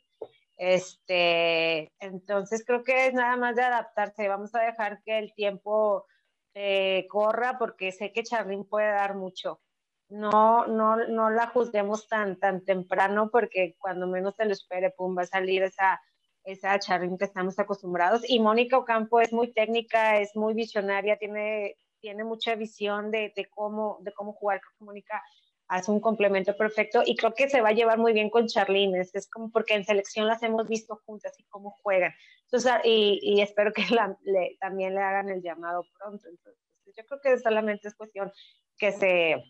Este, 0.57 1.93
entonces 2.01 2.65
creo 2.67 2.83
que 2.83 3.07
es 3.07 3.15
nada 3.15 3.37
más 3.37 3.55
de 3.55 3.63
adaptarse. 3.63 4.29
Vamos 4.29 4.55
a 4.55 4.61
dejar 4.63 5.01
que 5.05 5.19
el 5.19 5.33
tiempo 5.35 6.07
eh, 6.55 7.07
corra 7.09 7.57
porque 7.59 7.93
sé 7.93 8.13
que 8.13 8.25
Charlín 8.25 8.65
puede 8.65 8.91
dar 8.91 9.15
mucho. 9.15 9.61
No, 10.09 10.67
no, 10.67 10.97
no 10.97 11.31
la 11.31 11.47
juzguemos 11.49 12.09
tan, 12.09 12.39
tan 12.41 12.65
temprano 12.65 13.31
porque 13.31 13.77
cuando 13.79 14.09
menos 14.09 14.35
se 14.35 14.47
lo 14.47 14.53
espere, 14.53 14.91
pum, 14.91 15.17
va 15.17 15.23
a 15.23 15.27
salir 15.27 15.63
esa 15.63 16.01
esa 16.53 16.79
charrín 16.79 17.19
que 17.19 17.27
estamos 17.27 17.59
acostumbrados. 17.59 18.23
Y 18.29 18.41
Mónica 18.41 18.79
Ocampo 18.79 19.21
es 19.21 19.33
muy 19.33 19.53
técnica, 19.53 20.19
es 20.19 20.35
muy 20.35 20.55
visionaria, 20.55 21.19
tiene, 21.19 21.77
tiene 22.01 22.25
mucha 22.25 22.55
visión 22.55 23.11
de, 23.11 23.33
de 23.37 23.47
cómo, 23.47 23.99
de 24.01 24.13
cómo 24.13 24.33
jugar. 24.33 24.61
con 24.61 24.87
Mónica 24.87 25.23
hace 25.69 25.91
un 25.91 26.01
complemento 26.01 26.57
perfecto 26.57 27.03
y 27.05 27.15
creo 27.15 27.35
que 27.35 27.51
se 27.51 27.61
va 27.61 27.69
a 27.69 27.73
llevar 27.73 27.99
muy 27.99 28.15
bien 28.15 28.31
con 28.31 28.47
Charlene. 28.47 29.01
Es, 29.01 29.29
como 29.31 29.51
porque 29.51 29.75
en 29.75 29.85
selección 29.85 30.27
las 30.27 30.43
hemos 30.43 30.67
visto 30.67 31.01
juntas 31.05 31.35
y 31.39 31.45
cómo 31.45 31.77
juegan. 31.83 32.13
Entonces, 32.45 32.73
y, 32.85 33.21
y 33.23 33.43
espero 33.43 33.73
que 33.73 33.83
le, 34.23 34.57
también 34.61 34.95
le 34.95 35.03
hagan 35.03 35.29
el 35.29 35.43
llamado 35.43 35.85
pronto. 35.99 36.27
Entonces, 36.29 36.63
yo 36.97 37.05
creo 37.05 37.21
que 37.23 37.39
solamente 37.39 37.89
es 37.89 37.95
cuestión 37.95 38.33
que 38.79 38.93
se 38.93 39.45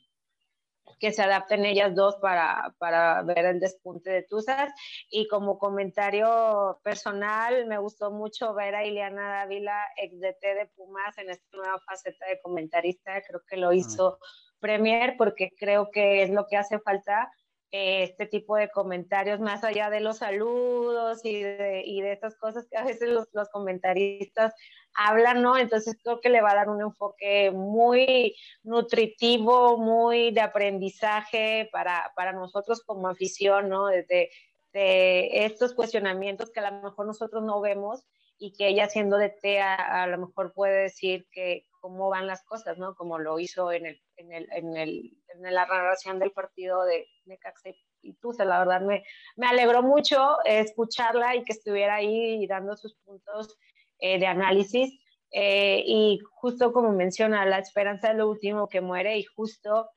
que 0.98 1.12
se 1.12 1.22
adapten 1.22 1.64
ellas 1.64 1.94
dos 1.94 2.16
para, 2.16 2.74
para 2.78 3.22
ver 3.22 3.44
el 3.44 3.60
despunte 3.60 4.10
de 4.10 4.22
Tuzas. 4.22 4.72
Y 5.10 5.28
como 5.28 5.58
comentario 5.58 6.80
personal, 6.82 7.66
me 7.66 7.78
gustó 7.78 8.10
mucho 8.10 8.54
ver 8.54 8.74
a 8.74 8.84
Ileana 8.86 9.28
Dávila, 9.30 9.78
ex 9.96 10.18
DT 10.20 10.54
de 10.54 10.70
Pumas, 10.76 11.16
en 11.18 11.30
esta 11.30 11.56
nueva 11.56 11.80
faceta 11.80 12.26
de 12.26 12.40
comentarista. 12.40 13.20
Creo 13.22 13.40
que 13.48 13.56
lo 13.56 13.72
hizo 13.72 14.18
Premier 14.60 15.16
porque 15.16 15.50
creo 15.58 15.90
que 15.90 16.22
es 16.22 16.30
lo 16.30 16.46
que 16.46 16.56
hace 16.56 16.78
falta 16.80 17.30
eh, 17.70 18.04
este 18.04 18.24
tipo 18.24 18.56
de 18.56 18.70
comentarios, 18.70 19.40
más 19.40 19.62
allá 19.62 19.90
de 19.90 20.00
los 20.00 20.18
saludos 20.18 21.22
y 21.22 21.42
de, 21.42 21.82
y 21.84 22.00
de 22.00 22.12
estas 22.12 22.34
cosas 22.38 22.66
que 22.70 22.78
a 22.78 22.84
veces 22.84 23.10
los, 23.10 23.28
los, 23.34 23.50
comentaristas 23.50 24.54
hablan, 24.98 25.42
¿no? 25.42 25.56
Entonces 25.56 25.96
creo 26.02 26.20
que 26.20 26.28
le 26.28 26.40
va 26.40 26.50
a 26.50 26.56
dar 26.56 26.68
un 26.68 26.80
enfoque 26.80 27.52
muy 27.52 28.34
nutritivo, 28.64 29.78
muy 29.78 30.32
de 30.32 30.40
aprendizaje 30.40 31.68
para, 31.72 32.12
para 32.16 32.32
nosotros 32.32 32.82
como 32.84 33.08
afición, 33.08 33.68
¿no? 33.68 33.86
Desde 33.86 34.30
de 34.72 35.44
estos 35.46 35.72
cuestionamientos 35.72 36.50
que 36.50 36.60
a 36.60 36.70
lo 36.70 36.82
mejor 36.82 37.06
nosotros 37.06 37.42
no 37.42 37.60
vemos 37.60 38.04
y 38.38 38.52
que 38.52 38.68
ella 38.68 38.88
siendo 38.88 39.16
de 39.16 39.30
TEA 39.30 39.74
a 39.74 40.06
lo 40.08 40.18
mejor 40.18 40.52
puede 40.52 40.82
decir 40.82 41.26
que 41.30 41.64
cómo 41.80 42.10
van 42.10 42.26
las 42.26 42.44
cosas, 42.44 42.76
¿no? 42.76 42.94
Como 42.94 43.18
lo 43.18 43.38
hizo 43.38 43.72
en, 43.72 43.86
el, 43.86 44.02
en, 44.16 44.32
el, 44.32 44.48
en, 44.52 44.76
el, 44.76 45.16
en 45.28 45.54
la 45.54 45.66
narración 45.66 46.18
del 46.18 46.32
partido 46.32 46.84
de 46.84 47.08
Necaxa 47.24 47.70
y 48.02 48.14
Tuce. 48.14 48.44
La 48.44 48.58
verdad 48.58 48.80
me, 48.80 49.04
me 49.36 49.46
alegró 49.46 49.82
mucho 49.82 50.38
escucharla 50.44 51.36
y 51.36 51.44
que 51.44 51.52
estuviera 51.52 51.96
ahí 51.96 52.46
dando 52.46 52.76
sus 52.76 52.94
puntos 52.96 53.56
eh, 53.98 54.18
de 54.18 54.26
análisis. 54.26 54.98
Eh, 55.30 55.82
y 55.86 56.20
justo 56.32 56.72
como 56.72 56.92
menciona, 56.92 57.44
la 57.44 57.58
esperanza 57.58 58.10
es 58.10 58.16
lo 58.16 58.30
último 58.30 58.68
que 58.68 58.80
muere 58.80 59.18
y 59.18 59.24
justo 59.24 59.90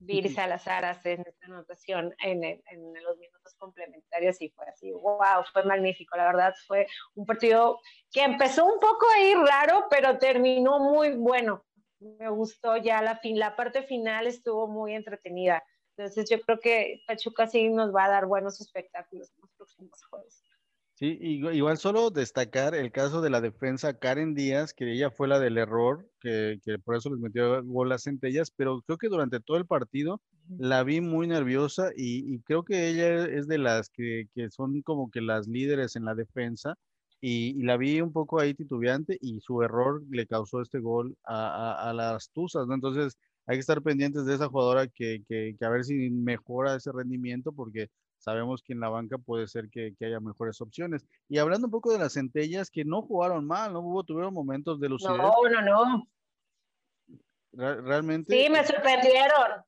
Viri 0.00 0.28
Salazar 0.28 0.84
hace 0.84 1.14
esta 1.14 1.46
anotación 1.46 2.14
en, 2.22 2.44
en, 2.44 2.94
los 3.02 3.18
minutos 3.18 3.54
complementarios 3.58 4.40
y 4.40 4.50
fue 4.50 4.66
así, 4.66 4.92
wow, 4.92 5.42
fue 5.52 5.64
magnífico, 5.64 6.16
la 6.16 6.26
verdad 6.26 6.54
fue 6.66 6.86
un 7.14 7.26
partido 7.26 7.80
que 8.12 8.22
empezó 8.22 8.64
un 8.64 8.78
poco 8.78 9.06
ahí 9.16 9.34
raro, 9.34 9.86
pero 9.90 10.18
terminó 10.18 10.78
muy 10.78 11.16
bueno. 11.16 11.64
Me 11.98 12.28
gustó 12.28 12.76
ya 12.76 13.02
la, 13.02 13.16
fin, 13.16 13.40
la 13.40 13.56
parte 13.56 13.82
final 13.82 14.28
estuvo 14.28 14.68
muy 14.68 14.94
entretenida. 14.94 15.64
Entonces 15.96 16.30
yo 16.30 16.40
creo 16.42 16.60
que 16.60 17.02
Pachuca 17.08 17.48
sí 17.48 17.68
nos 17.68 17.92
va 17.92 18.04
a 18.04 18.10
dar 18.10 18.26
buenos 18.26 18.60
espectáculos 18.60 19.32
en 19.34 19.40
los 19.40 19.50
próximos 19.56 20.04
juegos. 20.08 20.44
Sí, 20.98 21.16
igual 21.20 21.78
solo 21.78 22.10
destacar 22.10 22.74
el 22.74 22.90
caso 22.90 23.20
de 23.20 23.30
la 23.30 23.40
defensa 23.40 23.96
Karen 24.00 24.34
Díaz, 24.34 24.74
que 24.74 24.92
ella 24.92 25.12
fue 25.12 25.28
la 25.28 25.38
del 25.38 25.56
error, 25.56 26.04
que, 26.20 26.58
que 26.64 26.76
por 26.80 26.96
eso 26.96 27.08
les 27.10 27.20
metió 27.20 27.62
gol 27.64 27.92
a 27.92 27.98
Centellas, 27.98 28.50
pero 28.50 28.82
creo 28.82 28.98
que 28.98 29.08
durante 29.08 29.38
todo 29.38 29.58
el 29.58 29.66
partido 29.66 30.20
la 30.58 30.82
vi 30.82 31.00
muy 31.00 31.28
nerviosa 31.28 31.90
y, 31.96 32.40
creo 32.40 32.64
que 32.64 32.88
ella 32.88 33.26
es 33.26 33.46
de 33.46 33.58
las 33.58 33.90
que, 33.90 34.24
que, 34.34 34.50
son 34.50 34.82
como 34.82 35.08
que 35.08 35.20
las 35.20 35.46
líderes 35.46 35.94
en 35.94 36.04
la 36.04 36.16
defensa 36.16 36.74
y, 37.20 37.62
la 37.62 37.76
vi 37.76 38.00
un 38.00 38.12
poco 38.12 38.40
ahí 38.40 38.54
titubeante 38.54 39.18
y 39.20 39.38
su 39.38 39.62
error 39.62 40.02
le 40.10 40.26
causó 40.26 40.62
este 40.62 40.80
gol 40.80 41.16
a, 41.22 41.74
a, 41.74 41.90
a 41.90 41.92
las 41.94 42.30
Tuzas, 42.30 42.66
¿no? 42.66 42.74
Entonces 42.74 43.16
hay 43.46 43.56
que 43.56 43.60
estar 43.60 43.80
pendientes 43.82 44.24
de 44.26 44.34
esa 44.34 44.48
jugadora 44.48 44.88
que, 44.88 45.22
que, 45.28 45.54
que 45.56 45.64
a 45.64 45.68
ver 45.70 45.84
si 45.84 46.10
mejora 46.10 46.74
ese 46.74 46.90
rendimiento 46.90 47.52
porque 47.52 47.86
sabemos 48.18 48.62
que 48.62 48.72
en 48.72 48.80
la 48.80 48.88
banca 48.88 49.18
puede 49.18 49.46
ser 49.46 49.68
que, 49.70 49.94
haya 50.00 50.20
mejores 50.20 50.60
opciones. 50.60 51.06
Y 51.28 51.38
hablando 51.38 51.66
un 51.66 51.70
poco 51.70 51.92
de 51.92 51.98
las 51.98 52.14
centellas, 52.14 52.70
que 52.70 52.84
no 52.84 53.02
jugaron 53.02 53.46
mal, 53.46 53.72
¿no? 53.72 53.80
Hubo, 53.80 54.04
tuvieron 54.04 54.34
momentos 54.34 54.80
de 54.80 54.88
lucidez. 54.88 55.16
No, 55.16 55.32
no, 55.48 55.62
no. 55.62 56.08
realmente. 57.52 58.32
Sí, 58.32 58.50
me 58.50 58.64
sorprendieron. 58.66 59.64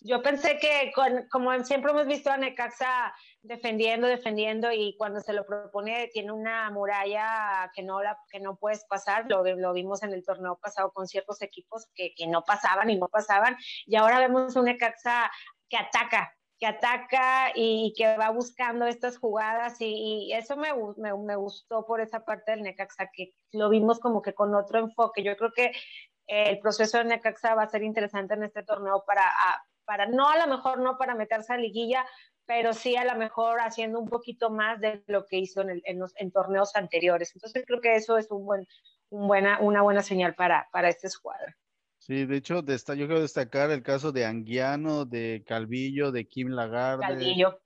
yo 0.00 0.22
pensé 0.22 0.58
que 0.58 0.92
como 1.30 1.52
siempre 1.64 1.90
hemos 1.90 2.06
visto 2.06 2.30
a 2.30 2.36
Necaxa 2.36 3.14
defendiendo, 3.42 4.06
defendiendo 4.06 4.72
y 4.72 4.96
cuando 4.96 5.20
se 5.20 5.32
lo 5.32 5.44
propone 5.44 6.08
tiene 6.12 6.32
una 6.32 6.70
muralla 6.70 7.70
que 7.74 7.82
no, 7.82 8.02
la, 8.02 8.18
que 8.30 8.40
no 8.40 8.56
puedes 8.56 8.84
pasar, 8.84 9.26
lo, 9.28 9.44
lo 9.44 9.72
vimos 9.72 10.02
en 10.02 10.12
el 10.12 10.24
torneo 10.24 10.58
pasado 10.60 10.92
con 10.92 11.06
ciertos 11.06 11.42
equipos 11.42 11.86
que, 11.94 12.14
que 12.16 12.26
no 12.26 12.42
pasaban 12.44 12.90
y 12.90 12.96
no 12.96 13.08
pasaban 13.08 13.56
y 13.86 13.96
ahora 13.96 14.20
vemos 14.20 14.56
un 14.56 14.66
Necaxa 14.66 15.30
que 15.68 15.76
ataca, 15.76 16.37
que 16.58 16.66
ataca 16.66 17.52
y 17.54 17.94
que 17.96 18.16
va 18.16 18.30
buscando 18.30 18.86
estas 18.86 19.18
jugadas 19.18 19.76
y, 19.80 20.32
eso 20.32 20.56
me, 20.56 20.68
me, 20.96 21.16
me, 21.16 21.36
gustó 21.36 21.86
por 21.86 22.00
esa 22.00 22.24
parte 22.24 22.50
del 22.50 22.62
Necaxa, 22.62 23.10
que 23.12 23.32
lo 23.52 23.68
vimos 23.68 24.00
como 24.00 24.22
que 24.22 24.34
con 24.34 24.54
otro 24.54 24.80
enfoque. 24.80 25.22
Yo 25.22 25.36
creo 25.36 25.52
que 25.52 25.72
el 26.26 26.58
proceso 26.58 26.98
de 26.98 27.04
Necaxa 27.04 27.54
va 27.54 27.62
a 27.62 27.70
ser 27.70 27.82
interesante 27.82 28.34
en 28.34 28.42
este 28.42 28.62
torneo 28.62 29.04
para, 29.06 29.22
para 29.84 30.06
no 30.06 30.28
a 30.28 30.36
lo 30.36 30.46
mejor 30.48 30.80
no 30.80 30.98
para 30.98 31.14
meterse 31.14 31.52
a 31.52 31.56
liguilla, 31.56 32.04
pero 32.44 32.72
sí 32.72 32.96
a 32.96 33.04
lo 33.04 33.14
mejor 33.16 33.60
haciendo 33.60 34.00
un 34.00 34.08
poquito 34.08 34.50
más 34.50 34.80
de 34.80 35.02
lo 35.06 35.26
que 35.26 35.36
hizo 35.38 35.62
en, 35.62 35.80
en, 35.84 35.98
los, 35.98 36.12
en 36.16 36.32
torneos 36.32 36.74
anteriores. 36.74 37.32
Entonces 37.34 37.64
creo 37.66 37.80
que 37.80 37.94
eso 37.94 38.18
es 38.18 38.30
un 38.30 38.44
buen, 38.44 38.66
un 39.10 39.28
buena, 39.28 39.58
una 39.60 39.82
buena 39.82 40.02
señal 40.02 40.34
para, 40.34 40.68
para 40.72 40.88
este 40.88 41.06
escuadra. 41.06 41.56
Sí, 42.08 42.24
de 42.26 42.36
hecho, 42.36 42.64
yo 42.64 42.84
quiero 42.86 43.20
destacar 43.20 43.70
el 43.70 43.82
caso 43.82 44.12
de 44.12 44.24
Anguiano, 44.24 45.04
de 45.04 45.44
Calvillo, 45.46 46.10
de 46.10 46.26
Kim 46.26 46.48
Lagarde. 46.48 47.06
Calvillo. 47.06 47.60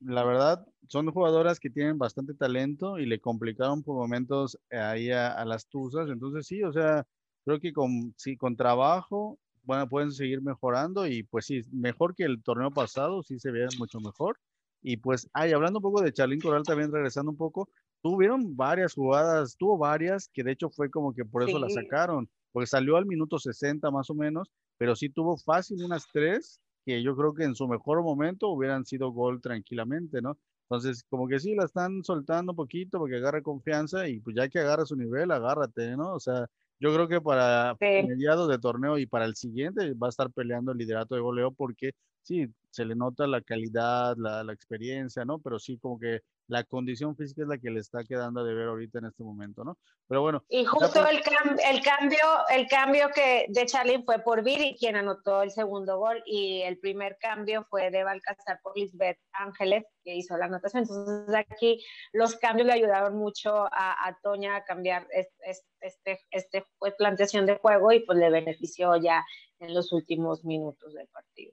La 0.00 0.24
verdad, 0.24 0.66
son 0.88 1.10
jugadoras 1.10 1.60
que 1.60 1.70
tienen 1.70 1.98
bastante 1.98 2.34
talento 2.34 2.98
y 2.98 3.06
le 3.06 3.20
complicaron 3.20 3.82
por 3.82 3.96
momentos 3.96 4.58
ahí 4.70 5.10
a, 5.10 5.32
a 5.32 5.44
las 5.44 5.68
Tuzas. 5.68 6.08
Entonces, 6.08 6.46
sí, 6.46 6.62
o 6.62 6.72
sea, 6.72 7.06
creo 7.44 7.60
que 7.60 7.72
con, 7.72 8.14
sí, 8.16 8.36
con 8.36 8.56
trabajo 8.56 9.38
bueno, 9.66 9.88
pueden 9.88 10.12
seguir 10.12 10.40
mejorando 10.40 11.06
y 11.06 11.24
pues 11.24 11.46
sí, 11.46 11.60
mejor 11.72 12.14
que 12.14 12.24
el 12.24 12.42
torneo 12.42 12.70
pasado, 12.70 13.22
sí 13.22 13.38
se 13.38 13.50
ve 13.50 13.66
mucho 13.78 14.00
mejor. 14.00 14.38
Y 14.80 14.96
pues, 14.98 15.28
ay, 15.32 15.52
hablando 15.52 15.80
un 15.80 15.82
poco 15.82 16.02
de 16.02 16.12
Charlín 16.12 16.40
Coral, 16.40 16.62
también 16.62 16.92
regresando 16.92 17.32
un 17.32 17.36
poco, 17.36 17.68
tuvieron 18.00 18.56
varias 18.56 18.94
jugadas, 18.94 19.56
tuvo 19.58 19.76
varias 19.76 20.30
que 20.32 20.44
de 20.44 20.52
hecho 20.52 20.70
fue 20.70 20.88
como 20.88 21.12
que 21.12 21.24
por 21.24 21.42
eso 21.42 21.58
la 21.58 21.68
sacaron, 21.68 22.30
porque 22.56 22.68
salió 22.68 22.96
al 22.96 23.04
minuto 23.04 23.38
60 23.38 23.90
más 23.90 24.08
o 24.08 24.14
menos, 24.14 24.50
pero 24.78 24.96
sí 24.96 25.10
tuvo 25.10 25.36
fácil 25.36 25.84
unas 25.84 26.06
tres 26.10 26.58
que 26.86 27.02
yo 27.02 27.14
creo 27.14 27.34
que 27.34 27.44
en 27.44 27.54
su 27.54 27.68
mejor 27.68 28.02
momento 28.02 28.48
hubieran 28.48 28.86
sido 28.86 29.10
gol 29.10 29.42
tranquilamente, 29.42 30.22
¿no? 30.22 30.38
Entonces, 30.62 31.04
como 31.10 31.28
que 31.28 31.38
sí, 31.38 31.54
la 31.54 31.66
están 31.66 32.02
soltando 32.02 32.52
un 32.52 32.56
poquito 32.56 32.98
porque 32.98 33.16
agarre 33.16 33.42
confianza 33.42 34.08
y 34.08 34.20
pues 34.20 34.34
ya 34.36 34.48
que 34.48 34.60
agarra 34.60 34.86
su 34.86 34.96
nivel, 34.96 35.32
agárrate, 35.32 35.98
¿no? 35.98 36.14
O 36.14 36.18
sea, 36.18 36.46
yo 36.80 36.94
creo 36.94 37.06
que 37.08 37.20
para 37.20 37.76
mediados 37.78 38.48
de 38.48 38.58
torneo 38.58 38.96
y 38.96 39.04
para 39.04 39.26
el 39.26 39.36
siguiente 39.36 39.92
va 39.92 40.06
a 40.06 40.08
estar 40.08 40.32
peleando 40.32 40.72
el 40.72 40.78
liderato 40.78 41.14
de 41.14 41.20
goleo 41.20 41.52
porque 41.52 41.90
sí, 42.22 42.46
se 42.70 42.86
le 42.86 42.96
nota 42.96 43.26
la 43.26 43.42
calidad, 43.42 44.16
la, 44.16 44.42
la, 44.42 44.54
experiencia, 44.54 45.26
¿no? 45.26 45.40
Pero 45.40 45.58
sí, 45.58 45.76
como 45.76 45.98
que 45.98 46.22
la 46.48 46.64
condición 46.64 47.16
física 47.16 47.42
es 47.42 47.48
la 47.48 47.58
que 47.58 47.70
le 47.70 47.80
está 47.80 48.04
quedando 48.04 48.44
de 48.44 48.54
ver 48.54 48.68
ahorita 48.68 48.98
en 48.98 49.06
este 49.06 49.24
momento, 49.24 49.64
¿no? 49.64 49.78
Pero 50.08 50.22
bueno. 50.22 50.44
Y 50.48 50.64
justo 50.64 51.06
el, 51.06 51.16
el, 51.16 51.82
cambio, 51.82 52.18
el 52.50 52.68
cambio 52.68 53.08
que 53.14 53.46
de 53.48 53.66
Charlie 53.66 54.02
fue 54.04 54.20
por 54.20 54.44
Viri, 54.44 54.76
quien 54.78 54.96
anotó 54.96 55.42
el 55.42 55.50
segundo 55.50 55.98
gol, 55.98 56.22
y 56.24 56.62
el 56.62 56.78
primer 56.78 57.16
cambio 57.18 57.66
fue 57.68 57.90
de 57.90 58.04
Balcazar 58.04 58.60
por 58.62 58.76
Lisbeth 58.76 59.18
Ángeles, 59.32 59.84
que 60.04 60.14
hizo 60.14 60.36
la 60.36 60.46
anotación. 60.46 60.84
Entonces 60.84 61.34
aquí 61.34 61.84
los 62.12 62.36
cambios 62.36 62.66
le 62.66 62.74
ayudaron 62.74 63.16
mucho 63.16 63.64
a, 63.64 64.06
a 64.06 64.18
Toña 64.22 64.56
a 64.56 64.64
cambiar 64.64 65.06
este, 65.10 65.62
este, 65.80 66.20
este, 66.30 66.66
planteación 66.96 67.46
de 67.46 67.58
juego 67.58 67.92
y 67.92 68.00
pues 68.00 68.18
le 68.18 68.30
benefició 68.30 68.96
ya 68.96 69.24
en 69.58 69.74
los 69.74 69.92
últimos 69.92 70.44
minutos 70.44 70.94
del 70.94 71.08
partido. 71.08 71.52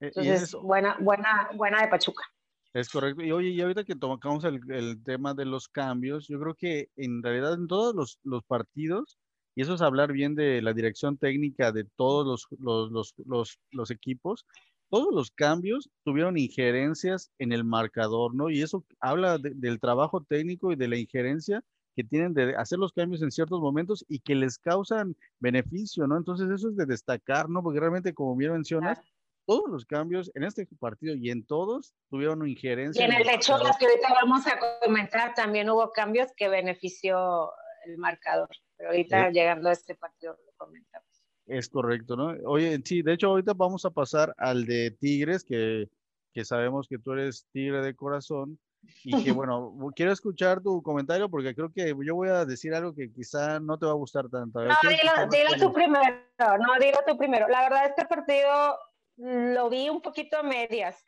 E, 0.00 0.06
Entonces, 0.06 0.54
buena, 0.54 0.96
buena, 1.00 1.50
buena 1.54 1.82
de 1.82 1.88
Pachuca. 1.88 2.24
Es 2.72 2.88
correcto. 2.88 3.22
Y 3.22 3.32
oye, 3.32 3.48
y 3.48 3.60
ahorita 3.60 3.84
que 3.84 3.96
tocamos 3.96 4.44
el, 4.44 4.60
el, 4.70 5.02
tema 5.02 5.34
de 5.34 5.44
los 5.44 5.68
cambios, 5.68 6.28
yo 6.28 6.38
creo 6.38 6.54
que 6.54 6.88
en 6.96 7.22
realidad 7.22 7.54
en 7.54 7.66
todos 7.66 7.94
los, 7.94 8.20
los, 8.22 8.44
partidos, 8.44 9.18
y 9.56 9.62
eso 9.62 9.74
es 9.74 9.82
hablar 9.82 10.12
bien 10.12 10.36
de 10.36 10.62
la 10.62 10.72
dirección 10.72 11.18
técnica 11.18 11.72
de 11.72 11.84
todos 11.96 12.48
los, 12.60 12.60
los, 12.60 13.14
los, 13.26 13.58
los 13.72 13.90
equipos, 13.90 14.46
todos 14.88 15.12
los 15.12 15.30
cambios 15.30 15.90
tuvieron 16.04 16.36
injerencias 16.36 17.30
en 17.38 17.52
el 17.52 17.64
marcador, 17.64 18.34
¿no? 18.34 18.50
Y 18.50 18.62
eso 18.62 18.84
habla 19.00 19.38
del 19.38 19.80
trabajo 19.80 20.22
técnico 20.22 20.72
y 20.72 20.76
de 20.76 20.88
la 20.88 20.96
injerencia 20.96 21.62
que 21.96 22.04
tienen 22.04 22.34
de 22.34 22.54
hacer 22.56 22.78
los 22.78 22.92
cambios 22.92 23.22
en 23.22 23.30
ciertos 23.30 23.60
momentos 23.60 24.04
y 24.08 24.20
que 24.20 24.34
les 24.34 24.58
causan 24.58 25.16
beneficio, 25.38 26.06
¿no? 26.06 26.16
Entonces 26.16 26.48
eso 26.50 26.68
es 26.68 26.76
de 26.76 26.86
destacar, 26.86 27.48
¿no? 27.48 27.62
Porque 27.62 27.80
realmente, 27.80 28.14
como 28.14 28.36
bien 28.36 28.52
mencionas, 28.52 28.98
todos 29.46 29.68
los 29.68 29.84
cambios 29.84 30.30
en 30.34 30.44
este 30.44 30.66
partido 30.78 31.14
y 31.14 31.30
en 31.30 31.44
todos 31.44 31.94
tuvieron 32.08 32.46
injerencia. 32.46 33.02
Y 33.02 33.10
en 33.10 33.16
el 33.16 33.26
de 33.26 33.38
Cholas 33.38 33.76
que 33.78 33.86
ahorita 33.86 34.08
vamos 34.14 34.46
a 34.46 34.58
comentar, 34.80 35.34
también 35.34 35.68
hubo 35.70 35.90
cambios 35.92 36.28
que 36.36 36.48
benefició 36.48 37.52
el 37.86 37.98
marcador. 37.98 38.48
Pero 38.76 38.90
ahorita 38.90 39.30
llegando 39.30 39.68
a 39.68 39.72
este 39.72 39.94
partido 39.94 40.38
lo 40.46 40.52
comentamos. 40.56 41.08
Es 41.46 41.68
correcto, 41.68 42.16
¿no? 42.16 42.36
Oye, 42.44 42.80
sí, 42.84 43.02
de 43.02 43.14
hecho 43.14 43.28
ahorita 43.28 43.54
vamos 43.54 43.84
a 43.84 43.90
pasar 43.90 44.34
al 44.38 44.66
de 44.66 44.92
Tigres, 44.92 45.44
que, 45.44 45.88
que 46.32 46.44
sabemos 46.44 46.86
que 46.88 46.98
tú 46.98 47.12
eres 47.12 47.46
tigre 47.52 47.82
de 47.82 47.94
corazón. 47.94 48.58
Y 49.04 49.24
que 49.24 49.32
bueno, 49.32 49.74
quiero 49.94 50.12
escuchar 50.12 50.62
tu 50.62 50.82
comentario 50.82 51.28
porque 51.28 51.54
creo 51.54 51.72
que 51.72 51.94
yo 52.04 52.14
voy 52.14 52.28
a 52.28 52.44
decir 52.44 52.72
algo 52.74 52.94
que 52.94 53.12
quizá 53.12 53.60
no 53.60 53.78
te 53.78 53.86
va 53.86 53.92
a 53.92 53.96
gustar 53.96 54.28
tanto. 54.28 54.64
No, 54.64 54.74
dilo, 54.82 55.28
dilo 55.30 55.66
tú 55.66 55.72
primero, 55.72 56.16
no, 56.38 56.78
dilo 56.78 56.98
tú 57.06 57.18
primero. 57.18 57.48
La 57.48 57.62
verdad, 57.62 57.86
este 57.86 58.06
partido 58.06 58.78
lo 59.20 59.68
vi 59.68 59.88
un 59.88 60.00
poquito 60.00 60.38
a 60.38 60.42
medias, 60.42 61.04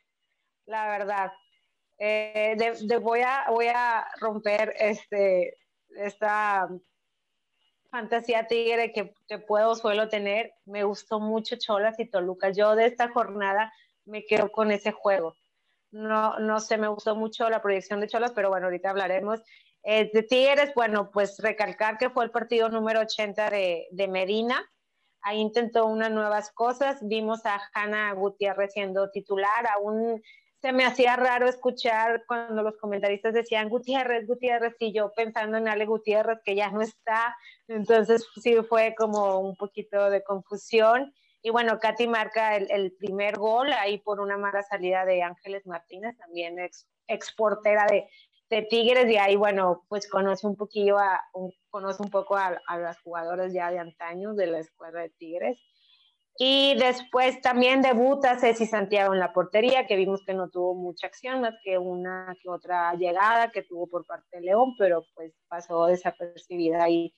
la 0.65 0.87
verdad. 0.87 1.31
Eh, 1.97 2.55
voy, 3.01 3.21
a, 3.21 3.45
voy 3.49 3.67
a 3.67 4.07
romper 4.19 4.73
este, 4.77 5.57
esta 5.89 6.69
fantasía 7.89 8.47
tigre 8.47 8.91
que, 8.91 9.13
que, 9.27 9.39
puedo, 9.39 9.75
suelo 9.75 10.09
tener. 10.09 10.53
Me 10.65 10.83
gustó 10.83 11.19
mucho 11.19 11.55
Cholas 11.57 11.99
y 11.99 12.05
Toluca. 12.05 12.51
Yo 12.51 12.75
de 12.75 12.85
esta 12.85 13.09
jornada 13.09 13.73
me 14.05 14.25
quedo 14.25 14.51
con 14.51 14.71
ese 14.71 14.91
juego. 14.91 15.35
No, 15.91 16.39
no 16.39 16.59
sé, 16.59 16.77
me 16.77 16.87
gustó 16.87 17.15
mucho 17.15 17.49
la 17.49 17.61
proyección 17.61 17.99
de 17.99 18.07
Cholas, 18.07 18.31
pero 18.33 18.49
bueno, 18.49 18.67
ahorita 18.67 18.89
hablaremos. 18.89 19.41
Eh, 19.83 20.09
de 20.13 20.23
Tigres, 20.23 20.73
bueno, 20.75 21.11
pues 21.11 21.39
recalcar 21.39 21.97
que 21.97 22.09
fue 22.09 22.25
el 22.25 22.31
partido 22.31 22.69
número 22.69 23.01
80 23.01 23.49
de, 23.49 23.87
de 23.91 24.07
Medina 24.07 24.63
ahí 25.23 25.39
intentó 25.39 25.85
unas 25.85 26.11
nuevas 26.11 26.51
cosas. 26.51 26.99
Vimos 27.01 27.45
a 27.45 27.59
Hanna 27.73 28.13
Gutiérrez 28.13 28.73
siendo 28.73 29.09
titular, 29.09 29.67
aún 29.75 30.21
se 30.63 30.71
me 30.71 30.85
hacía 30.85 31.17
raro 31.17 31.49
escuchar 31.49 32.23
cuando 32.25 32.63
los 32.63 32.77
comentaristas 32.77 33.33
decían 33.33 33.67
Gutiérrez, 33.67 34.25
Gutiérrez, 34.25 34.75
y 34.79 34.93
yo 34.93 35.11
pensando 35.13 35.57
en 35.57 35.67
Ale 35.67 35.85
Gutiérrez 35.85 36.39
que 36.45 36.55
ya 36.55 36.71
no 36.71 36.81
está. 36.81 37.35
Entonces 37.67 38.25
sí 38.41 38.55
fue 38.69 38.95
como 38.97 39.39
un 39.39 39.57
poquito 39.57 40.09
de 40.09 40.23
confusión. 40.23 41.13
Y 41.41 41.49
bueno, 41.49 41.79
Katy 41.79 42.07
marca 42.07 42.55
el, 42.55 42.93
primer 42.93 43.37
gol 43.37 43.73
ahí 43.73 43.97
por 43.97 44.21
una 44.21 44.37
mala 44.37 44.63
salida 44.63 45.03
de 45.03 45.21
Ángeles 45.21 45.67
Martínez, 45.67 46.15
también 46.17 46.57
ex, 46.57 46.87
exportera 47.07 47.85
de, 47.85 48.07
de 48.53 48.61
Tigres 48.63 49.09
y 49.09 49.17
ahí, 49.17 49.35
bueno, 49.35 49.83
pues 49.89 50.09
conoce 50.09 50.47
un 50.47 50.55
poquillo 50.55 50.97
a, 50.97 51.23
conoce 51.69 52.01
un 52.03 52.09
poco 52.09 52.35
a, 52.35 52.59
a 52.67 52.77
las 52.77 52.99
jugadoras 53.01 53.53
ya 53.53 53.71
de 53.71 53.79
antaño 53.79 54.33
de 54.33 54.47
la 54.47 54.59
escuadra 54.59 55.01
de 55.01 55.09
Tigres. 55.09 55.57
Y 56.37 56.75
después 56.79 57.41
también 57.41 57.81
debuta 57.81 58.39
Ceci 58.39 58.65
Santiago 58.65 59.13
en 59.13 59.19
la 59.19 59.33
portería, 59.33 59.85
que 59.85 59.95
vimos 59.95 60.23
que 60.25 60.33
no 60.33 60.49
tuvo 60.49 60.73
mucha 60.73 61.05
acción, 61.05 61.41
más 61.41 61.53
que 61.63 61.77
una 61.77 62.35
que 62.41 62.49
otra 62.49 62.93
llegada 62.95 63.51
que 63.51 63.61
tuvo 63.61 63.87
por 63.87 64.05
parte 64.05 64.37
de 64.37 64.41
León, 64.41 64.73
pero 64.79 65.05
pues 65.13 65.33
pasó 65.47 65.85
desapercibida 65.85 66.83
ahí 66.83 67.13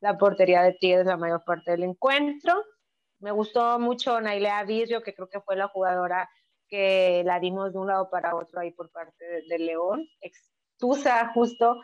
la 0.00 0.18
portería 0.18 0.62
de 0.62 0.72
Tigres 0.72 1.06
la 1.06 1.16
mayor 1.16 1.44
parte 1.44 1.72
del 1.72 1.84
encuentro. 1.84 2.64
Me 3.20 3.30
gustó 3.30 3.78
mucho 3.78 4.20
Nailea 4.20 4.64
Vidrio, 4.64 5.02
que 5.02 5.14
creo 5.14 5.28
que 5.28 5.40
fue 5.40 5.56
la 5.56 5.68
jugadora 5.68 6.28
que 6.68 7.22
la 7.24 7.38
dimos 7.38 7.72
de 7.72 7.78
un 7.78 7.86
lado 7.86 8.10
para 8.10 8.34
otro 8.34 8.58
ahí 8.60 8.72
por 8.72 8.90
parte 8.90 9.24
de, 9.24 9.42
de 9.48 9.58
León, 9.60 10.04
Tusa 10.78 11.32
justo. 11.32 11.80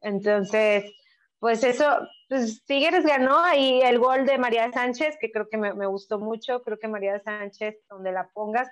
Entonces, 0.00 0.84
pues 1.38 1.62
eso, 1.64 1.84
pues 2.28 2.64
Tigres 2.64 3.04
ganó 3.04 3.38
ahí 3.40 3.80
el 3.82 3.98
gol 3.98 4.26
de 4.26 4.38
María 4.38 4.70
Sánchez, 4.72 5.16
que 5.20 5.30
creo 5.30 5.48
que 5.48 5.58
me, 5.58 5.74
me, 5.74 5.86
gustó 5.86 6.18
mucho. 6.18 6.62
Creo 6.62 6.78
que 6.78 6.88
María 6.88 7.20
Sánchez, 7.20 7.76
donde 7.88 8.12
la 8.12 8.28
pongas, 8.32 8.68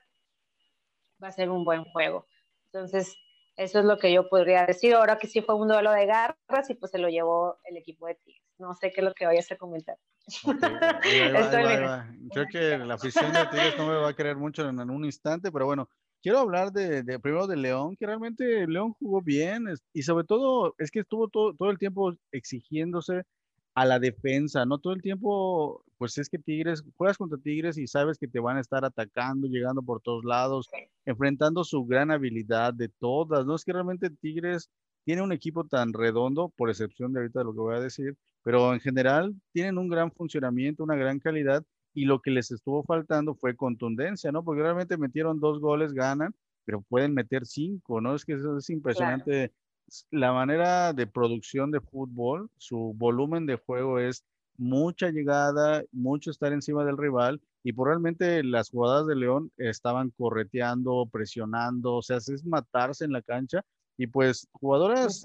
va 1.22 1.28
a 1.28 1.32
ser 1.32 1.50
un 1.50 1.64
buen 1.64 1.84
juego. 1.84 2.26
Entonces, 2.72 3.16
eso 3.56 3.78
es 3.80 3.84
lo 3.84 3.98
que 3.98 4.12
yo 4.12 4.28
podría 4.28 4.64
decir. 4.64 4.94
Ahora 4.94 5.18
que 5.18 5.26
sí 5.26 5.42
fue 5.42 5.54
un 5.54 5.68
duelo 5.68 5.92
de 5.92 6.06
garras 6.06 6.70
y 6.70 6.74
pues 6.74 6.90
se 6.90 6.98
lo 6.98 7.08
llevó 7.08 7.58
el 7.64 7.76
equipo 7.76 8.06
de 8.06 8.14
Tigres. 8.14 8.42
No 8.58 8.74
sé 8.74 8.90
qué 8.92 9.00
es 9.00 9.04
lo 9.04 9.12
que 9.12 9.26
vayas 9.26 9.50
a 9.52 9.56
comentar. 9.56 9.96
Creo 12.32 12.46
que 12.50 12.78
la 12.78 12.94
afición 12.94 13.32
de 13.32 13.46
Tigres 13.46 13.76
no 13.76 13.86
me 13.86 13.96
va 13.96 14.08
a 14.08 14.14
querer 14.14 14.36
mucho 14.36 14.68
en, 14.68 14.80
en 14.80 14.88
un 14.90 15.04
instante, 15.04 15.50
pero 15.52 15.66
bueno, 15.66 15.88
quiero 16.22 16.38
hablar 16.38 16.72
de, 16.72 17.02
de, 17.02 17.18
primero 17.18 17.46
de 17.46 17.56
León, 17.56 17.96
que 17.96 18.06
realmente 18.06 18.66
León 18.66 18.94
jugó 18.98 19.20
bien 19.20 19.66
y 19.92 20.02
sobre 20.02 20.24
todo 20.24 20.74
es 20.78 20.90
que 20.90 21.00
estuvo 21.00 21.28
todo, 21.28 21.54
todo 21.54 21.70
el 21.70 21.78
tiempo 21.78 22.14
exigiéndose 22.30 23.24
a 23.74 23.84
la 23.86 23.98
defensa, 23.98 24.64
¿no? 24.66 24.78
Todo 24.78 24.92
el 24.92 25.02
tiempo 25.02 25.84
pues 25.98 26.18
es 26.18 26.28
que 26.28 26.38
Tigres, 26.38 26.82
juegas 26.96 27.16
contra 27.16 27.38
Tigres 27.38 27.78
y 27.78 27.86
sabes 27.86 28.18
que 28.18 28.26
te 28.26 28.40
van 28.40 28.56
a 28.56 28.60
estar 28.60 28.84
atacando, 28.84 29.46
llegando 29.46 29.82
por 29.82 30.00
todos 30.00 30.24
lados, 30.24 30.68
enfrentando 31.04 31.64
su 31.64 31.84
gran 31.84 32.10
habilidad 32.10 32.74
de 32.74 32.88
todas, 32.88 33.46
¿no? 33.46 33.54
Es 33.54 33.64
que 33.64 33.72
realmente 33.72 34.10
Tigres 34.10 34.68
tiene 35.04 35.22
un 35.22 35.32
equipo 35.32 35.64
tan 35.64 35.92
redondo, 35.92 36.52
por 36.56 36.70
excepción 36.70 37.12
de 37.12 37.20
ahorita 37.20 37.40
de 37.40 37.44
lo 37.44 37.52
que 37.52 37.60
voy 37.60 37.76
a 37.76 37.80
decir, 37.80 38.16
pero 38.42 38.72
en 38.74 38.80
general 38.80 39.34
tienen 39.52 39.78
un 39.78 39.88
gran 39.88 40.10
funcionamiento, 40.12 40.82
una 40.82 40.96
gran 40.96 41.18
calidad 41.18 41.64
y 41.94 42.04
lo 42.04 42.20
que 42.20 42.30
les 42.30 42.50
estuvo 42.50 42.82
faltando 42.82 43.34
fue 43.34 43.56
contundencia, 43.56 44.32
¿no? 44.32 44.44
Porque 44.44 44.62
realmente 44.62 44.96
metieron 44.96 45.40
dos 45.40 45.60
goles, 45.60 45.92
ganan, 45.92 46.34
pero 46.64 46.80
pueden 46.82 47.14
meter 47.14 47.46
cinco, 47.46 48.00
¿no? 48.00 48.14
Es 48.14 48.24
que 48.24 48.34
eso 48.34 48.56
es 48.56 48.70
impresionante. 48.70 49.52
La 50.10 50.32
manera 50.32 50.92
de 50.92 51.06
producción 51.06 51.70
de 51.70 51.80
fútbol, 51.80 52.50
su 52.56 52.94
volumen 52.96 53.46
de 53.46 53.56
juego 53.56 53.98
es 53.98 54.24
mucha 54.56 55.10
llegada, 55.10 55.82
mucho 55.92 56.30
estar 56.30 56.52
encima 56.52 56.84
del 56.84 56.96
rival 56.96 57.40
y 57.64 57.72
por 57.72 57.88
realmente 57.88 58.42
las 58.42 58.70
jugadas 58.70 59.06
de 59.06 59.16
León 59.16 59.50
estaban 59.56 60.10
correteando, 60.10 61.06
presionando, 61.10 61.96
o 61.96 62.02
sea, 62.02 62.18
es 62.18 62.44
matarse 62.44 63.04
en 63.04 63.12
la 63.12 63.22
cancha 63.22 63.64
y 63.96 64.06
pues 64.06 64.48
jugadoras 64.52 65.24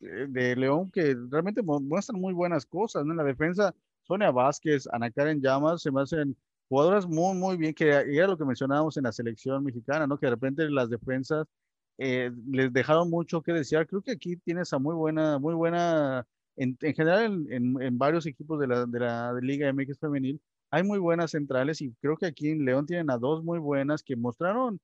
de 0.00 0.56
León 0.56 0.90
que 0.90 1.16
realmente 1.30 1.62
muestran 1.62 2.20
muy 2.20 2.32
buenas 2.32 2.66
cosas, 2.66 3.04
¿no? 3.04 3.12
En 3.12 3.18
la 3.18 3.24
defensa, 3.24 3.74
Sonia 4.06 4.30
Vázquez, 4.30 4.86
Ana 4.92 5.10
Karen 5.10 5.40
Llamas, 5.40 5.82
se 5.82 5.90
me 5.90 6.02
hacen 6.02 6.36
jugadoras 6.68 7.06
muy, 7.06 7.36
muy 7.36 7.56
bien, 7.56 7.74
que 7.74 7.88
era 7.88 8.26
lo 8.26 8.36
que 8.38 8.44
mencionábamos 8.44 8.96
en 8.96 9.04
la 9.04 9.12
selección 9.12 9.64
mexicana, 9.64 10.06
¿no? 10.06 10.18
Que 10.18 10.26
de 10.26 10.30
repente 10.30 10.68
las 10.70 10.90
defensas 10.90 11.46
eh, 11.98 12.30
les 12.48 12.72
dejaron 12.72 13.10
mucho 13.10 13.42
que 13.42 13.52
desear. 13.52 13.86
Creo 13.86 14.02
que 14.02 14.12
aquí 14.12 14.36
tienes 14.36 14.72
a 14.72 14.78
muy 14.78 14.94
buena, 14.94 15.38
muy 15.38 15.54
buena, 15.54 16.26
en, 16.56 16.76
en 16.80 16.94
general 16.94 17.46
en, 17.50 17.98
varios 17.98 18.26
equipos 18.26 18.60
de 18.60 18.66
la, 18.68 18.86
de 18.86 19.00
la 19.00 19.32
Liga 19.40 19.72
MX 19.72 19.98
femenil, 19.98 20.40
hay 20.70 20.82
muy 20.82 20.98
buenas 20.98 21.30
centrales 21.32 21.80
y 21.80 21.92
creo 22.00 22.16
que 22.16 22.26
aquí 22.26 22.50
en 22.50 22.64
León 22.64 22.86
tienen 22.86 23.10
a 23.10 23.18
dos 23.18 23.44
muy 23.44 23.58
buenas 23.58 24.02
que 24.02 24.16
mostraron 24.16 24.80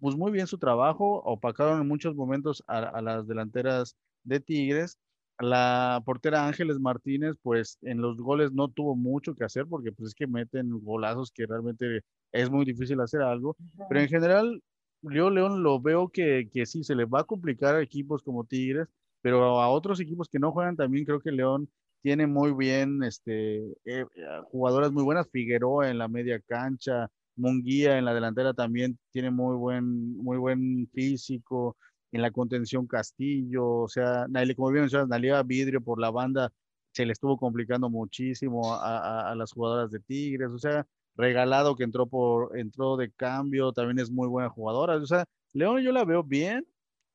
pues 0.00 0.16
muy 0.16 0.32
bien 0.32 0.46
su 0.48 0.58
trabajo, 0.58 1.22
opacaron 1.24 1.80
en 1.80 1.88
muchos 1.88 2.16
momentos 2.16 2.64
a 2.66 3.00
las 3.00 3.26
delanteras 3.28 3.96
de 4.24 4.40
Tigres. 4.40 4.98
La 5.38 6.02
portera 6.04 6.46
Ángeles 6.46 6.78
Martínez, 6.78 7.36
pues 7.42 7.78
en 7.82 8.00
los 8.00 8.18
goles 8.18 8.52
no 8.52 8.68
tuvo 8.68 8.94
mucho 8.94 9.34
que 9.34 9.44
hacer 9.44 9.66
porque 9.66 9.92
pues 9.92 10.10
es 10.10 10.14
que 10.14 10.26
meten 10.26 10.70
golazos 10.80 11.32
que 11.32 11.46
realmente 11.46 12.02
es 12.32 12.50
muy 12.50 12.64
difícil 12.64 13.00
hacer 13.00 13.22
algo. 13.22 13.56
Pero 13.88 14.00
en 14.00 14.08
general, 14.08 14.62
yo 15.02 15.30
León 15.30 15.62
lo 15.62 15.80
veo 15.80 16.08
que, 16.08 16.48
que 16.52 16.66
sí, 16.66 16.84
se 16.84 16.94
le 16.94 17.06
va 17.06 17.20
a 17.20 17.24
complicar 17.24 17.74
a 17.74 17.82
equipos 17.82 18.22
como 18.22 18.44
Tigres, 18.44 18.88
pero 19.20 19.60
a 19.60 19.68
otros 19.68 20.00
equipos 20.00 20.28
que 20.28 20.38
no 20.38 20.52
juegan 20.52 20.76
también 20.76 21.04
creo 21.04 21.20
que 21.20 21.32
León 21.32 21.68
tiene 22.02 22.26
muy 22.26 22.52
bien 22.52 23.02
este, 23.04 23.62
eh, 23.84 24.04
jugadoras 24.50 24.92
muy 24.92 25.04
buenas, 25.04 25.30
Figueroa 25.30 25.88
en 25.88 25.98
la 25.98 26.08
media 26.08 26.40
cancha, 26.40 27.08
Munguía 27.36 27.96
en 27.96 28.04
la 28.04 28.12
delantera 28.12 28.52
también 28.52 28.98
tiene 29.10 29.30
muy 29.30 29.56
buen, 29.56 30.16
muy 30.18 30.36
buen 30.36 30.88
físico, 30.92 31.76
en 32.12 32.22
la 32.22 32.30
contención 32.30 32.86
Castillo, 32.86 33.66
o 33.66 33.88
sea, 33.88 34.26
como 34.56 34.70
bien 34.70 34.82
mencionas, 34.82 35.08
Nalia 35.08 35.42
Vidrio 35.42 35.80
por 35.80 35.98
la 36.00 36.10
banda 36.10 36.52
se 36.92 37.06
le 37.06 37.12
estuvo 37.12 37.38
complicando 37.38 37.88
muchísimo 37.90 38.74
a, 38.74 39.30
a, 39.30 39.34
las 39.34 39.52
jugadoras 39.52 39.90
de 39.90 40.00
Tigres, 40.00 40.50
o 40.50 40.58
sea, 40.58 40.86
Regalado 41.14 41.76
que 41.76 41.84
entró 41.84 42.06
por 42.06 42.56
entró 42.58 42.96
de 42.96 43.10
cambio, 43.12 43.72
también 43.72 43.98
es 43.98 44.10
muy 44.10 44.28
buena 44.28 44.48
jugadora, 44.48 44.96
o 44.96 45.06
sea, 45.06 45.26
León 45.52 45.82
yo 45.82 45.92
la 45.92 46.04
veo 46.04 46.22
bien 46.22 46.66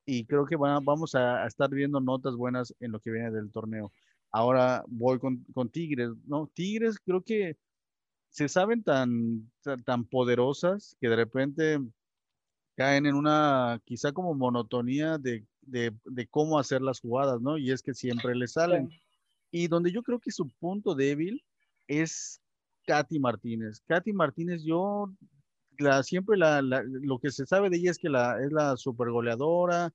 y 0.06 0.26
creo 0.26 0.46
que 0.46 0.56
vamos 0.56 1.16
a, 1.16 1.46
estar 1.48 1.70
viendo 1.70 2.00
notas 2.00 2.36
buenas 2.36 2.74
en 2.80 2.92
lo 2.92 3.00
que 3.00 3.12
viene 3.12 3.32
del 3.32 3.52
torneo. 3.52 3.92
Ahora 4.32 4.84
voy 4.88 5.20
con, 5.20 5.44
con 5.54 5.70
Tigres, 5.70 6.12
¿no? 6.26 6.48
Tigres 6.54 7.00
creo 7.00 7.24
que 7.24 7.58
se 8.30 8.48
saben 8.48 8.84
tan, 8.84 9.52
tan 9.86 10.06
poderosas 10.06 10.96
que 11.02 11.10
de 11.10 11.16
repente 11.16 11.80
caen 12.78 13.08
en 13.08 13.16
una 13.16 13.82
quizá 13.86 14.12
como 14.12 14.36
monotonía 14.36 15.18
de, 15.18 15.44
de, 15.62 15.92
de, 16.06 16.28
cómo 16.28 16.60
hacer 16.60 16.84
las 16.84 17.00
jugadas, 17.00 17.42
¿no? 17.42 17.58
Y 17.58 17.72
es 17.72 17.82
que 17.82 17.96
siempre 17.96 18.36
le 18.36 18.48
salen. 18.48 18.90
Y 19.50 19.68
donde 19.68 19.92
yo 19.92 20.04
creo 20.04 20.20
que 20.20 20.32
su 20.32 20.48
punto 20.60 20.94
débil 20.94 21.44
es 21.88 22.40
Katy 22.86 23.20
Martínez. 23.20 23.82
Katy 23.88 24.14
Martínez, 24.14 24.64
yo 24.64 25.12
la, 25.80 26.04
siempre 26.04 26.38
la, 26.38 26.62
la, 26.62 26.84
lo 26.86 27.18
que 27.18 27.32
se 27.32 27.48
sabe 27.48 27.72
de 27.72 27.78
ella 27.78 27.90
es 27.90 27.98
que 27.98 28.10
la, 28.10 28.40
es 28.44 28.52
la 28.52 28.78
super 28.78 29.10
goleadora, 29.10 29.92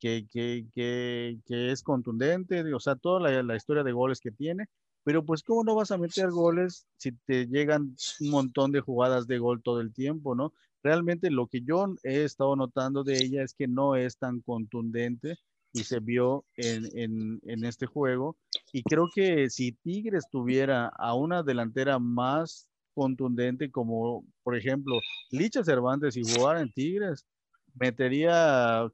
que, 0.00 0.26
que, 0.28 0.66
que, 0.74 1.38
que 1.46 1.70
es 1.70 1.84
contundente, 1.84 2.74
o 2.74 2.80
sea, 2.80 2.96
toda 2.96 3.20
la, 3.20 3.42
la 3.44 3.56
historia 3.56 3.84
de 3.84 3.92
goles 3.92 4.18
que 4.18 4.32
tiene, 4.32 4.66
pero 5.04 5.24
pues 5.24 5.44
cómo 5.44 5.62
no 5.62 5.76
vas 5.76 5.92
a 5.92 5.98
meter 5.98 6.30
goles 6.30 6.88
si 6.96 7.12
te 7.12 7.46
llegan 7.46 7.94
un 8.20 8.30
montón 8.30 8.72
de 8.72 8.80
jugadas 8.80 9.28
de 9.28 9.38
gol 9.38 9.62
todo 9.62 9.80
el 9.80 9.94
tiempo, 9.94 10.34
¿no? 10.34 10.52
Realmente 10.84 11.30
lo 11.30 11.46
que 11.46 11.62
yo 11.62 11.96
he 12.04 12.24
estado 12.24 12.54
notando 12.54 13.02
de 13.02 13.16
ella 13.16 13.42
es 13.42 13.54
que 13.54 13.66
no 13.66 13.96
es 13.96 14.18
tan 14.18 14.40
contundente 14.42 15.36
y 15.72 15.82
se 15.82 15.98
vio 15.98 16.44
en, 16.56 17.40
en, 17.42 17.64
este 17.64 17.86
juego. 17.86 18.36
Y 18.72 18.82
creo 18.84 19.08
que 19.12 19.50
si 19.50 19.72
Tigres 19.72 20.26
tuviera 20.30 20.86
a 20.86 21.14
una 21.14 21.42
delantera 21.42 21.98
más 21.98 22.68
contundente 22.94 23.72
como, 23.72 24.24
por 24.44 24.56
ejemplo, 24.56 25.00
Licha 25.32 25.64
Cervantes 25.64 26.16
y 26.16 26.22
jugara 26.22 26.60
en 26.60 26.70
Tigres, 26.70 27.26
metería 27.74 28.88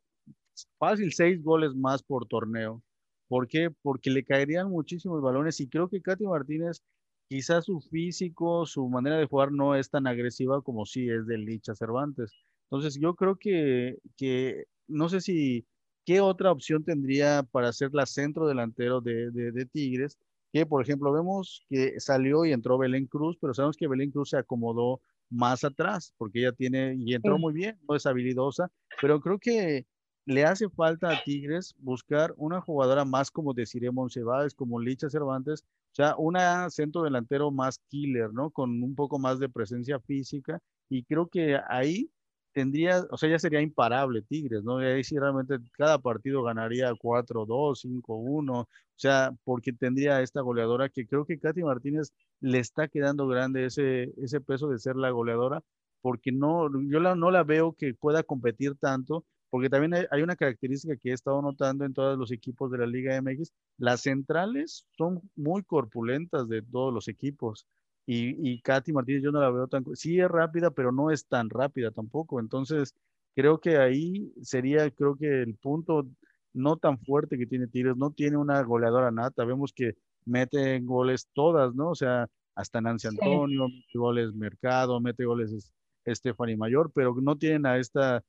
fácil 0.78 1.12
seis 1.12 1.42
goles 1.42 1.74
más 1.74 2.02
por 2.02 2.26
torneo. 2.26 2.82
¿Por 3.28 3.46
qué? 3.46 3.70
Porque 3.82 4.10
le 4.10 4.24
caerían 4.24 4.70
muchísimos 4.70 5.20
balones 5.20 5.60
y 5.60 5.68
creo 5.68 5.88
que 5.88 6.00
Katy 6.00 6.24
Martínez 6.24 6.82
quizás 7.30 7.66
su 7.66 7.80
físico, 7.80 8.66
su 8.66 8.88
manera 8.88 9.16
de 9.16 9.26
jugar 9.26 9.52
no 9.52 9.76
es 9.76 9.88
tan 9.88 10.08
agresiva 10.08 10.62
como 10.62 10.84
sí 10.84 11.08
es 11.08 11.28
de 11.28 11.38
Licha 11.38 11.76
Cervantes. 11.76 12.32
Entonces 12.64 12.98
yo 13.00 13.14
creo 13.14 13.36
que, 13.36 13.98
que 14.16 14.64
no 14.88 15.08
sé 15.08 15.20
si 15.20 15.64
qué 16.04 16.20
otra 16.20 16.50
opción 16.50 16.82
tendría 16.82 17.44
para 17.44 17.72
ser 17.72 17.90
la 17.94 18.04
centro 18.04 18.48
delantero 18.48 19.00
de, 19.00 19.30
de, 19.30 19.52
de, 19.52 19.64
Tigres, 19.64 20.18
que 20.52 20.66
por 20.66 20.82
ejemplo 20.82 21.12
vemos 21.12 21.64
que 21.68 22.00
salió 22.00 22.44
y 22.44 22.52
entró 22.52 22.78
Belén 22.78 23.06
Cruz, 23.06 23.38
pero 23.40 23.54
sabemos 23.54 23.76
que 23.76 23.86
Belén 23.86 24.10
Cruz 24.10 24.30
se 24.30 24.36
acomodó 24.36 25.00
más 25.30 25.62
atrás, 25.62 26.12
porque 26.18 26.40
ella 26.40 26.52
tiene, 26.52 26.96
y 26.98 27.14
entró 27.14 27.38
muy 27.38 27.52
bien, 27.52 27.78
no 27.88 27.94
es 27.94 28.06
habilidosa, 28.06 28.72
pero 29.00 29.20
creo 29.20 29.38
que 29.38 29.86
le 30.26 30.44
hace 30.44 30.68
falta 30.68 31.10
a 31.10 31.22
Tigres 31.22 31.76
buscar 31.78 32.34
una 32.36 32.60
jugadora 32.60 33.04
más 33.04 33.30
como 33.30 33.54
deciré 33.54 33.92
Monseváez, 33.92 34.52
como 34.52 34.80
Licha 34.80 35.08
Cervantes, 35.08 35.64
o 35.92 35.94
sea, 35.94 36.14
una 36.16 36.70
centro 36.70 37.02
delantero 37.02 37.50
más 37.50 37.78
killer, 37.88 38.32
¿no? 38.32 38.50
Con 38.50 38.82
un 38.82 38.94
poco 38.94 39.18
más 39.18 39.38
de 39.38 39.48
presencia 39.48 40.00
física 40.00 40.60
y 40.88 41.04
creo 41.04 41.28
que 41.28 41.58
ahí 41.68 42.10
tendría, 42.52 43.04
o 43.10 43.16
sea, 43.16 43.30
ya 43.30 43.38
sería 43.38 43.60
imparable 43.60 44.22
Tigres, 44.22 44.62
¿no? 44.64 44.82
Y 44.82 44.86
ahí 44.86 45.04
sí 45.04 45.18
realmente 45.18 45.58
cada 45.72 45.98
partido 45.98 46.42
ganaría 46.42 46.92
4-2, 46.94 47.80
5-1, 47.80 48.62
o 48.62 48.68
sea, 48.96 49.32
porque 49.44 49.72
tendría 49.72 50.20
esta 50.22 50.40
goleadora 50.40 50.88
que 50.88 51.06
creo 51.06 51.24
que 51.24 51.38
Katy 51.38 51.62
Martínez 51.62 52.12
le 52.40 52.58
está 52.58 52.88
quedando 52.88 53.26
grande 53.28 53.66
ese, 53.66 54.12
ese 54.18 54.40
peso 54.40 54.68
de 54.68 54.78
ser 54.78 54.96
la 54.96 55.10
goleadora, 55.10 55.62
porque 56.00 56.32
no, 56.32 56.68
yo 56.88 57.00
la, 57.00 57.14
no 57.14 57.30
la 57.30 57.44
veo 57.44 57.74
que 57.74 57.94
pueda 57.94 58.22
competir 58.22 58.74
tanto 58.76 59.24
porque 59.50 59.68
también 59.68 60.06
hay, 60.10 60.22
una 60.22 60.36
característica 60.36 60.96
que 60.96 61.10
he 61.10 61.12
estado 61.12 61.42
notando 61.42 61.84
en 61.84 61.92
todos 61.92 62.16
los 62.16 62.30
equipos 62.30 62.70
de 62.70 62.78
la 62.78 62.86
Liga 62.86 63.20
MX, 63.20 63.52
las 63.78 64.02
centrales 64.02 64.86
son 64.96 65.20
muy 65.36 65.62
corpulentas 65.64 66.48
de 66.48 66.62
todos 66.62 66.94
los 66.94 67.08
equipos. 67.08 67.66
Y, 68.06 68.48
y 68.48 68.60
Katy 68.60 68.92
Martínez 68.92 69.22
yo 69.22 69.32
no 69.32 69.40
la 69.40 69.50
veo 69.50 69.66
tan, 69.66 69.84
sí 69.94 70.20
es 70.20 70.28
rápida, 70.28 70.70
pero 70.70 70.92
no 70.92 71.10
es 71.10 71.26
tan 71.26 71.50
rápida 71.50 71.90
tampoco. 71.90 72.40
Entonces, 72.40 72.94
creo 73.34 73.60
que 73.60 73.76
ahí 73.76 74.32
sería, 74.40 74.90
creo 74.90 75.16
que 75.16 75.42
el 75.42 75.56
punto 75.56 76.08
no 76.52 76.76
tan 76.76 76.98
fuerte 76.98 77.38
que 77.38 77.46
tiene 77.46 77.66
Tigres, 77.66 77.96
no 77.96 78.12
tiene 78.12 78.36
una 78.36 78.62
goleadora 78.62 79.10
nata, 79.10 79.44
vemos 79.44 79.72
que 79.72 79.94
mete 80.24 80.80
goles 80.80 81.28
todas, 81.32 81.74
¿no? 81.74 81.90
O 81.90 81.94
sea, 81.94 82.26
hasta 82.54 82.80
Nancy 82.80 83.08
Antonio, 83.08 83.66
sí. 83.66 83.74
mete 83.74 83.98
goles 83.98 84.34
Mercado, 84.34 85.00
mete 85.00 85.24
goles 85.24 85.72
Stephanie 86.06 86.56
Mayor, 86.56 86.90
pero 86.94 87.14
no 87.20 87.36
tienen 87.36 87.66
a 87.66 87.78
esta 87.78 88.22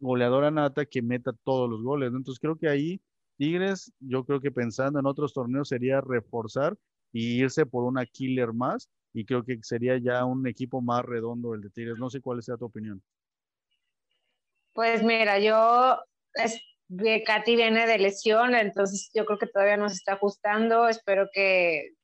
goleadora 0.00 0.50
nata 0.50 0.84
que 0.86 1.02
meta 1.02 1.32
todos 1.44 1.68
los 1.68 1.82
goles. 1.82 2.08
Entonces 2.08 2.38
creo 2.40 2.56
que 2.56 2.68
ahí 2.68 3.00
Tigres, 3.36 3.92
yo 4.00 4.24
creo 4.24 4.40
que 4.40 4.50
pensando 4.50 4.98
en 5.00 5.06
otros 5.06 5.32
torneos 5.32 5.68
sería 5.68 6.00
reforzar 6.00 6.76
y 7.12 7.40
irse 7.42 7.64
por 7.66 7.84
una 7.84 8.04
killer 8.04 8.52
más 8.52 8.90
y 9.12 9.24
creo 9.24 9.44
que 9.44 9.58
sería 9.62 9.98
ya 9.98 10.24
un 10.24 10.46
equipo 10.46 10.80
más 10.80 11.04
redondo 11.04 11.54
el 11.54 11.62
de 11.62 11.70
Tigres. 11.70 11.98
No 11.98 12.10
sé 12.10 12.20
cuál 12.20 12.42
sea 12.42 12.56
tu 12.56 12.66
opinión. 12.66 13.02
Pues 14.74 15.02
mira, 15.02 15.38
yo, 15.38 15.98
es, 16.34 16.60
Katy 17.26 17.56
viene 17.56 17.86
de 17.86 17.98
lesión, 17.98 18.54
entonces 18.54 19.10
yo 19.14 19.24
creo 19.24 19.38
que 19.38 19.46
todavía 19.46 19.76
no 19.76 19.88
se 19.88 19.96
está 19.96 20.12
ajustando. 20.12 20.88
Espero 20.88 21.28
que 21.32 21.94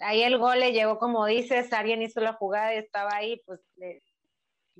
ahí 0.00 0.22
el 0.22 0.38
gol 0.38 0.60
le 0.60 0.72
llegó 0.72 0.98
como 0.98 1.26
dices, 1.26 1.72
alguien 1.72 2.02
hizo 2.02 2.20
la 2.20 2.32
jugada 2.32 2.74
y 2.74 2.78
estaba 2.78 3.14
ahí, 3.14 3.40
pues 3.46 3.60
le, 3.76 4.02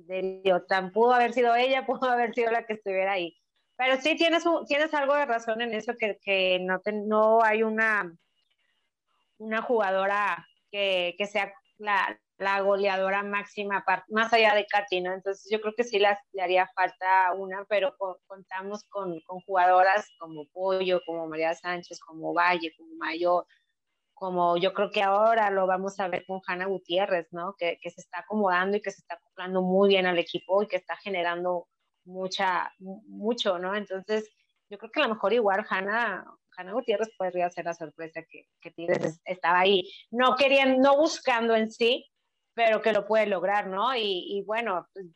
de 0.07 0.41
tan 0.67 0.91
pudo 0.91 1.13
haber 1.13 1.33
sido 1.33 1.55
ella, 1.55 1.85
pudo 1.87 2.09
haber 2.09 2.33
sido 2.33 2.51
la 2.51 2.65
que 2.65 2.73
estuviera 2.73 3.13
ahí. 3.13 3.35
Pero 3.77 3.99
sí 4.01 4.15
tienes, 4.17 4.43
tienes 4.67 4.93
algo 4.93 5.15
de 5.15 5.25
razón 5.25 5.61
en 5.61 5.73
eso, 5.73 5.93
que, 5.97 6.19
que 6.21 6.59
no, 6.59 6.81
no 7.05 7.43
hay 7.43 7.63
una, 7.63 8.13
una 9.37 9.61
jugadora 9.61 10.45
que, 10.69 11.15
que, 11.17 11.25
sea 11.25 11.53
la, 11.77 12.19
la 12.39 12.61
goleadora 12.61 13.23
máxima, 13.23 13.83
más 14.09 14.33
allá 14.33 14.55
de 14.55 14.65
Katy, 14.65 15.01
¿no? 15.01 15.13
Entonces 15.13 15.49
yo 15.51 15.61
creo 15.61 15.73
que 15.75 15.83
sí 15.83 15.99
las, 15.99 16.19
le 16.33 16.41
haría 16.41 16.67
falta 16.75 17.33
una, 17.35 17.65
pero 17.65 17.95
contamos 18.27 18.85
con, 18.89 19.19
con, 19.21 19.39
jugadoras 19.41 20.09
como 20.19 20.45
Pollo, 20.51 21.01
como 21.05 21.27
María 21.27 21.53
Sánchez, 21.53 21.99
como 21.99 22.33
Valle, 22.33 22.73
como 22.77 22.95
Mayor, 22.95 23.45
como 24.19 24.57
yo 24.57 24.73
creo 24.73 24.91
que 24.91 25.01
ahora 25.01 25.49
lo 25.49 25.65
vamos 25.65 25.99
a 25.99 26.07
ver 26.09 26.25
con 26.25 26.41
Hanna 26.45 26.65
Gutiérrez, 26.65 27.27
¿no? 27.31 27.55
Que, 27.57 27.79
que, 27.81 27.89
se 27.89 28.01
está 28.01 28.19
acomodando 28.19 28.77
y 28.77 28.81
que 28.81 28.91
se 28.91 29.01
está 29.01 29.15
acoplando 29.15 29.61
muy 29.61 29.89
bien 29.89 30.05
al 30.05 30.19
equipo 30.19 30.61
y 30.61 30.67
que 30.67 30.75
está 30.75 30.97
generando 30.97 31.67
mucha, 32.03 32.71
mucho, 32.79 33.57
¿no? 33.59 33.75
Entonces 33.75 34.29
yo 34.69 34.77
creo 34.77 34.91
que 34.91 34.99
a 35.01 35.07
lo 35.07 35.15
mejor 35.15 35.33
igual 35.33 35.65
Hanna 35.69 36.25
Hanna 36.59 36.73
Gutiérrez 36.73 37.09
podría 37.17 37.49
ser 37.49 37.65
la 37.65 37.73
sorpresa 37.73 38.21
que, 38.29 38.47
que 38.59 38.71
Tigres 38.71 39.21
estaba 39.23 39.59
ahí, 39.59 39.89
no 40.11 40.35
querían, 40.35 40.79
no 40.79 40.97
buscando 40.97 41.55
en 41.55 41.71
sí, 41.71 42.05
pero 42.53 42.81
que 42.81 42.91
lo 42.91 43.05
puede 43.05 43.27
lograr, 43.27 43.67
¿no? 43.67 43.95
Y, 43.95 44.43
bueno, 44.45 44.85
pues, 44.93 45.07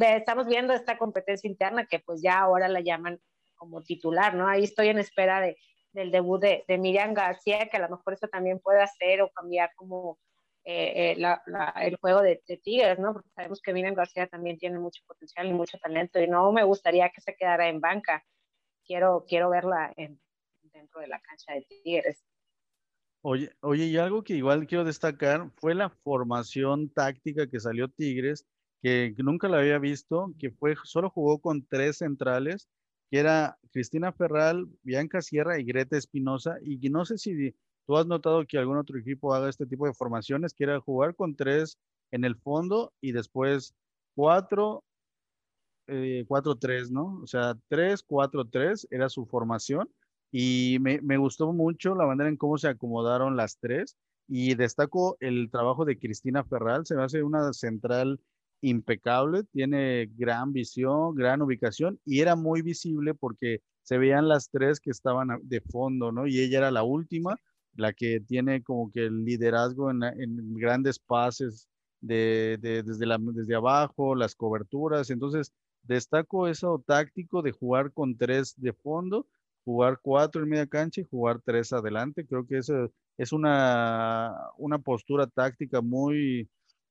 estamos 0.00 0.46
viendo 0.46 0.72
esta 0.72 0.96
competencia 0.96 1.48
interna 1.50 1.86
que 1.86 1.98
pues 1.98 2.22
ya 2.22 2.38
ahora 2.38 2.68
la 2.68 2.80
llaman 2.80 3.20
como 3.56 3.82
titular, 3.82 4.34
¿no? 4.34 4.46
Ahí 4.46 4.62
estoy 4.62 4.88
en 4.88 5.00
espera 5.00 5.40
de, 5.40 5.56
del 5.92 6.10
debut 6.10 6.40
de, 6.40 6.78
Miriam 6.78 7.14
García, 7.14 7.68
que 7.68 7.76
a 7.76 7.80
lo 7.80 7.96
mejor 7.96 8.14
eso 8.14 8.28
también 8.28 8.58
puede 8.60 8.82
hacer 8.82 9.22
o 9.22 9.30
cambiar 9.30 9.70
como 9.74 10.18
eh, 10.64 11.16
eh, 11.16 11.36
el 11.82 11.96
juego 11.96 12.20
de, 12.22 12.42
Tigres, 12.62 12.98
¿no? 12.98 13.12
Porque 13.12 13.30
sabemos 13.30 13.60
que 13.60 13.72
Miriam 13.72 13.94
García 13.94 14.26
también 14.26 14.58
tiene 14.58 14.78
mucho 14.78 15.02
potencial 15.06 15.46
y 15.48 15.52
mucho 15.52 15.78
talento 15.78 16.20
y 16.20 16.28
no 16.28 16.52
me 16.52 16.64
gustaría 16.64 17.10
que 17.10 17.20
se 17.20 17.34
quedara 17.34 17.68
en 17.68 17.80
banca. 17.80 18.24
Quiero, 18.84 19.24
quiero 19.28 19.50
verla 19.50 19.92
en, 19.96 20.20
dentro 20.72 21.00
de 21.00 21.08
la 21.08 21.20
cancha 21.20 21.54
de 21.54 21.62
Tigres. 21.62 22.24
Oye, 23.22 23.50
oye, 23.60 23.84
y 23.84 23.96
algo 23.98 24.22
que 24.22 24.34
igual 24.34 24.66
quiero 24.66 24.84
destacar 24.84 25.50
fue 25.56 25.74
la 25.74 25.90
formación 25.90 26.88
táctica 26.88 27.46
que 27.46 27.60
salió 27.60 27.88
Tigres, 27.88 28.46
que, 28.82 29.14
nunca 29.18 29.48
la 29.48 29.58
había 29.58 29.78
visto, 29.78 30.32
que 30.38 30.50
fue, 30.50 30.74
solo 30.84 31.10
jugó 31.10 31.38
con 31.38 31.66
tres 31.66 31.98
centrales, 31.98 32.68
que 33.10 33.18
era 33.18 33.58
Cristina 33.72 34.12
Ferral, 34.12 34.68
Bianca 34.82 35.20
Sierra 35.20 35.58
y 35.58 35.64
Greta 35.64 35.96
Espinosa, 35.96 36.56
y 36.62 36.88
no 36.90 37.04
sé 37.04 37.18
si 37.18 37.54
tú 37.86 37.96
has 37.96 38.06
notado 38.06 38.46
que 38.46 38.58
algún 38.58 38.78
otro 38.78 38.98
equipo 38.98 39.34
haga 39.34 39.48
este 39.48 39.66
tipo 39.66 39.86
de 39.86 39.94
formaciones, 39.94 40.54
que 40.54 40.64
era 40.64 40.80
jugar 40.80 41.14
con 41.14 41.34
tres 41.34 41.78
en 42.12 42.24
el 42.24 42.36
fondo 42.36 42.92
y 43.00 43.12
después 43.12 43.74
cuatro, 44.14 44.84
eh, 45.88 46.24
cuatro, 46.28 46.56
tres, 46.56 46.90
¿no? 46.90 47.20
O 47.22 47.26
sea, 47.26 47.56
tres, 47.68 48.02
cuatro, 48.02 48.44
tres 48.46 48.86
era 48.90 49.08
su 49.08 49.26
formación 49.26 49.90
y 50.30 50.78
me, 50.80 51.00
me, 51.00 51.16
gustó 51.16 51.52
mucho 51.52 51.94
la 51.96 52.06
manera 52.06 52.28
en 52.28 52.36
cómo 52.36 52.58
se 52.58 52.68
acomodaron 52.68 53.36
las 53.36 53.58
tres 53.58 53.96
y 54.28 54.54
destaco 54.54 55.16
el 55.20 55.50
trabajo 55.50 55.84
de 55.84 55.98
Cristina 55.98 56.44
Ferral, 56.44 56.86
se 56.86 56.94
me 56.94 57.02
hace 57.02 57.22
una 57.24 57.52
central 57.52 58.20
impecable, 58.60 59.44
tiene 59.44 60.10
gran 60.16 60.52
visión, 60.52 61.14
gran 61.14 61.42
ubicación 61.42 62.00
y 62.04 62.20
era 62.20 62.36
muy 62.36 62.62
visible 62.62 63.14
porque 63.14 63.62
se 63.82 63.98
veían 63.98 64.28
las 64.28 64.50
tres 64.50 64.80
que 64.80 64.90
estaban 64.90 65.28
de 65.42 65.60
fondo, 65.60 66.12
¿no? 66.12 66.26
Y 66.26 66.40
ella 66.40 66.58
era 66.58 66.70
la 66.70 66.82
última, 66.82 67.36
la 67.74 67.92
que 67.92 68.20
tiene 68.20 68.62
como 68.62 68.90
que 68.90 69.06
el 69.06 69.24
liderazgo 69.24 69.90
en, 69.90 70.02
en 70.02 70.54
grandes 70.54 70.98
pases 70.98 71.68
de, 72.00 72.58
de, 72.60 72.82
desde, 72.82 73.06
desde 73.32 73.54
abajo, 73.54 74.14
las 74.14 74.34
coberturas, 74.34 75.10
entonces 75.10 75.52
destaco 75.82 76.48
eso 76.48 76.82
táctico 76.86 77.42
de 77.42 77.52
jugar 77.52 77.92
con 77.92 78.16
tres 78.16 78.54
de 78.56 78.72
fondo 78.72 79.26
jugar 79.64 80.00
cuatro 80.02 80.42
en 80.42 80.48
media 80.48 80.66
cancha 80.66 81.00
y 81.00 81.04
jugar 81.04 81.40
tres 81.44 81.72
adelante. 81.72 82.26
Creo 82.26 82.46
que 82.46 82.58
eso 82.58 82.90
es 83.16 83.32
una, 83.32 84.34
una 84.58 84.78
postura 84.78 85.26
táctica 85.26 85.80
muy, 85.80 86.48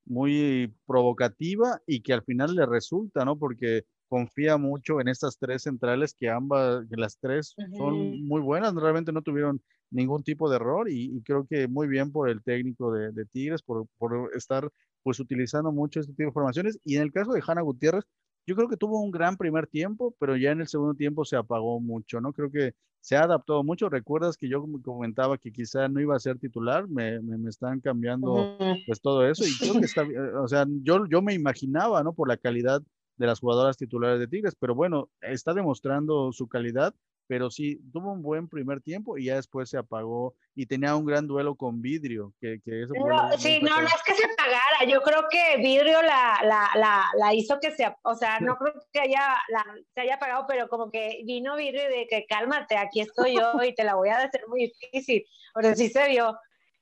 muy 0.10 0.74
provocativa 0.86 1.80
y 1.88 2.02
que 2.02 2.14
al 2.14 2.24
final 2.24 2.56
le 2.56 2.66
resulta, 2.66 3.24
¿no? 3.24 3.38
Porque 3.38 3.86
confía 4.10 4.58
mucho 4.58 5.00
en 5.00 5.08
estas 5.08 5.38
tres 5.38 5.64
centrales 5.64 6.16
que 6.20 6.30
ambas, 6.30 6.86
que 6.90 6.98
las 6.98 7.18
tres 7.20 7.56
son 7.78 8.26
muy 8.26 8.42
buenas, 8.42 8.74
realmente 8.74 9.12
no 9.12 9.22
tuvieron 9.22 9.62
ningún 9.92 10.24
tipo 10.24 10.50
de 10.50 10.58
error 10.58 10.90
y, 10.90 11.22
creo 11.24 11.46
que 11.48 11.68
muy 11.68 11.88
bien 11.88 12.12
por 12.12 12.30
el 12.30 12.44
técnico 12.44 12.92
de, 12.92 13.12
de 13.12 13.26
Tigres, 13.26 13.62
por, 13.62 13.88
por, 13.98 14.32
estar 14.36 14.70
pues 15.04 15.20
utilizando 15.20 15.72
mucho 15.72 16.00
este 16.00 16.14
tipo 16.14 16.30
de 16.30 16.34
formaciones. 16.34 16.80
Y 16.84 16.98
en 16.98 17.04
el 17.04 17.12
caso 17.12 17.32
de 17.32 17.42
Hanna 17.46 17.62
Gutiérrez, 17.62 18.04
yo 18.50 18.56
creo 18.56 18.68
que 18.68 18.78
tuvo 18.78 19.00
un 19.00 19.12
gran 19.12 19.38
primer 19.38 19.68
tiempo, 19.68 20.16
pero 20.20 20.36
ya 20.36 20.50
en 20.50 20.62
el 20.62 20.68
segundo 20.68 20.96
tiempo 20.96 21.24
se 21.24 21.36
apagó 21.36 21.80
mucho, 21.80 22.20
¿no? 22.20 22.34
Creo 22.34 22.50
que 22.50 22.74
se 23.00 23.16
ha 23.16 23.22
adaptado 23.22 23.64
mucho. 23.64 23.90
Recuerdas 23.90 24.38
que 24.38 24.50
yo 24.50 24.66
comentaba 24.84 25.38
que 25.38 25.52
quizá 25.52 25.88
no 25.88 26.02
iba 26.02 26.16
a 26.16 26.20
ser 26.20 26.40
titular, 26.40 26.88
me, 26.88 27.22
me, 27.22 27.48
están 27.48 27.80
cambiando 27.80 28.58
pues 28.88 29.02
todo 29.02 29.24
eso 29.28 29.46
y 29.46 29.56
creo 29.60 29.80
que 29.80 29.86
está, 29.86 30.04
o 30.42 30.48
sea, 30.48 30.66
yo, 30.82 31.06
yo 31.06 31.22
me 31.22 31.36
imaginaba, 31.36 32.02
¿no? 32.02 32.14
Por 32.14 32.28
la 32.28 32.38
calidad 32.38 32.82
de 33.18 33.28
las 33.28 33.40
jugadoras 33.40 33.78
titulares 33.78 34.20
de 34.20 34.28
Tigres, 34.28 34.56
pero 34.60 34.74
bueno, 34.74 35.12
está 35.22 35.54
demostrando 35.54 36.32
su 36.32 36.48
calidad 36.48 36.96
pero 37.30 37.52
sí, 37.52 37.80
tuvo 37.94 38.12
un 38.12 38.24
buen 38.24 38.50
primer 38.50 38.82
tiempo 38.82 39.16
y 39.16 39.26
ya 39.26 39.36
después 39.36 39.70
se 39.70 39.78
apagó 39.78 40.34
y 40.56 40.66
tenía 40.66 40.96
un 40.96 41.06
gran 41.06 41.28
duelo 41.28 41.54
con 41.54 41.80
Vidrio, 41.80 42.34
que, 42.42 42.60
que 42.66 42.82
eso 42.82 42.94
no, 42.96 43.38
Sí, 43.38 43.60
no, 43.62 43.80
no 43.80 43.86
es 43.86 44.04
que 44.04 44.16
se 44.16 44.26
apagara, 44.26 44.92
yo 44.92 45.04
creo 45.04 45.28
que 45.30 45.58
Vidrio 45.58 46.02
la, 46.02 46.40
la, 46.42 46.72
la, 46.74 47.06
la 47.16 47.34
hizo 47.36 47.60
que 47.60 47.70
se, 47.70 47.86
o 48.02 48.16
sea, 48.16 48.40
no 48.40 48.58
creo 48.58 48.74
que 48.92 49.02
haya, 49.02 49.38
la, 49.50 49.64
se 49.94 50.02
haya 50.02 50.16
apagado, 50.16 50.46
pero 50.48 50.68
como 50.70 50.90
que 50.90 51.22
vino 51.24 51.56
Vidrio 51.56 51.84
de 51.84 52.08
que 52.10 52.26
cálmate, 52.28 52.76
aquí 52.78 53.02
estoy 53.02 53.36
yo 53.36 53.62
y 53.64 53.76
te 53.76 53.84
la 53.84 53.94
voy 53.94 54.10
a 54.10 54.18
hacer 54.18 54.42
muy 54.48 54.74
difícil, 54.82 55.24
pero 55.54 55.76
sí 55.76 55.88
se 55.90 56.08
vio. 56.08 56.36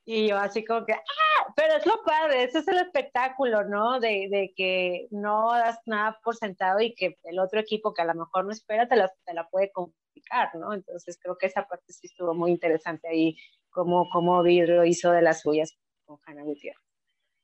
Y 0.05 0.29
yo 0.29 0.37
así 0.37 0.63
como 0.63 0.85
que, 0.85 0.93
¡ah! 0.93 1.53
Pero 1.57 1.73
es 1.73 1.85
lo 1.85 2.01
padre, 2.03 2.45
ese 2.45 2.59
es 2.59 2.67
el 2.69 2.77
espectáculo, 2.77 3.65
¿no? 3.65 3.99
De, 3.99 4.29
de, 4.31 4.53
que 4.55 5.07
no 5.11 5.51
das 5.51 5.79
nada 5.85 6.17
por 6.23 6.37
sentado 6.37 6.79
y 6.79 6.95
que 6.95 7.17
el 7.23 7.39
otro 7.39 7.59
equipo 7.59 7.93
que 7.93 8.03
a 8.03 8.05
lo 8.05 8.15
mejor 8.15 8.45
no 8.45 8.53
espera 8.53 8.87
te 8.87 8.95
la, 8.95 9.11
te 9.25 9.33
la 9.33 9.49
puede 9.49 9.69
¿no? 10.55 10.73
Entonces 10.73 11.17
creo 11.21 11.37
que 11.37 11.47
esa 11.47 11.67
parte 11.67 11.93
sí 11.93 12.07
estuvo 12.07 12.33
muy 12.33 12.51
interesante 12.51 13.07
ahí, 13.07 13.37
como, 13.69 14.09
como 14.09 14.41
Vidrio 14.43 14.85
hizo 14.85 15.11
de 15.11 15.21
las 15.21 15.41
suyas 15.41 15.77
con 16.05 16.17
Hanna 16.25 16.43
Gutiérrez. 16.43 16.81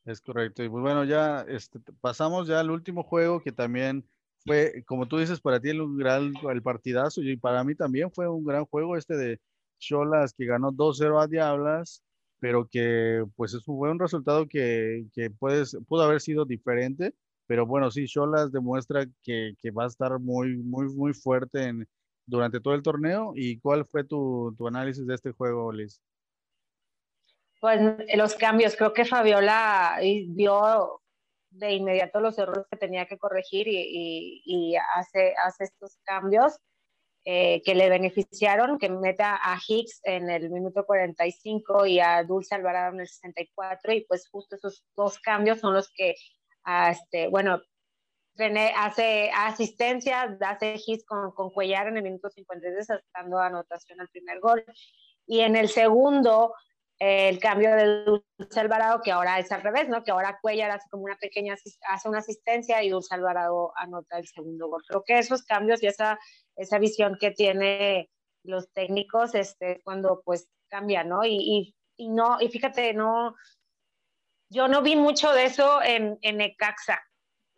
Es 0.05 0.19
correcto. 0.19 0.63
Y 0.63 0.69
pues 0.69 0.81
bueno, 0.81 1.05
ya 1.05 1.45
este, 1.47 1.79
pasamos 2.01 2.47
ya 2.47 2.59
al 2.59 2.71
último 2.71 3.03
juego 3.03 3.41
que 3.41 3.51
también 3.51 4.05
fue, 4.45 4.83
como 4.85 5.07
tú 5.07 5.17
dices, 5.17 5.39
para 5.39 5.59
ti 5.59 5.69
el, 5.69 5.81
gran, 5.97 6.33
el 6.51 6.61
partidazo 6.61 7.21
y 7.21 7.37
para 7.37 7.63
mí 7.63 7.75
también 7.75 8.11
fue 8.11 8.27
un 8.27 8.43
gran 8.43 8.65
juego 8.65 8.97
este 8.97 9.15
de 9.15 9.39
Cholas 9.79 10.33
que 10.33 10.45
ganó 10.45 10.71
2-0 10.71 11.21
a 11.21 11.27
Diablas, 11.27 12.03
pero 12.39 12.67
que 12.69 13.23
pues 13.35 13.53
es 13.53 13.67
un 13.67 13.77
buen 13.77 13.99
resultado 13.99 14.47
que, 14.47 15.05
que 15.13 15.29
puedes, 15.29 15.77
pudo 15.87 16.03
haber 16.03 16.19
sido 16.19 16.45
diferente, 16.45 17.13
pero 17.47 17.65
bueno, 17.65 17.89
sí, 17.91 18.05
Cholas 18.05 18.51
demuestra 18.51 19.05
que, 19.21 19.53
que 19.59 19.71
va 19.71 19.85
a 19.85 19.87
estar 19.87 20.19
muy, 20.19 20.57
muy, 20.57 20.87
muy 20.93 21.13
fuerte 21.13 21.63
en, 21.63 21.87
durante 22.25 22.59
todo 22.59 22.73
el 22.73 22.83
torneo 22.83 23.33
y 23.35 23.59
cuál 23.59 23.85
fue 23.85 24.03
tu, 24.03 24.53
tu 24.57 24.67
análisis 24.67 25.05
de 25.05 25.15
este 25.15 25.31
juego, 25.31 25.71
Liz. 25.71 26.01
Pues 27.59 27.79
los 28.15 28.35
cambios, 28.35 28.75
creo 28.75 28.93
que 28.93 29.05
Fabiola 29.05 29.97
vio 30.27 31.01
de 31.49 31.73
inmediato 31.73 32.19
los 32.19 32.37
errores 32.37 32.65
que 32.69 32.77
tenía 32.77 33.05
que 33.05 33.17
corregir 33.17 33.67
y, 33.67 34.41
y, 34.45 34.75
hace, 34.75 35.33
hace 35.43 35.65
estos 35.65 35.97
cambios 36.03 36.57
eh, 37.25 37.61
que 37.63 37.75
le 37.75 37.89
beneficiaron, 37.89 38.77
que 38.77 38.89
meta 38.89 39.39
a 39.41 39.57
Hicks 39.65 40.01
en 40.03 40.29
el 40.29 40.49
minuto 40.49 40.85
45 40.85 41.85
y 41.85 41.99
a 41.99 42.23
Dulce 42.23 42.55
Alvarado 42.55 42.93
en 42.95 43.01
el 43.01 43.07
64 43.07 43.93
y 43.93 44.05
pues 44.05 44.27
justo 44.29 44.55
esos 44.55 44.83
dos 44.97 45.19
cambios 45.19 45.59
son 45.59 45.73
los 45.73 45.89
que, 45.95 46.15
ah, 46.65 46.91
este, 46.91 47.27
bueno, 47.27 47.61
René 48.35 48.73
hace 48.75 49.29
asistencia, 49.31 50.37
hace 50.41 50.75
hits 50.85 51.05
con, 51.05 51.31
con 51.31 51.51
Cuellar 51.51 51.87
en 51.87 51.97
el 51.97 52.03
minuto 52.03 52.29
53, 52.29 52.87
dando 53.13 53.39
anotación 53.39 54.01
al 54.01 54.09
primer 54.09 54.39
gol. 54.39 54.65
Y 55.25 55.41
en 55.41 55.55
el 55.55 55.69
segundo, 55.69 56.53
el 56.99 57.39
cambio 57.39 57.75
de 57.75 58.05
Dulce 58.05 58.59
Alvarado, 58.59 59.01
que 59.01 59.11
ahora 59.11 59.39
es 59.39 59.51
al 59.51 59.61
revés, 59.61 59.89
¿no? 59.89 60.03
Que 60.03 60.11
ahora 60.11 60.39
Cuellar 60.41 60.71
hace 60.71 60.89
como 60.89 61.03
una 61.03 61.17
pequeña, 61.17 61.55
hace 61.89 62.09
una 62.09 62.19
asistencia 62.19 62.81
y 62.83 62.89
Dulce 62.89 63.13
Alvarado 63.13 63.73
anota 63.75 64.17
el 64.17 64.27
segundo 64.27 64.67
gol. 64.67 64.83
Creo 64.87 65.03
que 65.03 65.19
esos 65.19 65.43
cambios 65.43 65.83
y 65.83 65.87
esa, 65.87 66.19
esa 66.55 66.79
visión 66.79 67.17
que 67.19 67.31
tiene 67.31 68.09
los 68.43 68.71
técnicos, 68.71 69.35
este, 69.35 69.81
cuando 69.83 70.21
pues 70.23 70.49
cambia, 70.69 71.03
¿no? 71.03 71.25
Y, 71.25 71.75
y, 71.97 72.09
no, 72.09 72.39
y 72.41 72.49
fíjate, 72.49 72.93
no, 72.93 73.35
yo 74.49 74.67
no 74.67 74.81
vi 74.81 74.95
mucho 74.95 75.31
de 75.33 75.45
eso 75.45 75.81
en, 75.83 76.17
en 76.21 76.41
Ecaxa. 76.41 77.01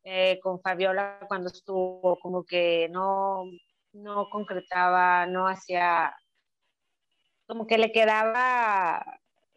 Eh, 0.08 0.40
con 0.40 0.62
Fabiola 0.62 1.18
cuando 1.28 1.48
estuvo, 1.50 2.20
como 2.20 2.46
que 2.46 2.88
no, 2.90 3.46
no 3.94 4.30
concretaba, 4.30 5.26
no 5.26 5.48
hacía, 5.48 6.16
como 7.48 7.66
que 7.66 7.80
le 7.80 7.92
quedaba, 7.92 9.04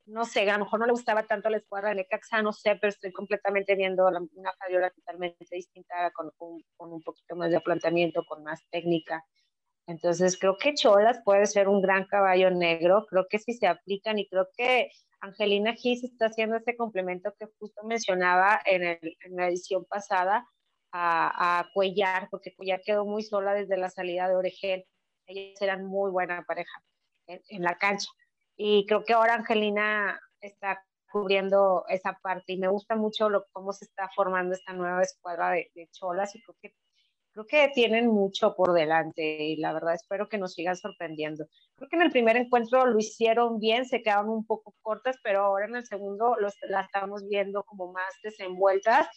no 0.06 0.24
sé, 0.24 0.48
a 0.48 0.56
lo 0.56 0.64
mejor 0.64 0.80
no 0.80 0.86
le 0.86 0.92
gustaba 0.92 1.24
tanto 1.24 1.50
la 1.50 1.58
escuadra 1.58 1.90
de 1.90 1.96
Necaxa, 1.96 2.40
no 2.40 2.54
sé, 2.54 2.76
pero 2.76 2.88
estoy 2.88 3.12
completamente 3.12 3.74
viendo 3.74 4.06
una 4.06 4.52
Fabiola 4.58 4.88
totalmente 4.90 5.44
distinta, 5.50 6.10
con, 6.12 6.30
con, 6.38 6.92
un 6.94 7.02
poquito 7.02 7.36
más 7.36 7.50
de 7.50 7.60
planteamiento, 7.60 8.24
con 8.24 8.42
más 8.42 8.66
técnica. 8.70 9.22
Entonces 9.86 10.38
creo 10.38 10.56
que 10.56 10.72
Cholas 10.72 11.20
puede 11.26 11.44
ser 11.44 11.68
un 11.68 11.82
gran 11.82 12.06
caballo 12.06 12.50
negro, 12.50 13.04
creo 13.06 13.26
que 13.28 13.38
si 13.38 13.52
se 13.52 13.66
aplican 13.66 14.18
y 14.18 14.26
creo 14.26 14.48
que 14.56 14.90
Angelina 15.20 15.74
Gis 15.74 16.04
está 16.04 16.26
haciendo 16.26 16.56
este 16.56 16.76
complemento 16.76 17.34
que 17.38 17.46
justo 17.58 17.82
mencionaba 17.84 18.60
en, 18.64 18.84
el, 18.84 19.16
en 19.20 19.36
la 19.36 19.48
edición 19.48 19.84
pasada 19.84 20.46
a, 20.92 21.60
a, 21.60 21.70
Cuellar, 21.74 22.28
porque 22.30 22.54
Cuellar 22.54 22.80
quedó 22.84 23.04
muy 23.04 23.22
sola 23.22 23.54
desde 23.54 23.76
la 23.76 23.90
salida 23.90 24.28
de 24.28 24.36
Oregel. 24.36 24.84
Ellos 25.26 25.60
eran 25.60 25.84
muy 25.84 26.10
buena 26.10 26.44
pareja 26.46 26.82
en, 27.26 27.42
en 27.48 27.62
la 27.62 27.76
cancha. 27.76 28.08
Y 28.56 28.86
creo 28.86 29.04
que 29.04 29.12
ahora 29.12 29.34
Angelina 29.34 30.20
está 30.40 30.82
cubriendo 31.10 31.84
esa 31.88 32.18
parte 32.22 32.52
y 32.52 32.58
me 32.58 32.68
gusta 32.68 32.96
mucho 32.96 33.28
lo, 33.28 33.46
cómo 33.52 33.72
se 33.72 33.84
está 33.86 34.08
formando 34.14 34.54
esta 34.54 34.72
nueva 34.72 35.02
escuadra 35.02 35.50
de, 35.50 35.70
de, 35.74 35.88
cholas 35.88 36.34
y 36.34 36.42
creo 36.42 36.56
que 36.60 36.74
creo 37.44 37.66
que 37.66 37.72
tienen 37.72 38.08
mucho 38.08 38.54
por 38.54 38.72
delante 38.72 39.42
y 39.42 39.56
la 39.56 39.72
verdad 39.72 39.94
espero 39.94 40.28
que 40.28 40.38
nos 40.38 40.54
sigan 40.54 40.76
sorprendiendo. 40.76 41.46
Creo 41.76 41.88
que 41.88 41.96
en 41.96 42.02
el 42.02 42.10
primer 42.10 42.36
encuentro 42.36 42.86
lo 42.86 42.98
hicieron 42.98 43.58
bien, 43.58 43.84
se 43.84 44.02
quedaron 44.02 44.30
un 44.30 44.46
poco 44.46 44.74
cortas, 44.82 45.16
pero 45.22 45.42
ahora 45.42 45.66
en 45.66 45.76
el 45.76 45.86
segundo 45.86 46.36
los, 46.38 46.54
la 46.68 46.82
estamos 46.82 47.28
viendo 47.28 47.62
como 47.64 47.92
más 47.92 48.14
desenvueltas 48.22 49.08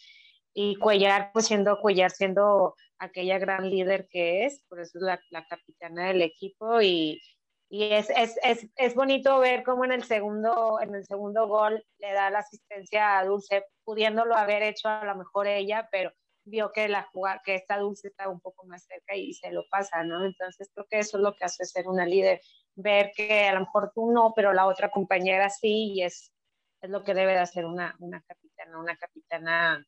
y 0.54 0.76
Cuellar, 0.76 1.30
pues 1.32 1.46
siendo 1.46 1.80
Cuellar, 1.80 2.10
siendo 2.10 2.74
aquella 2.98 3.38
gran 3.38 3.68
líder 3.68 4.06
que 4.08 4.44
es, 4.44 4.62
por 4.68 4.80
eso 4.80 4.98
es 4.98 5.02
la, 5.02 5.20
la 5.30 5.46
capitana 5.46 6.08
del 6.08 6.22
equipo 6.22 6.80
y, 6.80 7.20
y 7.68 7.84
es, 7.84 8.10
es, 8.10 8.38
es, 8.42 8.68
es, 8.76 8.94
bonito 8.94 9.38
ver 9.40 9.64
cómo 9.64 9.84
en 9.84 9.92
el 9.92 10.04
segundo 10.04 10.78
en 10.80 10.94
el 10.94 11.04
segundo 11.06 11.48
gol 11.48 11.82
le 11.98 12.12
da 12.12 12.30
la 12.30 12.40
asistencia 12.40 13.18
a 13.18 13.24
Dulce 13.24 13.64
pudiéndolo 13.82 14.36
haber 14.36 14.62
hecho 14.62 14.88
a 14.88 15.04
lo 15.06 15.16
mejor 15.16 15.46
ella 15.46 15.88
pero 15.90 16.12
vio 16.44 16.72
que 16.72 16.88
la 16.88 17.08
que 17.44 17.54
esta 17.54 17.78
Dulce 17.78 18.08
estaba 18.08 18.32
un 18.32 18.40
poco 18.40 18.66
más 18.66 18.84
cerca 18.84 19.14
y 19.14 19.32
se 19.32 19.52
lo 19.52 19.64
pasa 19.70 20.02
no 20.02 20.24
entonces 20.24 20.70
creo 20.74 20.86
que 20.88 20.98
eso 20.98 21.16
es 21.16 21.22
lo 21.22 21.34
que 21.34 21.44
hace 21.44 21.64
ser 21.64 21.88
una 21.88 22.06
líder 22.06 22.40
ver 22.74 23.12
que 23.14 23.46
a 23.48 23.54
lo 23.54 23.60
mejor 23.60 23.92
tú 23.94 24.10
no 24.10 24.32
pero 24.34 24.52
la 24.52 24.66
otra 24.66 24.90
compañera 24.90 25.48
sí 25.50 25.92
y 25.94 26.02
es 26.02 26.32
es 26.80 26.90
lo 26.90 27.04
que 27.04 27.14
debe 27.14 27.32
de 27.32 27.38
hacer 27.38 27.64
una, 27.64 27.94
una 28.00 28.20
capitana 28.22 28.80
una 28.80 28.96
capitana 28.96 29.86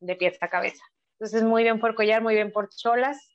de 0.00 0.16
pies 0.16 0.36
a 0.40 0.48
cabeza 0.48 0.82
entonces 1.18 1.42
muy 1.44 1.62
bien 1.62 1.78
por 1.78 1.94
Collar 1.94 2.22
muy 2.22 2.34
bien 2.34 2.52
por 2.52 2.68
Cholas 2.70 3.34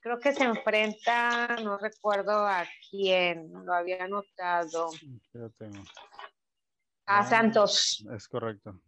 creo 0.00 0.18
que 0.18 0.32
se 0.32 0.44
enfrenta, 0.44 1.56
no 1.62 1.78
recuerdo 1.78 2.46
a 2.46 2.64
quién, 2.90 3.52
lo 3.52 3.72
había 3.72 4.04
anotado. 4.04 4.90
Yo 5.32 5.50
tengo. 5.50 5.82
A 7.06 7.18
ah, 7.18 7.24
Santos. 7.24 8.04
Es 8.14 8.28
correcto. 8.28 8.80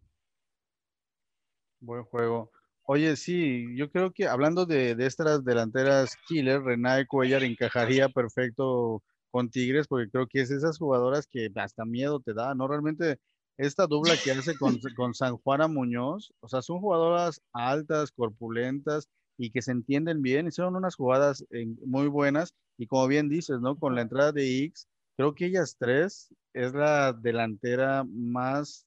Buen 1.81 2.05
juego. 2.05 2.53
Oye, 2.85 3.17
sí, 3.17 3.67
yo 3.77 3.91
creo 3.91 4.13
que 4.13 4.27
hablando 4.27 4.67
de, 4.67 4.95
de 4.95 5.07
estas 5.07 5.45
delanteras 5.45 6.17
killer, 6.29 6.63
Renate 6.63 7.07
Cuellar 7.07 7.45
encajaría 7.45 8.09
perfecto 8.09 9.03
con 9.31 9.51
Tigres, 9.51 9.87
porque 9.89 10.11
creo 10.11 10.27
que 10.27 10.41
es 10.41 10.51
esas 10.51 10.79
jugadoras 10.79 11.27
que 11.27 11.49
hasta 11.57 11.85
miedo 11.85 12.21
te 12.21 12.35
da, 12.35 12.55
¿no? 12.55 12.69
Realmente 12.69 13.19
esta 13.57 13.87
dupla 13.87 14.15
que 14.23 14.33
hace 14.33 14.57
con, 14.57 14.79
con 14.97 15.15
San 15.15 15.37
Juana 15.39 15.69
Muñoz, 15.69 16.33
o 16.41 16.49
sea, 16.49 16.61
son 16.63 16.81
jugadoras 16.81 17.41
altas, 17.53 18.11
corpulentas, 18.13 19.09
y 19.39 19.51
que 19.51 19.63
se 19.63 19.73
entienden 19.73 20.23
bien. 20.23 20.47
Hicieron 20.47 20.77
unas 20.77 20.95
jugadas 20.95 21.45
eh, 21.51 21.67
muy 21.85 22.09
buenas 22.09 22.55
y 22.79 22.87
como 22.87 23.07
bien 23.09 23.29
dices, 23.29 23.61
¿no? 23.61 23.77
Con 23.79 23.95
la 23.95 24.03
entrada 24.03 24.33
de 24.33 24.65
X, 24.65 24.89
creo 25.17 25.35
que 25.35 25.47
ellas 25.47 25.77
tres 25.79 26.35
es 26.53 26.73
la 26.75 27.13
delantera 27.13 28.05
más 28.05 28.87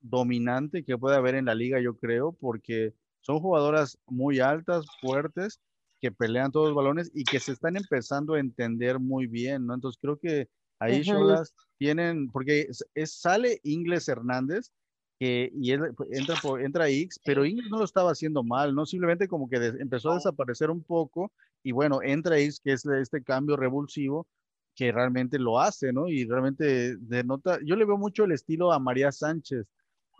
dominante 0.00 0.84
que 0.84 0.98
puede 0.98 1.16
haber 1.16 1.34
en 1.36 1.46
la 1.46 1.54
liga, 1.54 1.80
yo 1.80 1.96
creo, 1.96 2.32
porque 2.32 2.94
son 3.22 3.40
jugadoras 3.40 3.98
muy 4.06 4.40
altas, 4.40 4.84
fuertes, 5.00 5.60
que 6.00 6.12
pelean 6.12 6.52
todos 6.52 6.68
los 6.68 6.76
balones 6.76 7.10
y 7.14 7.24
que 7.24 7.40
se 7.40 7.52
están 7.52 7.76
empezando 7.76 8.34
a 8.34 8.40
entender 8.40 8.98
muy 8.98 9.26
bien, 9.26 9.66
¿no? 9.66 9.74
Entonces 9.74 9.98
creo 10.00 10.18
que 10.18 10.48
ahí 10.78 11.00
uh 11.00 11.04
-huh. 11.04 11.52
tienen, 11.78 12.30
porque 12.30 12.68
es, 12.94 13.12
sale 13.12 13.60
Ingles 13.62 14.08
Hernández, 14.08 14.70
y 15.24 15.70
él 15.70 15.94
entra, 16.10 16.34
por, 16.42 16.60
entra 16.60 16.88
X, 16.88 17.20
pero 17.24 17.44
Ingrid 17.44 17.70
no 17.70 17.78
lo 17.78 17.84
estaba 17.84 18.10
haciendo 18.10 18.42
mal, 18.42 18.74
¿no? 18.74 18.84
Simplemente 18.84 19.28
como 19.28 19.48
que 19.48 19.56
empezó 19.56 20.10
a 20.10 20.14
desaparecer 20.16 20.68
un 20.68 20.82
poco 20.82 21.32
y 21.62 21.70
bueno, 21.70 22.00
entra 22.02 22.38
X, 22.38 22.60
que 22.62 22.72
es 22.72 22.84
este 22.84 23.22
cambio 23.22 23.56
revulsivo 23.56 24.26
que 24.74 24.90
realmente 24.90 25.38
lo 25.38 25.60
hace, 25.60 25.92
¿no? 25.92 26.08
Y 26.08 26.24
realmente 26.24 26.96
denota, 26.96 27.60
yo 27.64 27.76
le 27.76 27.84
veo 27.84 27.98
mucho 27.98 28.24
el 28.24 28.32
estilo 28.32 28.72
a 28.72 28.80
María 28.80 29.12
Sánchez, 29.12 29.66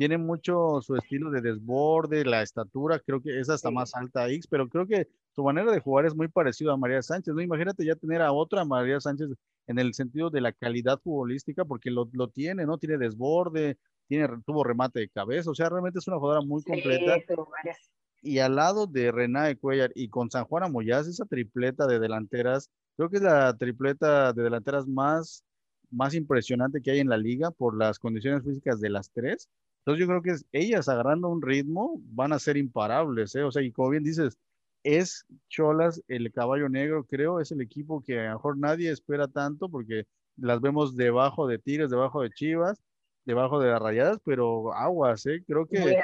tiene 0.03 0.19
mucho 0.19 0.83
su 0.83 0.97
estilo 0.97 1.31
de 1.31 1.41
desborde, 1.41 2.25
la 2.25 2.43
estatura, 2.43 2.99
creo 2.99 3.23
que 3.23 3.39
es 3.39 3.49
hasta 3.49 3.69
sí. 3.69 3.75
más 3.77 3.95
alta 3.95 4.29
X, 4.29 4.49
pero 4.49 4.69
creo 4.69 4.85
que 4.85 5.07
su 5.31 5.45
manera 5.45 5.71
de 5.71 5.79
jugar 5.79 6.07
es 6.07 6.17
muy 6.17 6.27
parecido 6.27 6.73
a 6.73 6.77
María 6.77 7.01
Sánchez, 7.03 7.33
¿no? 7.33 7.41
Imagínate 7.41 7.85
ya 7.85 7.95
tener 7.95 8.21
a 8.21 8.33
otra 8.33 8.65
María 8.65 8.99
Sánchez 8.99 9.29
en 9.69 9.79
el 9.79 9.95
sentido 9.95 10.29
de 10.29 10.41
la 10.41 10.51
calidad 10.51 10.99
futbolística, 10.99 11.65
porque 11.65 11.93
lo, 11.93 12.11
lo 12.15 12.27
tiene, 12.31 12.67
¿no? 12.67 12.79
Tiene 12.79 12.99
desborde, 12.99 13.79
tiene, 14.09 14.27
tuvo 14.45 14.65
remate 14.65 14.99
de 14.99 15.09
cabeza, 15.09 15.53
o 15.53 15.55
sea, 15.55 15.69
realmente 15.69 16.01
es 16.01 16.09
una 16.09 16.19
jugadora 16.19 16.45
muy 16.45 16.65
completa. 16.65 17.19
Sí, 17.19 18.33
y 18.33 18.41
al 18.41 18.57
lado 18.57 18.89
de 18.89 19.13
Renate 19.13 19.57
Cuellar 19.57 19.93
y 19.95 20.09
con 20.09 20.33
San 20.33 20.47
Juan 20.47 20.65
Amoyaz, 20.65 21.07
esa 21.07 21.27
tripleta 21.27 21.87
de 21.87 22.01
delanteras, 22.01 22.69
creo 22.97 23.09
que 23.09 23.19
es 23.19 23.23
la 23.23 23.57
tripleta 23.57 24.33
de 24.33 24.43
delanteras 24.43 24.89
más, 24.89 25.45
más 25.93 26.13
impresionante 26.15 26.83
que 26.83 26.91
hay 26.91 26.99
en 26.99 27.09
la 27.09 27.19
liga 27.19 27.53
por 27.53 27.77
las 27.77 28.01
condiciones 28.01 28.43
físicas 28.43 28.81
de 28.81 28.91
las 28.91 29.13
tres. 29.13 29.49
Entonces 29.85 30.01
yo 30.01 30.07
creo 30.07 30.23
que 30.23 30.31
es, 30.31 30.47
ellas 30.53 30.89
agarrando 30.89 31.29
un 31.29 31.43
ritmo 31.43 32.01
van 32.05 32.33
a 32.33 32.39
ser 32.39 32.57
imparables, 32.57 33.35
¿eh? 33.35 33.43
O 33.43 33.51
sea, 33.51 33.63
y 33.63 33.73
como 33.73 33.91
bien 33.91 34.05
dices, 34.05 34.39
es 34.85 35.27
Cholas 35.49 36.03
el 36.09 36.33
caballo 36.33 36.69
negro, 36.69 37.05
creo, 37.05 37.41
es 37.41 37.51
el 37.51 37.61
equipo 37.61 38.03
que 38.03 38.21
a 38.21 38.31
lo 38.31 38.35
mejor 38.35 38.59
nadie 38.59 38.91
espera 38.91 39.27
tanto 39.29 39.69
porque 39.69 40.05
las 40.37 40.61
vemos 40.61 40.97
debajo 40.97 41.47
de 41.47 41.59
Tigres, 41.59 41.91
debajo 41.91 42.23
de 42.23 42.31
Chivas, 42.31 42.81
debajo 43.25 43.61
de 43.61 43.71
las 43.71 43.81
rayadas, 43.81 44.19
pero 44.25 44.73
aguas, 44.73 45.27
¿eh? 45.27 45.43
Creo 45.47 45.67
que, 45.67 46.01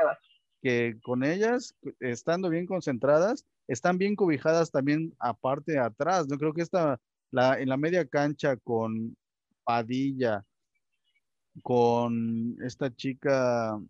que 0.61 0.99
con 1.03 1.25
ellas, 1.25 1.75
estando 2.01 2.49
bien 2.51 2.67
concentradas, 2.67 3.47
están 3.69 3.99
bien 3.99 4.17
cobijadas 4.17 4.71
también 4.71 5.15
aparte 5.19 5.79
atrás. 5.79 6.27
No 6.29 6.37
creo 6.37 6.53
que 6.53 6.63
esta, 6.63 6.99
la, 7.31 7.61
en 7.61 7.69
la 7.69 7.77
media 7.77 8.07
cancha 8.07 8.57
con 8.57 9.17
Padilla, 9.65 10.45
con 11.63 12.57
esta 12.63 12.95
chica 12.95 13.81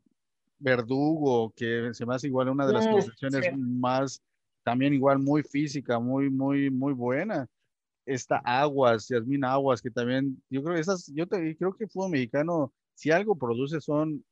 Verdugo, 0.59 1.53
que 1.55 1.91
se 1.93 2.05
me 2.05 2.15
hace 2.15 2.27
igual 2.27 2.49
una 2.49 2.67
de 2.67 2.73
las 2.73 2.89
posiciones 2.89 3.45
sí. 3.45 3.57
más, 3.57 4.23
también 4.65 4.93
igual 4.93 5.19
muy 5.19 5.43
física, 5.43 5.99
muy, 5.99 6.31
muy, 6.31 6.71
muy 6.71 6.93
buena. 6.93 7.47
Esta 8.05 8.39
Aguas, 8.39 9.09
Yasmin 9.09 9.45
Aguas, 9.45 9.83
que 9.83 9.91
también, 9.91 10.43
yo 10.49 10.63
creo 10.63 10.75
que 10.75 10.81
esas, 10.81 11.07
yo 11.15 11.27
te, 11.27 11.57
creo 11.57 11.75
que 11.75 11.85
el 11.85 11.91
fútbol 11.91 12.11
mexicano 12.11 12.73
si 12.99 13.13
algo 13.13 13.37
produce 13.37 13.81
son 13.81 14.25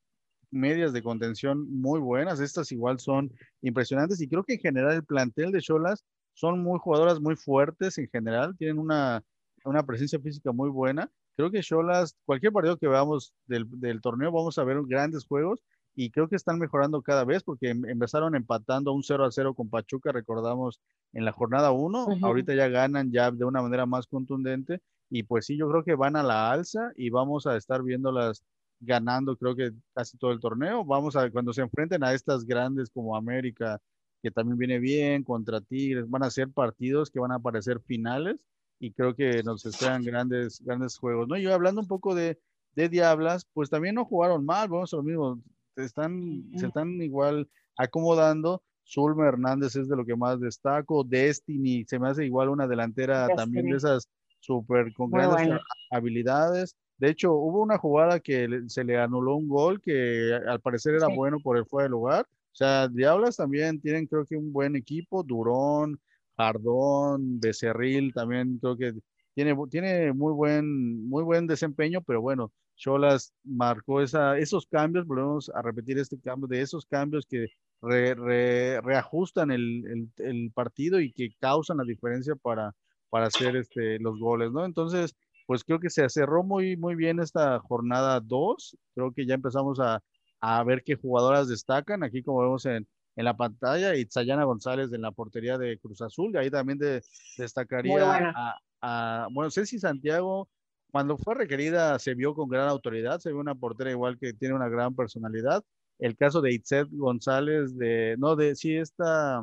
medias 0.50 0.92
de 0.92 1.02
contención 1.02 1.70
muy 1.70 2.00
buenas, 2.00 2.40
estas 2.40 2.72
igual 2.72 2.98
son 2.98 3.32
impresionantes 3.62 4.20
y 4.20 4.28
creo 4.28 4.42
que 4.42 4.54
en 4.54 4.60
general 4.60 4.94
el 4.94 5.04
plantel 5.04 5.52
de 5.52 5.60
Cholas 5.60 6.04
son 6.34 6.62
muy 6.64 6.80
jugadoras 6.80 7.20
muy 7.20 7.36
fuertes 7.36 7.96
en 7.98 8.08
general, 8.08 8.56
tienen 8.56 8.78
una, 8.78 9.22
una 9.64 9.86
presencia 9.86 10.18
física 10.18 10.50
muy 10.50 10.68
buena. 10.68 11.08
Creo 11.36 11.50
que 11.50 11.60
Cholas, 11.60 12.16
cualquier 12.24 12.52
partido 12.52 12.78
que 12.78 12.88
veamos 12.88 13.32
del, 13.46 13.66
del, 13.78 14.00
torneo 14.00 14.32
vamos 14.32 14.58
a 14.58 14.64
ver 14.64 14.78
grandes 14.86 15.26
juegos 15.26 15.62
y 15.94 16.10
creo 16.10 16.28
que 16.28 16.36
están 16.36 16.58
mejorando 16.58 17.02
cada 17.02 17.24
vez 17.24 17.42
porque 17.42 17.70
em, 17.70 17.84
empezaron 17.86 18.34
empatando 18.34 18.92
un 18.92 19.02
0 19.02 19.24
a 19.24 19.30
0 19.30 19.54
con 19.54 19.68
Pachuca, 19.68 20.12
recordamos 20.12 20.80
en 21.12 21.24
la 21.24 21.32
jornada 21.32 21.72
1, 21.72 22.04
uh 22.04 22.08
-huh. 22.08 22.26
ahorita 22.26 22.54
ya 22.54 22.68
ganan 22.68 23.12
ya 23.12 23.30
de 23.30 23.44
una 23.44 23.62
manera 23.62 23.86
más 23.86 24.06
contundente 24.06 24.80
y 25.10 25.22
pues 25.22 25.46
sí, 25.46 25.56
yo 25.56 25.68
creo 25.68 25.84
que 25.84 25.94
van 25.94 26.16
a 26.16 26.22
la 26.22 26.50
alza 26.50 26.90
y 26.96 27.10
vamos 27.10 27.46
a 27.46 27.56
estar 27.56 27.82
viéndolas 27.82 28.42
ganando 28.80 29.36
creo 29.36 29.54
que 29.56 29.72
casi 29.94 30.18
todo 30.18 30.32
el 30.32 30.40
torneo. 30.40 30.84
Vamos 30.84 31.16
a, 31.16 31.30
cuando 31.30 31.52
se 31.52 31.62
enfrenten 31.62 32.04
a 32.04 32.12
estas 32.12 32.44
grandes 32.44 32.90
como 32.90 33.16
América, 33.16 33.80
que 34.22 34.30
también 34.30 34.58
viene 34.58 34.78
bien, 34.78 35.22
contra 35.24 35.60
Tigres, 35.60 36.08
van 36.08 36.24
a 36.24 36.30
ser 36.30 36.50
partidos 36.50 37.10
que 37.10 37.20
van 37.20 37.32
a 37.32 37.38
parecer 37.38 37.80
finales 37.80 38.36
y 38.78 38.92
creo 38.92 39.14
que 39.14 39.42
nos 39.42 39.64
esperan 39.64 40.02
grandes, 40.02 40.60
grandes 40.62 40.98
juegos, 40.98 41.28
¿no? 41.28 41.36
Yo 41.36 41.52
hablando 41.54 41.80
un 41.80 41.88
poco 41.88 42.14
de, 42.14 42.38
de 42.74 42.88
Diablas, 42.88 43.46
pues 43.52 43.70
también 43.70 43.94
no 43.94 44.04
jugaron 44.04 44.44
mal, 44.44 44.68
vamos 44.68 44.92
a 44.92 44.96
lo 44.96 45.02
mismo, 45.02 45.40
están, 45.76 46.44
se 46.56 46.66
están 46.66 47.00
igual 47.02 47.48
acomodando. 47.76 48.62
Zulma 48.86 49.26
Hernández 49.26 49.74
es 49.76 49.88
de 49.88 49.96
lo 49.96 50.04
que 50.04 50.14
más 50.14 50.40
destaco. 50.40 51.02
Destiny 51.04 51.84
se 51.86 51.98
me 51.98 52.08
hace 52.08 52.24
igual 52.24 52.48
una 52.48 52.68
delantera 52.68 53.26
Destiny. 53.26 53.36
también 53.36 53.66
de 53.70 53.76
esas 53.76 54.08
súper 54.40 54.92
con 54.94 55.10
grandes 55.10 55.46
bueno. 55.46 55.60
habilidades. 55.90 56.76
De 56.98 57.10
hecho, 57.10 57.34
hubo 57.34 57.62
una 57.62 57.78
jugada 57.78 58.20
que 58.20 58.48
se 58.68 58.84
le 58.84 58.96
anuló 58.98 59.36
un 59.36 59.48
gol 59.48 59.80
que 59.80 60.32
al 60.48 60.60
parecer 60.60 60.94
era 60.94 61.08
sí. 61.08 61.14
bueno 61.14 61.38
por 61.40 61.58
el 61.58 61.66
fuera 61.66 61.84
de 61.84 61.90
lugar. 61.90 62.26
O 62.52 62.56
sea, 62.56 62.88
Diablas 62.88 63.36
también 63.36 63.80
tienen 63.80 64.06
creo 64.06 64.24
que 64.24 64.36
un 64.36 64.52
buen 64.52 64.76
equipo, 64.76 65.22
Durón, 65.22 66.00
Jardón, 66.36 67.40
Becerril 67.40 68.12
también 68.12 68.58
creo 68.58 68.76
que 68.76 68.92
tiene, 69.34 69.54
tiene 69.70 70.12
muy 70.12 70.32
buen, 70.32 71.08
muy 71.08 71.22
buen 71.22 71.46
desempeño, 71.46 72.00
pero 72.02 72.22
bueno, 72.22 72.52
Cholas 72.76 73.32
marcó 73.44 74.00
esa, 74.00 74.38
esos 74.38 74.66
cambios, 74.66 75.06
volvemos 75.06 75.50
a 75.54 75.62
repetir 75.62 75.98
este 75.98 76.18
cambio, 76.20 76.48
de 76.48 76.62
esos 76.62 76.86
cambios 76.86 77.26
que 77.26 77.48
re, 77.82 78.14
re, 78.14 78.80
reajustan 78.80 79.50
el, 79.50 79.84
el, 79.86 80.26
el, 80.26 80.52
partido 80.52 81.00
y 81.00 81.12
que 81.12 81.30
causan 81.38 81.78
la 81.78 81.84
diferencia 81.84 82.34
para, 82.36 82.74
para 83.10 83.26
hacer 83.26 83.56
este, 83.56 83.98
los 83.98 84.18
goles, 84.18 84.52
¿no? 84.52 84.64
Entonces, 84.64 85.14
pues 85.46 85.64
creo 85.64 85.80
que 85.80 85.90
se 85.90 86.08
cerró 86.08 86.42
muy, 86.42 86.76
muy 86.76 86.94
bien 86.94 87.20
esta 87.20 87.58
jornada 87.60 88.20
2. 88.20 88.76
Creo 88.94 89.12
que 89.12 89.26
ya 89.26 89.34
empezamos 89.34 89.80
a, 89.80 90.02
a 90.40 90.64
ver 90.64 90.82
qué 90.84 90.96
jugadoras 90.96 91.48
destacan. 91.48 92.02
Aquí 92.02 92.22
como 92.22 92.40
vemos 92.40 92.66
en, 92.66 92.86
en 93.16 93.24
la 93.24 93.36
pantalla, 93.36 93.96
Itzayana 93.96 94.44
González 94.44 94.92
en 94.92 95.02
la 95.02 95.10
portería 95.10 95.58
de 95.58 95.78
Cruz 95.78 96.02
Azul, 96.02 96.32
y 96.34 96.36
ahí 96.36 96.50
también 96.50 96.78
de, 96.78 97.02
destacaría 97.38 98.32
a, 98.34 98.60
a, 98.82 99.28
bueno, 99.32 99.50
Ceci 99.50 99.78
Santiago, 99.78 100.48
cuando 100.90 101.18
fue 101.18 101.34
requerida 101.34 101.98
se 101.98 102.14
vio 102.14 102.34
con 102.34 102.48
gran 102.48 102.68
autoridad, 102.68 103.18
se 103.18 103.30
vio 103.30 103.40
una 103.40 103.54
portera 103.54 103.90
igual 103.90 104.18
que 104.18 104.32
tiene 104.32 104.54
una 104.54 104.68
gran 104.68 104.94
personalidad. 104.94 105.64
El 105.98 106.14
caso 106.16 106.42
de 106.42 106.52
Itzet 106.52 106.88
González, 106.90 107.76
de, 107.76 108.16
no, 108.18 108.36
de, 108.36 108.54
sí, 108.54 108.76
esta, 108.76 109.42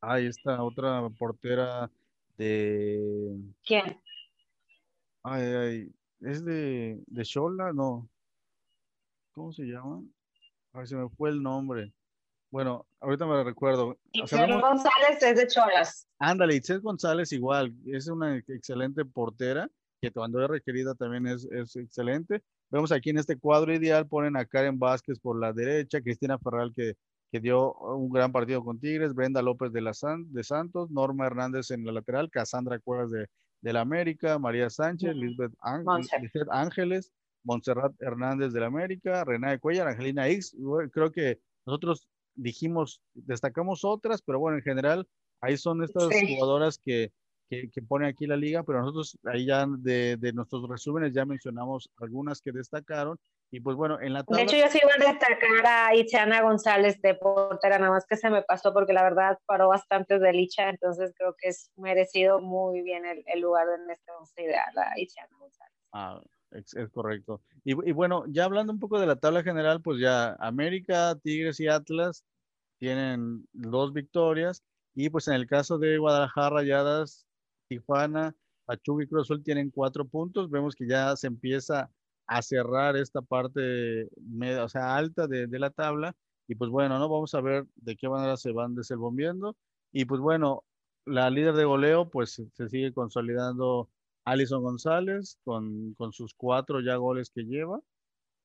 ay, 0.00 0.26
esta 0.26 0.62
otra 0.62 1.08
portera 1.18 1.90
de... 2.36 3.34
¿Quién? 3.64 3.98
Ay, 5.22 5.42
ay, 5.42 5.92
es 6.20 6.44
de, 6.44 7.02
de 7.06 7.24
Shola, 7.24 7.72
no. 7.72 8.08
¿Cómo 9.32 9.52
se 9.52 9.64
llama? 9.64 10.02
Ay, 10.72 10.86
se 10.86 10.96
me 10.96 11.08
fue 11.08 11.30
el 11.30 11.42
nombre. 11.42 11.92
Bueno, 12.50 12.86
ahorita 13.00 13.26
me 13.26 13.32
lo 13.32 13.44
recuerdo. 13.44 13.98
Itzel 14.12 14.60
González 14.60 15.22
es 15.22 15.36
de 15.36 15.46
Cholas. 15.46 16.08
Ándale, 16.18 16.56
Itzel 16.56 16.80
González 16.80 17.32
igual, 17.32 17.74
es 17.86 18.08
una 18.08 18.36
excelente 18.36 19.04
portera, 19.04 19.68
que 20.00 20.10
cuando 20.10 20.42
es 20.42 20.48
requerida 20.48 20.94
también 20.94 21.26
es, 21.26 21.46
es 21.50 21.76
excelente. 21.76 22.42
Vemos 22.70 22.92
aquí 22.92 23.10
en 23.10 23.18
este 23.18 23.38
cuadro 23.38 23.74
ideal, 23.74 24.06
ponen 24.06 24.36
a 24.36 24.44
Karen 24.44 24.78
Vázquez 24.78 25.18
por 25.18 25.38
la 25.38 25.52
derecha, 25.52 26.00
Cristina 26.00 26.38
Ferral 26.38 26.72
que, 26.74 26.94
que 27.30 27.40
dio 27.40 27.74
un 27.74 28.10
gran 28.10 28.32
partido 28.32 28.64
con 28.64 28.78
Tigres, 28.78 29.14
Brenda 29.14 29.42
López 29.42 29.72
de, 29.72 29.80
la 29.80 29.94
San, 29.94 30.32
de 30.32 30.42
Santos, 30.42 30.90
Norma 30.90 31.26
Hernández 31.26 31.70
en 31.70 31.84
la 31.84 31.92
lateral, 31.92 32.30
Cassandra 32.30 32.78
Cuevas 32.78 33.10
de, 33.10 33.26
de 33.60 33.72
la 33.72 33.80
América, 33.80 34.38
María 34.38 34.70
Sánchez, 34.70 35.14
Lisbeth, 35.14 35.52
Ángeles, 36.50 37.12
Montserrat 37.44 37.92
Hernández 38.00 38.52
de 38.52 38.60
la 38.60 38.66
América, 38.66 39.24
Rená 39.24 39.58
Cuellar, 39.58 39.88
Angelina 39.88 40.28
X. 40.28 40.56
Creo 40.92 41.10
que 41.10 41.40
nosotros 41.66 42.08
dijimos, 42.38 43.02
destacamos 43.14 43.84
otras, 43.84 44.22
pero 44.22 44.38
bueno, 44.38 44.56
en 44.58 44.62
general, 44.62 45.06
ahí 45.40 45.56
son 45.56 45.82
estas 45.82 46.04
jugadoras 46.04 46.78
que, 46.78 47.12
que, 47.50 47.68
que, 47.70 47.82
pone 47.82 48.06
aquí 48.06 48.26
la 48.26 48.36
liga, 48.36 48.62
pero 48.62 48.80
nosotros 48.80 49.18
ahí 49.24 49.46
ya 49.46 49.66
de, 49.66 50.16
de, 50.16 50.32
nuestros 50.32 50.68
resúmenes 50.68 51.12
ya 51.12 51.24
mencionamos 51.24 51.90
algunas 52.00 52.40
que 52.40 52.52
destacaron. 52.52 53.18
Y 53.50 53.60
pues 53.60 53.76
bueno, 53.76 53.98
en 54.00 54.12
la 54.12 54.22
tabla... 54.22 54.38
De 54.38 54.42
hecho, 54.44 54.56
yo 54.56 54.70
sí 54.70 54.78
iba 54.82 54.92
a 54.92 55.12
destacar 55.12 55.66
a 55.66 55.94
Ichana 55.94 56.42
González 56.42 57.00
de 57.00 57.14
portera, 57.14 57.78
nada 57.78 57.92
más 57.92 58.06
que 58.06 58.16
se 58.16 58.28
me 58.28 58.42
pasó 58.42 58.74
porque 58.74 58.92
la 58.92 59.02
verdad 59.02 59.38
paró 59.46 59.68
bastante 59.68 60.18
de 60.18 60.32
Licha, 60.32 60.68
entonces 60.68 61.14
creo 61.16 61.34
que 61.38 61.48
es 61.48 61.70
merecido 61.76 62.40
muy 62.40 62.82
bien 62.82 63.06
el, 63.06 63.24
el 63.26 63.40
lugar 63.40 63.66
en 63.68 63.90
este 63.90 64.12
ideal 64.42 64.76
a 64.76 65.00
Ichana 65.00 65.36
González. 65.38 65.74
Ah, 65.92 66.20
es, 66.50 66.74
correcto. 66.92 67.42
Y, 67.64 67.74
bueno, 67.92 68.24
ya 68.28 68.44
hablando 68.44 68.72
un 68.72 68.78
poco 68.78 68.98
de 68.98 69.06
la 69.06 69.16
tabla 69.16 69.42
general, 69.42 69.82
pues 69.82 70.00
ya 70.00 70.34
América, 70.40 71.18
Tigres 71.22 71.60
y 71.60 71.68
Atlas 71.68 72.24
tienen 72.78 73.46
dos 73.52 73.92
victorias. 73.92 74.62
Y 74.94 75.10
pues 75.10 75.28
en 75.28 75.34
el 75.34 75.46
caso 75.46 75.78
de 75.78 75.98
Guadalajara, 75.98 76.56
Rayadas, 76.56 77.26
Tijuana, 77.68 78.34
Pachuca 78.64 79.04
y 79.04 79.06
Cruz 79.06 79.28
tienen 79.44 79.70
cuatro 79.70 80.04
puntos. 80.06 80.50
Vemos 80.50 80.74
que 80.74 80.88
ya 80.88 81.14
se 81.16 81.26
empieza 81.26 81.90
a 82.26 82.42
cerrar 82.42 82.96
esta 82.96 83.22
parte 83.22 84.08
media, 84.20 84.64
o 84.64 84.68
sea, 84.68 84.96
alta 84.96 85.26
de, 85.26 85.46
de 85.46 85.58
la 85.58 85.70
tabla. 85.70 86.16
Y 86.48 86.54
pues 86.54 86.70
bueno, 86.70 86.98
¿no? 86.98 87.08
Vamos 87.08 87.34
a 87.34 87.40
ver 87.40 87.66
de 87.76 87.96
qué 87.96 88.08
manera 88.08 88.36
se 88.36 88.52
van 88.52 88.74
desenvolviendo. 88.74 89.56
Y 89.92 90.04
pues 90.06 90.20
bueno, 90.20 90.64
la 91.04 91.30
líder 91.30 91.54
de 91.54 91.64
goleo, 91.64 92.10
pues 92.10 92.42
se 92.52 92.68
sigue 92.68 92.92
consolidando 92.92 93.88
Alison 94.30 94.62
González 94.62 95.38
con, 95.44 95.94
con 95.94 96.12
sus 96.12 96.34
cuatro 96.34 96.80
ya 96.80 96.96
goles 96.96 97.30
que 97.34 97.42
lleva. 97.44 97.80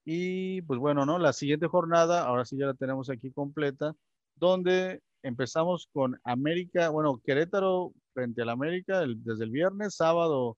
Y 0.06 0.62
pues 0.64 0.80
bueno, 0.80 1.06
¿no? 1.06 1.20
La 1.20 1.34
siguiente 1.34 1.68
jornada, 1.68 2.24
ahora 2.26 2.46
sí 2.46 2.58
ya 2.58 2.68
la 2.68 2.74
tenemos 2.74 3.10
aquí 3.10 3.32
completa, 3.32 3.96
donde 4.36 5.02
empezamos 5.24 5.88
con 5.94 6.20
América, 6.24 6.90
bueno, 6.90 7.22
Querétaro 7.24 7.94
frente 8.14 8.42
al 8.42 8.50
América 8.50 9.06
desde 9.08 9.46
el 9.46 9.52
viernes, 9.52 9.96
sábado 9.96 10.58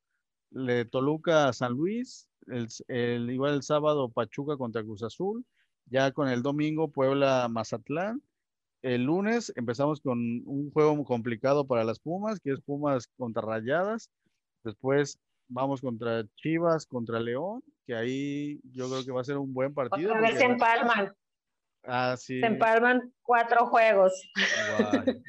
le 0.51 0.86
Toluca 0.86 1.47
a 1.47 1.53
San 1.53 1.73
Luis, 1.73 2.28
el, 2.47 3.30
igual 3.30 3.55
el 3.55 3.63
sábado 3.63 4.09
Pachuca 4.09 4.57
contra 4.57 4.84
Cruz 4.84 5.03
Azul, 5.03 5.45
ya 5.86 6.11
con 6.11 6.28
el 6.30 6.41
domingo 6.41 6.91
Puebla 6.91 7.47
Mazatlán. 7.49 8.21
El 8.82 9.03
lunes 9.03 9.51
empezamos 9.55 9.99
con 10.01 10.19
un 10.45 10.71
juego 10.71 11.03
complicado 11.05 11.65
para 11.65 11.84
las 11.84 11.99
Pumas, 11.99 12.39
que 12.39 12.51
es 12.51 12.61
Pumas 12.61 13.07
contra 13.17 13.41
Rayadas. 13.41 14.09
Después 14.66 15.20
vamos 15.47 15.80
contra 15.80 16.26
Chivas, 16.36 16.88
contra 16.88 17.20
León, 17.20 17.63
que 17.86 17.95
ahí 17.95 18.59
yo 18.74 18.89
creo 18.89 19.05
que 19.05 19.11
va 19.11 19.22
a 19.22 19.24
ser 19.24 19.38
un 19.38 19.53
buen 19.53 19.74
partido. 19.74 20.09
Otra 20.09 20.22
vez 20.22 20.38
se 20.38 20.45
empalman. 20.45 21.13
Ah, 21.84 22.16
sí. 22.18 22.39
Se 22.39 22.47
empalman 22.47 23.13
cuatro 23.22 23.68
juegos. 23.68 24.11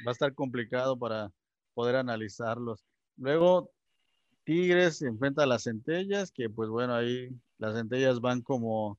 Va 0.07 0.11
a 0.11 0.12
estar 0.12 0.34
complicado 0.34 0.99
para 0.99 1.30
poder 1.74 1.97
analizarlos. 1.97 2.82
Luego, 3.18 3.70
Tigres 4.45 5.03
enfrenta 5.03 5.43
a 5.43 5.47
las 5.47 5.64
centellas, 5.64 6.32
que 6.32 6.49
pues 6.49 6.70
bueno, 6.70 6.95
ahí 6.95 7.28
las 7.59 7.74
centellas 7.74 8.20
van 8.20 8.41
como, 8.41 8.99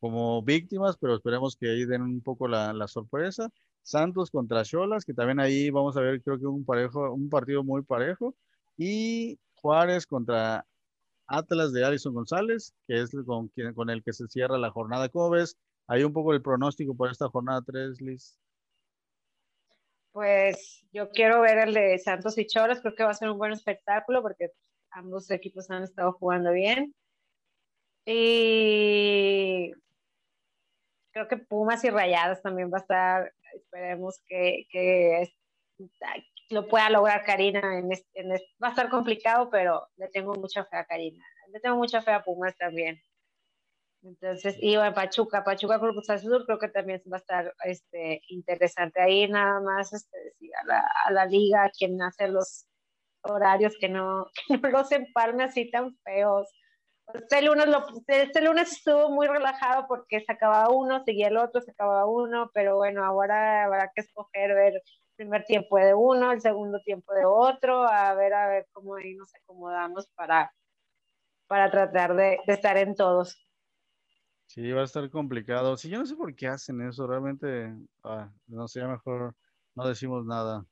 como 0.00 0.42
víctimas, 0.42 0.96
pero 0.98 1.14
esperemos 1.14 1.56
que 1.56 1.70
ahí 1.70 1.84
den 1.84 2.02
un 2.02 2.20
poco 2.20 2.48
la, 2.48 2.72
la 2.72 2.88
sorpresa. 2.88 3.48
Santos 3.82 4.30
contra 4.32 4.64
Cholas, 4.64 5.04
que 5.04 5.14
también 5.14 5.38
ahí 5.38 5.70
vamos 5.70 5.96
a 5.96 6.00
ver, 6.00 6.20
creo 6.20 6.38
que 6.38 6.46
un 6.46 6.64
parejo, 6.64 7.12
un 7.12 7.30
partido 7.30 7.62
muy 7.62 7.82
parejo. 7.82 8.34
Y 8.76 9.38
Juárez 9.60 10.06
contra 10.06 10.66
Atlas 11.26 11.72
de 11.72 11.84
Alison 11.84 12.14
González, 12.14 12.74
que 12.86 13.02
es 13.02 13.10
con, 13.26 13.50
con 13.74 13.90
el 13.90 14.02
que 14.02 14.12
se 14.12 14.26
cierra 14.28 14.58
la 14.58 14.70
jornada. 14.70 15.08
¿Cómo 15.08 15.30
ves? 15.30 15.56
Hay 15.86 16.04
un 16.04 16.12
poco 16.12 16.32
el 16.32 16.42
pronóstico 16.42 16.94
por 16.94 17.10
esta 17.10 17.28
jornada 17.28 17.62
3, 17.64 18.00
Liz. 18.00 18.38
Pues 20.12 20.84
yo 20.92 21.10
quiero 21.10 21.40
ver 21.40 21.58
el 21.58 21.74
de 21.74 21.98
Santos 21.98 22.36
y 22.38 22.46
Choras, 22.46 22.80
creo 22.80 22.94
que 22.94 23.04
va 23.04 23.10
a 23.10 23.14
ser 23.14 23.30
un 23.30 23.38
buen 23.38 23.52
espectáculo 23.52 24.22
porque 24.22 24.50
ambos 24.90 25.30
equipos 25.30 25.70
han 25.70 25.84
estado 25.84 26.12
jugando 26.12 26.50
bien. 26.52 26.94
Y 28.04 29.72
creo 31.12 31.28
que 31.28 31.36
Pumas 31.36 31.84
y 31.84 31.90
Rayadas 31.90 32.42
también 32.42 32.70
va 32.72 32.78
a 32.78 32.80
estar, 32.80 33.34
esperemos 33.54 34.20
que, 34.26 34.66
que 34.70 35.28
lo 36.50 36.68
pueda 36.68 36.90
lograr 36.90 37.24
Karina. 37.24 37.78
En 37.78 37.92
este, 37.92 38.08
en 38.20 38.32
este, 38.32 38.48
va 38.62 38.68
a 38.68 38.70
estar 38.70 38.88
complicado, 38.88 39.50
pero 39.50 39.88
le 39.96 40.08
tengo 40.08 40.34
mucha 40.34 40.64
fe 40.64 40.76
a 40.76 40.84
Karina. 40.84 41.24
Le 41.52 41.60
tengo 41.60 41.76
mucha 41.76 42.02
fe 42.02 42.12
a 42.12 42.22
Pumas 42.22 42.56
también. 42.56 43.00
Entonces, 44.02 44.56
y 44.60 44.76
bueno, 44.76 44.94
Pachuca, 44.94 45.42
Pachuca 45.42 45.78
Cruz 45.78 46.08
Azul, 46.08 46.44
creo 46.46 46.58
que 46.58 46.68
también 46.68 47.02
va 47.12 47.16
a 47.16 47.20
estar 47.20 47.54
este, 47.64 48.22
interesante. 48.28 49.00
Ahí 49.00 49.28
nada 49.28 49.60
más 49.60 49.92
este, 49.92 50.16
a, 50.62 50.66
la, 50.66 50.84
a 51.06 51.10
la 51.10 51.26
liga 51.26 51.70
quien 51.76 52.00
hace 52.00 52.28
los 52.28 52.68
horarios 53.22 53.74
que 53.80 53.88
no, 53.88 54.26
que 54.48 54.58
no 54.58 54.68
los 54.70 54.92
empalme 54.92 55.44
así 55.44 55.70
tan 55.70 55.96
feos. 56.04 56.48
Este 57.14 57.42
lunes, 57.42 57.66
lo, 57.68 57.86
este 58.06 58.42
lunes 58.42 58.70
estuvo 58.70 59.10
muy 59.10 59.26
relajado 59.26 59.86
porque 59.88 60.20
se 60.20 60.30
acababa 60.30 60.68
uno, 60.68 61.02
seguía 61.04 61.28
el 61.28 61.38
otro, 61.38 61.62
se 61.62 61.70
acababa 61.70 62.06
uno, 62.06 62.50
pero 62.52 62.76
bueno, 62.76 63.02
ahora 63.02 63.64
habrá 63.64 63.90
que 63.94 64.02
escoger, 64.02 64.54
ver 64.54 64.82
primer 65.18 65.44
tiempo 65.44 65.76
de 65.76 65.94
uno, 65.94 66.30
el 66.32 66.40
segundo 66.40 66.80
tiempo 66.80 67.12
de 67.12 67.24
otro, 67.26 67.82
a 67.82 68.14
ver, 68.14 68.32
a 68.32 68.48
ver 68.48 68.66
cómo 68.72 68.94
ahí 68.94 69.14
nos 69.14 69.34
acomodamos 69.34 70.06
para, 70.14 70.54
para 71.48 71.70
tratar 71.70 72.14
de, 72.14 72.38
de 72.46 72.52
estar 72.54 72.76
en 72.76 72.94
todos. 72.94 73.36
Sí, 74.46 74.70
va 74.70 74.82
a 74.82 74.84
estar 74.84 75.10
complicado. 75.10 75.76
Sí, 75.76 75.90
yo 75.90 75.98
no 75.98 76.06
sé 76.06 76.14
por 76.14 76.34
qué 76.34 76.46
hacen 76.46 76.80
eso, 76.80 77.06
realmente, 77.06 77.74
ah, 78.04 78.30
no 78.46 78.68
sé, 78.68 78.82
mejor 78.86 79.34
no 79.74 79.88
decimos 79.88 80.24
nada. 80.24 80.64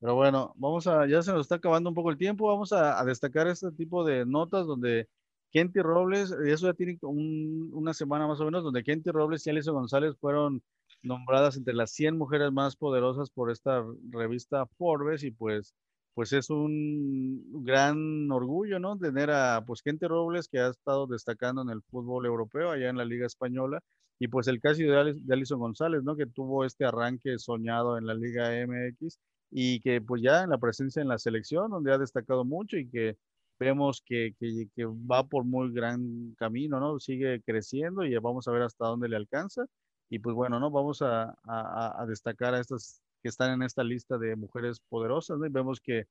Pero 0.00 0.16
bueno, 0.16 0.52
vamos 0.56 0.86
a, 0.88 1.06
ya 1.06 1.22
se 1.22 1.32
nos 1.32 1.42
está 1.42 1.54
acabando 1.54 1.88
un 1.88 1.94
poco 1.94 2.10
el 2.10 2.18
tiempo, 2.18 2.48
vamos 2.48 2.72
a, 2.72 3.00
a 3.00 3.04
destacar 3.04 3.46
este 3.46 3.70
tipo 3.70 4.04
de 4.04 4.26
notas 4.26 4.66
donde 4.66 5.08
Kenty 5.52 5.80
Robles, 5.80 6.32
eso 6.32 6.66
ya 6.66 6.74
tiene 6.74 6.98
un, 7.02 7.70
una 7.72 7.94
semana 7.94 8.26
más 8.26 8.40
o 8.40 8.44
menos, 8.44 8.64
donde 8.64 8.82
Kenty 8.82 9.10
Robles 9.10 9.46
y 9.46 9.50
Alicia 9.50 9.70
González 9.70 10.16
fueron 10.18 10.60
nombradas 11.02 11.56
entre 11.56 11.74
las 11.74 11.90
100 11.92 12.16
mujeres 12.18 12.52
más 12.52 12.76
poderosas 12.76 13.30
por 13.30 13.50
esta 13.50 13.84
revista 14.10 14.66
Forbes 14.78 15.24
y 15.24 15.30
pues, 15.30 15.74
pues 16.14 16.32
es 16.32 16.50
un 16.50 17.64
gran 17.64 18.30
orgullo, 18.30 18.78
¿no? 18.78 18.98
Tener 18.98 19.30
a 19.30 19.62
pues 19.66 19.82
gente 19.82 20.08
Robles 20.08 20.48
que 20.48 20.58
ha 20.60 20.68
estado 20.70 21.06
destacando 21.06 21.62
en 21.62 21.70
el 21.70 21.82
fútbol 21.82 22.26
europeo 22.26 22.70
allá 22.70 22.90
en 22.90 22.96
la 22.98 23.04
Liga 23.04 23.26
Española 23.26 23.80
y 24.18 24.28
pues 24.28 24.46
el 24.48 24.60
caso 24.60 24.78
de, 24.82 25.14
de 25.16 25.34
Alison 25.34 25.58
González, 25.58 26.02
¿no? 26.04 26.16
Que 26.16 26.26
tuvo 26.26 26.64
este 26.64 26.84
arranque 26.84 27.38
soñado 27.38 27.98
en 27.98 28.06
la 28.06 28.14
Liga 28.14 28.52
MX 28.66 29.18
y 29.50 29.80
que 29.80 30.00
pues 30.00 30.22
ya 30.22 30.42
en 30.44 30.50
la 30.50 30.58
presencia 30.58 31.02
en 31.02 31.08
la 31.08 31.18
selección 31.18 31.70
donde 31.70 31.92
ha 31.92 31.98
destacado 31.98 32.44
mucho 32.44 32.76
y 32.78 32.88
que 32.88 33.16
vemos 33.58 34.02
que, 34.04 34.34
que, 34.38 34.66
que 34.74 34.84
va 34.86 35.24
por 35.24 35.44
muy 35.44 35.72
gran 35.72 36.34
camino, 36.38 36.80
¿no? 36.80 36.98
Sigue 37.00 37.42
creciendo 37.44 38.04
y 38.04 38.16
vamos 38.18 38.48
a 38.48 38.52
ver 38.52 38.62
hasta 38.62 38.86
dónde 38.86 39.08
le 39.08 39.16
alcanza 39.16 39.66
y 40.12 40.18
pues 40.18 40.36
bueno, 40.36 40.60
¿no? 40.60 40.70
Vamos 40.70 41.00
a, 41.00 41.34
a, 41.44 42.04
destacar 42.06 42.54
a 42.54 42.60
estas 42.60 43.00
que 43.22 43.30
están 43.30 43.52
en 43.54 43.62
esta 43.62 43.82
lista 43.82 44.18
de 44.18 44.36
mujeres 44.36 44.78
poderosas. 44.90 45.38
Y 45.42 45.48
vemos 45.48 45.80
que 45.80 46.06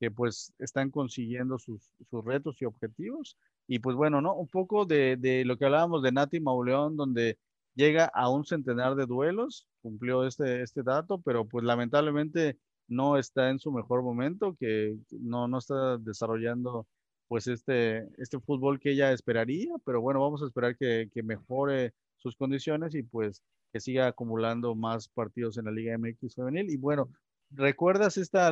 que 0.00 0.10
pues 0.10 0.52
están 0.58 0.90
consiguiendo 0.90 1.56
sus, 1.58 1.92
sus 2.10 2.24
retos 2.24 2.60
y 2.60 2.64
objetivos. 2.64 3.36
Y 3.68 3.78
pues 3.78 3.94
bueno, 3.96 4.20
¿no? 4.20 4.34
Un 4.34 4.48
poco 4.48 4.84
de, 4.84 5.16
de 5.16 5.44
lo 5.44 5.56
que 5.56 5.66
hablábamos 5.66 6.02
de 6.02 6.10
Nati 6.10 6.40
Mauleón, 6.40 6.96
donde 6.96 7.38
llega 7.76 8.06
a 8.06 8.28
un 8.28 8.44
centenar 8.44 8.96
de 8.96 9.06
duelos, 9.06 9.68
cumplió 9.82 10.26
este, 10.26 10.62
este 10.62 10.82
dato, 10.82 11.20
pero 11.20 11.46
pues 11.46 11.64
lamentablemente 11.64 12.58
no 12.88 13.18
está 13.18 13.50
en 13.50 13.60
su 13.60 13.70
mejor 13.70 14.02
momento, 14.02 14.56
que 14.58 14.96
no, 15.12 15.46
no 15.46 15.58
está 15.58 15.96
desarrollando 15.98 16.88
pues 17.28 17.46
este, 17.46 18.08
este 18.20 18.40
fútbol 18.40 18.80
que 18.80 18.90
ella 18.90 19.12
esperaría, 19.12 19.72
pero 19.84 20.00
bueno, 20.00 20.20
vamos 20.20 20.42
a 20.42 20.46
esperar 20.46 20.76
que 20.76 21.08
mejore 21.22 21.94
sus 22.24 22.36
condiciones 22.36 22.94
y 22.94 23.02
pues 23.02 23.42
que 23.72 23.80
siga 23.80 24.06
acumulando 24.06 24.74
más 24.74 25.08
partidos 25.08 25.58
en 25.58 25.66
la 25.66 25.72
Liga 25.72 25.96
MX 25.98 26.34
femenil. 26.34 26.70
Y 26.70 26.78
bueno, 26.78 27.10
¿recuerdas 27.50 28.16
esta, 28.16 28.50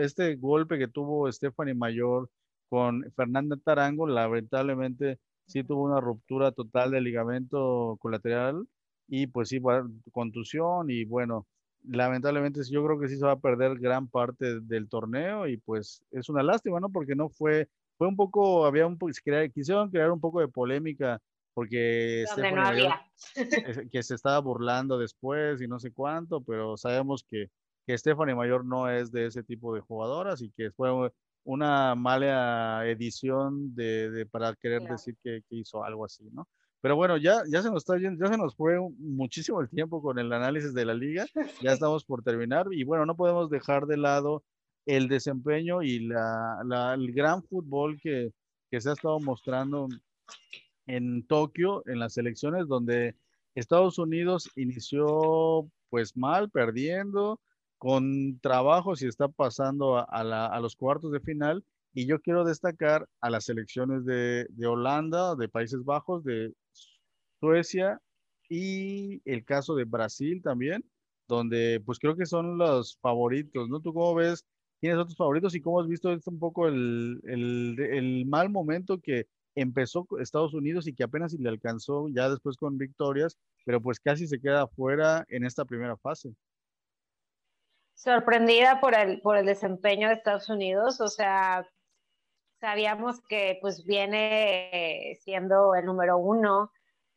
este 0.00 0.34
golpe 0.36 0.76
que 0.78 0.88
tuvo 0.88 1.30
Stephanie 1.30 1.74
Mayor 1.74 2.28
con 2.68 3.04
Fernanda 3.14 3.56
Tarango? 3.62 4.08
Lamentablemente 4.08 5.20
sí 5.46 5.62
tuvo 5.62 5.84
una 5.84 6.00
ruptura 6.00 6.50
total 6.52 6.90
del 6.90 7.04
ligamento 7.04 7.96
colateral 8.00 8.66
y 9.06 9.28
pues 9.28 9.50
sí, 9.50 9.60
contusión 10.10 10.90
y 10.90 11.04
bueno, 11.04 11.46
lamentablemente 11.84 12.60
yo 12.68 12.84
creo 12.84 12.98
que 12.98 13.08
sí 13.08 13.16
se 13.18 13.24
va 13.26 13.32
a 13.32 13.40
perder 13.40 13.78
gran 13.78 14.08
parte 14.08 14.60
del 14.60 14.88
torneo 14.88 15.46
y 15.46 15.58
pues 15.58 16.02
es 16.10 16.28
una 16.28 16.42
lástima, 16.42 16.80
¿no? 16.80 16.90
Porque 16.90 17.14
no 17.14 17.28
fue, 17.28 17.68
fue 17.98 18.08
un 18.08 18.16
poco, 18.16 18.66
había 18.66 18.86
un 18.86 18.98
poco, 18.98 19.12
quisieron 19.54 19.90
crear 19.90 20.10
un 20.10 20.20
poco 20.20 20.40
de 20.40 20.48
polémica 20.48 21.20
porque 21.60 22.24
que 23.92 24.02
se 24.02 24.14
estaba 24.14 24.38
burlando 24.38 24.98
después 24.98 25.60
y 25.60 25.68
no 25.68 25.78
sé 25.78 25.92
cuánto, 25.92 26.40
pero 26.40 26.78
sabemos 26.78 27.22
que, 27.22 27.50
que 27.86 27.98
Stephanie 27.98 28.34
Mayor 28.34 28.64
no 28.64 28.88
es 28.88 29.12
de 29.12 29.26
ese 29.26 29.42
tipo 29.42 29.74
de 29.74 29.82
jugadoras 29.82 30.40
y 30.40 30.50
que 30.52 30.70
fue 30.70 30.88
una 31.44 31.94
mala 31.96 32.86
edición 32.86 33.74
de, 33.74 34.26
para 34.30 34.54
querer 34.54 34.80
decir 34.84 35.18
que, 35.22 35.42
hizo 35.50 35.84
algo 35.84 36.06
así, 36.06 36.30
¿no? 36.32 36.48
Pero 36.80 36.96
bueno, 36.96 37.18
ya, 37.18 37.42
ya 37.46 37.60
se 37.60 37.68
nos 37.68 37.82
está 37.82 37.98
ya 37.98 38.26
se 38.26 38.38
nos 38.38 38.56
fue 38.56 38.78
muchísimo 38.96 39.60
el 39.60 39.68
tiempo 39.68 40.00
con 40.00 40.18
el 40.18 40.32
análisis 40.32 40.72
de 40.72 40.86
la 40.86 40.94
liga, 40.94 41.26
ya 41.62 41.72
estamos 41.72 42.06
por 42.06 42.22
terminar 42.22 42.68
y 42.70 42.84
bueno, 42.84 43.04
no 43.04 43.16
podemos 43.16 43.50
dejar 43.50 43.84
de 43.84 43.98
lado 43.98 44.44
el 44.86 45.08
desempeño 45.08 45.82
y 45.82 46.06
la, 46.06 46.94
el 46.94 47.12
gran 47.12 47.42
fútbol 47.42 48.00
que, 48.00 48.32
que 48.70 48.80
se 48.80 48.88
ha 48.88 48.94
estado 48.94 49.20
mostrando 49.20 49.88
en 50.96 51.26
Tokio, 51.26 51.82
en 51.86 51.98
las 51.98 52.16
elecciones, 52.18 52.66
donde 52.66 53.16
Estados 53.54 53.98
Unidos 53.98 54.50
inició 54.56 55.70
pues 55.88 56.16
mal, 56.16 56.50
perdiendo, 56.50 57.40
con 57.78 58.38
trabajos 58.40 59.02
y 59.02 59.06
está 59.06 59.28
pasando 59.28 59.98
a, 59.98 60.60
los 60.60 60.76
cuartos 60.76 61.12
de 61.12 61.20
final. 61.20 61.64
Y 61.92 62.06
yo 62.06 62.20
quiero 62.20 62.44
destacar 62.44 63.08
a 63.20 63.30
las 63.30 63.44
selecciones 63.44 64.04
de, 64.04 64.46
Holanda, 64.66 65.34
de 65.34 65.48
Países 65.48 65.84
Bajos, 65.84 66.22
de 66.24 66.52
Suecia 67.40 68.00
y 68.48 69.22
el 69.24 69.44
caso 69.44 69.74
de 69.74 69.84
Brasil 69.84 70.42
también, 70.42 70.84
donde 71.26 71.80
pues 71.84 71.98
creo 71.98 72.16
que 72.16 72.26
son 72.26 72.58
los 72.58 72.98
favoritos, 73.00 73.68
¿no? 73.68 73.80
¿Tú 73.80 73.92
cómo 73.94 74.14
ves? 74.14 74.44
¿Quiénes 74.80 74.98
son 74.98 75.06
tus 75.08 75.16
favoritos 75.16 75.54
y 75.54 75.60
cómo 75.60 75.80
has 75.80 75.88
visto 75.88 76.08
un 76.26 76.38
poco 76.38 76.68
el, 76.68 77.20
el 77.24 78.26
mal 78.26 78.50
momento 78.50 79.00
que 79.00 79.26
empezó 79.54 80.06
Estados 80.20 80.54
Unidos 80.54 80.86
y 80.86 80.94
que 80.94 81.04
apenas 81.04 81.32
le 81.34 81.48
alcanzó 81.48 82.08
ya 82.08 82.28
después 82.28 82.56
con 82.56 82.78
victorias, 82.78 83.38
pero 83.64 83.80
pues 83.80 84.00
casi 84.00 84.26
se 84.26 84.40
queda 84.40 84.66
fuera 84.68 85.24
en 85.28 85.44
esta 85.44 85.64
primera 85.64 85.96
fase? 85.96 86.34
sorprendida 88.00 88.80
por 88.80 88.94
el, 88.94 89.20
por 89.20 89.36
el 89.36 89.44
desempeño 89.44 90.08
de 90.08 90.14
Estados 90.14 90.48
Unidos, 90.48 91.00
o 91.02 91.08
sea, 91.08 91.68
sabíamos 92.58 93.20
que 93.28 93.58
pues 93.60 93.84
viene 93.84 95.18
siendo 95.20 95.74
el 95.74 95.84
número 95.84 96.16
uno, 96.16 96.72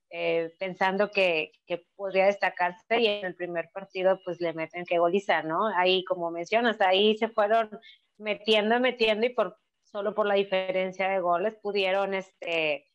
eh, 0.09 0.53
pensando 0.59 1.09
que, 1.09 1.53
que, 1.65 1.85
podría 1.95 2.25
destacarse 2.25 2.99
y 2.99 3.07
en 3.07 3.25
el 3.25 3.35
primer 3.35 3.69
partido 3.73 4.19
pues 4.25 4.41
le 4.41 4.53
meten 4.53 4.85
que 4.85 4.99
goliza, 4.99 5.41
¿no? 5.41 5.67
Ahí 5.77 6.03
como 6.03 6.31
mencionas, 6.31 6.79
ahí 6.81 7.17
se 7.17 7.29
fueron 7.29 7.69
metiendo, 8.17 8.79
metiendo 8.79 9.25
y 9.25 9.29
por 9.29 9.57
solo 9.93 10.13
por 10.13 10.25
la 10.25 10.33
diferencia 10.33 11.07
de 11.07 11.21
goles 11.21 11.55
pudieron 11.61 12.13
este, 12.13 12.91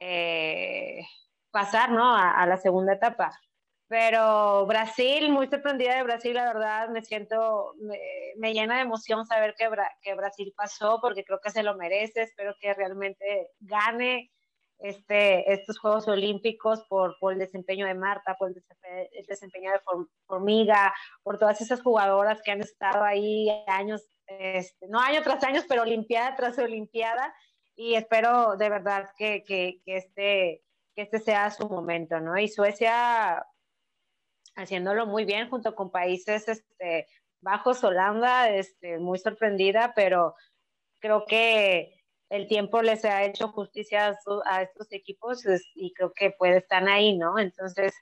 eh, 0.00 1.04
pasar, 1.50 1.90
¿no? 1.90 2.16
a 2.16 2.46
la 2.46 2.56
segunda 2.56 2.94
etapa. 2.94 3.38
Pero 3.88 4.66
Brasil, 4.66 5.30
muy 5.30 5.46
sorprendida 5.46 5.94
de 5.96 6.02
Brasil, 6.02 6.34
la 6.34 6.52
verdad, 6.52 6.88
me 6.88 7.02
siento, 7.02 7.74
me, 8.36 8.52
llena 8.52 8.76
de 8.76 8.82
emoción 8.82 9.24
saber 9.24 9.54
que, 9.56 9.68
que, 10.02 10.14
Brasil 10.14 10.52
pasó, 10.56 10.98
porque 11.00 11.24
creo 11.24 11.38
que 11.40 11.50
se 11.50 11.62
lo 11.62 11.76
merece, 11.76 12.22
espero 12.22 12.56
que 12.60 12.74
realmente 12.74 13.50
gane 13.60 14.32
este, 14.78 15.52
estos 15.52 15.78
Juegos 15.78 16.08
Olímpicos 16.08 16.84
por, 16.88 17.16
por 17.20 17.32
el 17.32 17.38
desempeño 17.38 17.86
de 17.86 17.94
Marta, 17.94 18.34
por 18.36 18.50
el, 18.50 19.26
desempeño 19.28 19.70
de 19.70 19.80
Formiga, 20.26 20.92
por 21.22 21.38
todas 21.38 21.60
esas 21.60 21.80
jugadoras 21.80 22.42
que 22.42 22.50
han 22.50 22.62
estado 22.62 23.04
ahí 23.04 23.48
años, 23.68 24.02
este, 24.26 24.88
no 24.88 25.00
año 25.00 25.22
tras 25.22 25.42
año, 25.44 25.62
pero 25.68 25.82
Olimpiada 25.82 26.36
tras 26.36 26.58
Olimpiada, 26.58 27.34
y 27.74 27.94
espero 27.94 28.56
de 28.56 28.68
verdad 28.68 29.10
que, 29.16 29.44
que, 29.44 29.80
este, 29.86 30.62
que 30.94 31.02
este 31.02 31.18
sea 31.18 31.50
su 31.50 31.68
momento, 31.68 32.20
¿no? 32.20 32.38
Y 32.38 32.48
Suecia 32.48 33.44
haciéndolo 34.56 35.06
muy 35.06 35.24
bien 35.24 35.50
junto 35.50 35.74
con 35.74 35.90
países 35.90 36.48
este, 36.48 37.06
bajos, 37.40 37.84
Holanda, 37.84 38.50
este, 38.50 38.98
muy 38.98 39.18
sorprendida, 39.18 39.92
pero 39.94 40.34
creo 40.98 41.24
que 41.26 41.92
el 42.30 42.48
tiempo 42.48 42.82
les 42.82 43.04
ha 43.04 43.24
hecho 43.24 43.48
justicia 43.48 44.16
a, 44.46 44.62
estos 44.62 44.92
equipos 44.92 45.44
y 45.74 45.92
creo 45.92 46.12
que 46.12 46.30
puede 46.30 46.58
estar 46.58 46.86
ahí, 46.88 47.16
¿no? 47.16 47.38
Entonces, 47.38 47.94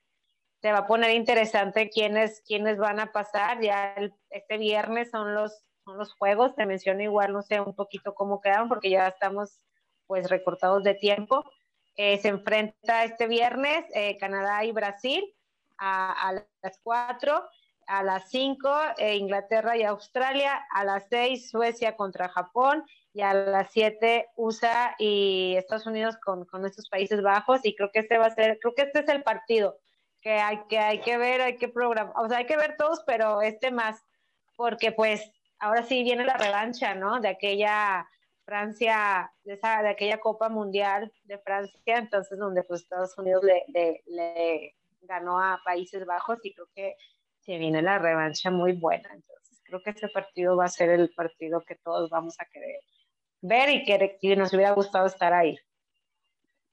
se 0.62 0.72
va 0.72 0.79
a 0.79 0.87
poner 0.87 1.11
interesante 1.11 1.91
quiénes, 1.91 2.43
quiénes 2.47 2.79
van 2.79 2.99
a 2.99 3.12
pasar. 3.12 3.61
Ya 3.61 3.95
este 4.31 4.57
viernes 4.57 5.11
son 5.11 5.35
los, 5.35 5.62
son 5.85 5.99
los 5.99 6.12
juegos, 6.14 6.55
te 6.55 6.66
menciono 6.66 7.03
igual, 7.03 7.32
no 7.32 7.43
sé 7.43 7.61
un 7.61 7.74
poquito 7.74 8.14
cómo 8.14 8.41
quedaron, 8.41 8.68
porque 8.68 8.91
ya 8.91 9.09
estamos 9.09 9.61
pues 10.07 10.28
recortados 10.28 10.82
de 10.82 10.95
tiempo. 10.95 11.45
Eh, 11.97 12.18
se 12.18 12.28
enfrenta 12.28 13.05
este 13.05 13.26
viernes 13.28 13.85
eh, 13.95 14.16
Canadá 14.18 14.64
y 14.64 14.72
Brasil 14.72 15.24
a, 15.78 16.32
las 16.62 16.80
4, 16.82 17.45
a 17.87 18.03
las 18.03 18.30
5 18.30 18.70
eh, 18.99 19.16
Inglaterra 19.16 19.76
y 19.76 19.82
Australia, 19.82 20.64
a 20.72 20.85
las 20.85 21.07
6 21.09 21.51
Suecia 21.51 21.97
contra 21.97 22.28
Japón 22.28 22.85
y 23.12 23.20
a 23.20 23.32
las 23.32 23.70
7 23.70 24.28
USA 24.37 24.97
y 24.99 25.55
Estados 25.57 25.87
Unidos 25.87 26.16
con, 26.24 26.45
con 26.47 26.64
estos 26.64 26.89
Países 26.89 27.22
Bajos 27.22 27.61
y 27.62 27.76
creo 27.76 27.91
que 27.93 28.01
este 28.01 28.18
va 28.18 28.26
a 28.26 28.35
ser, 28.35 28.59
creo 28.61 28.74
que 28.74 28.82
este 28.82 29.01
es 29.01 29.09
el 29.09 29.22
partido 29.22 29.78
que 30.20 30.32
hay 30.32 30.61
que, 30.68 30.78
hay 30.78 31.01
que 31.03 31.18
ver, 31.18 31.43
hay 31.43 31.57
que 31.59 31.68
programar, 31.68 32.14
o 32.16 32.28
sea, 32.28 32.39
hay 32.39 32.47
que 32.47 32.57
ver 32.57 32.76
todos, 32.78 33.03
pero 33.07 33.43
este 33.43 33.70
más, 33.70 34.03
porque 34.57 34.91
pues 34.91 35.30
ahora 35.65 35.83
sí 35.83 36.03
viene 36.03 36.25
la 36.25 36.37
revancha, 36.37 36.95
¿no? 36.95 37.21
De 37.21 37.29
aquella 37.29 38.07
Francia, 38.45 39.33
de, 39.45 39.55
esa, 39.55 39.83
de 39.83 39.89
aquella 39.89 40.19
Copa 40.19 40.49
Mundial 40.49 41.11
de 41.25 41.39
Francia, 41.39 41.99
entonces 41.99 42.39
donde 42.39 42.62
pues 42.62 42.83
Estados 42.83 43.17
Unidos 43.17 43.43
le, 43.45 44.03
le 44.07 44.75
ganó 45.03 45.41
a 45.41 45.61
Países 45.65 46.05
Bajos 46.05 46.39
y 46.43 46.55
creo 46.55 46.69
que 46.75 46.97
se 47.41 47.59
viene 47.59 47.83
la 47.83 47.99
revancha 47.99 48.51
muy 48.51 48.73
buena. 48.73 49.09
Entonces, 49.12 49.61
creo 49.65 49.83
que 49.83 49.91
este 49.91 50.09
partido 50.09 50.57
va 50.57 50.67
a 50.67 50.69
ser 50.69 50.91
el 50.91 51.11
partido 51.15 51.62
que 51.62 51.77
todos 51.77 52.11
vamos 52.11 52.37
a 52.39 52.47
querer 52.47 52.81
ver 53.41 53.69
y 53.71 53.85
que, 53.85 54.37
nos 54.37 54.53
hubiera 54.53 54.73
gustado 54.73 55.07
estar 55.07 55.33
ahí. 55.33 55.59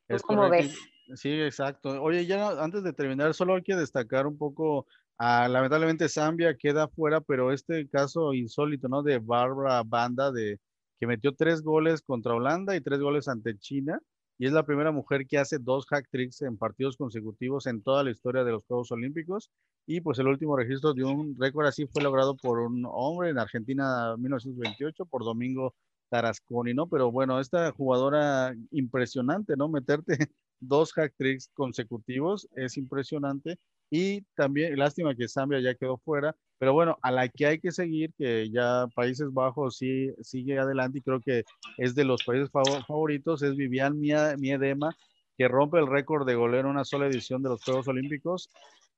Es 0.07 0.21
como 0.21 0.49
ves? 0.49 0.77
Sí, 1.15 1.41
exacto. 1.41 2.01
Oye, 2.01 2.25
ya 2.25 2.49
antes 2.61 2.83
de 2.83 2.93
terminar, 2.93 3.33
solo 3.33 3.55
hay 3.55 3.63
que 3.63 3.75
destacar 3.75 4.25
un 4.25 4.37
poco, 4.37 4.87
ah, 5.21 5.47
lamentablemente 5.47 6.09
Zambia 6.09 6.55
queda 6.57 6.87
fuera, 6.87 7.21
pero 7.21 7.51
este 7.51 7.87
caso 7.89 8.33
insólito, 8.33 8.87
¿no? 8.87 9.03
De 9.03 9.19
Barbara 9.19 9.83
Banda, 9.83 10.31
de 10.31 10.59
que 10.99 11.07
metió 11.07 11.33
tres 11.35 11.61
goles 11.61 12.01
contra 12.01 12.35
Holanda 12.35 12.75
y 12.75 12.81
tres 12.81 12.99
goles 12.99 13.27
ante 13.27 13.57
China 13.57 13.99
y 14.41 14.47
es 14.47 14.53
la 14.53 14.65
primera 14.65 14.91
mujer 14.91 15.27
que 15.27 15.37
hace 15.37 15.59
dos 15.59 15.85
hack 15.85 16.07
tricks 16.09 16.41
en 16.41 16.57
partidos 16.57 16.97
consecutivos 16.97 17.67
en 17.67 17.83
toda 17.83 18.03
la 18.03 18.09
historia 18.09 18.43
de 18.43 18.51
los 18.51 18.65
Juegos 18.65 18.91
Olímpicos. 18.91 19.51
Y 19.85 20.01
pues 20.01 20.17
el 20.17 20.27
último 20.27 20.57
registro 20.57 20.95
de 20.95 21.03
un 21.03 21.35
récord 21.39 21.67
así 21.67 21.85
fue 21.85 22.01
logrado 22.01 22.35
por 22.35 22.57
un 22.57 22.83
hombre 22.89 23.29
en 23.29 23.37
Argentina 23.37 24.17
1928, 24.17 25.05
por 25.05 25.23
Domingo 25.23 25.75
Tarasconi, 26.09 26.73
¿no? 26.73 26.87
Pero 26.87 27.11
bueno, 27.11 27.39
esta 27.39 27.71
jugadora 27.71 28.55
impresionante, 28.71 29.55
¿no? 29.55 29.69
Meterte 29.69 30.17
dos 30.59 30.91
hack 30.93 31.13
tricks 31.15 31.51
consecutivos 31.53 32.47
es 32.55 32.77
impresionante. 32.77 33.59
Y 33.93 34.21
también, 34.35 34.77
lástima 34.77 35.13
que 35.15 35.27
Zambia 35.27 35.59
ya 35.59 35.75
quedó 35.75 35.97
fuera, 35.97 36.33
pero 36.57 36.71
bueno, 36.71 36.97
a 37.01 37.11
la 37.11 37.27
que 37.27 37.45
hay 37.45 37.59
que 37.59 37.71
seguir, 37.71 38.13
que 38.17 38.49
ya 38.49 38.87
Países 38.95 39.33
Bajos 39.33 39.77
sí 39.77 40.11
sigue 40.21 40.57
adelante 40.57 40.99
y 40.99 41.01
creo 41.01 41.19
que 41.19 41.43
es 41.77 41.93
de 41.93 42.05
los 42.05 42.23
países 42.23 42.49
favoritos, 42.51 43.43
es 43.43 43.55
Vivian 43.57 43.99
Miedema, 43.99 44.95
que 45.37 45.49
rompe 45.49 45.77
el 45.79 45.87
récord 45.87 46.25
de 46.25 46.35
goleo 46.35 46.61
en 46.61 46.67
una 46.67 46.85
sola 46.85 47.07
edición 47.07 47.43
de 47.43 47.49
los 47.49 47.63
Juegos 47.65 47.89
Olímpicos, 47.89 48.49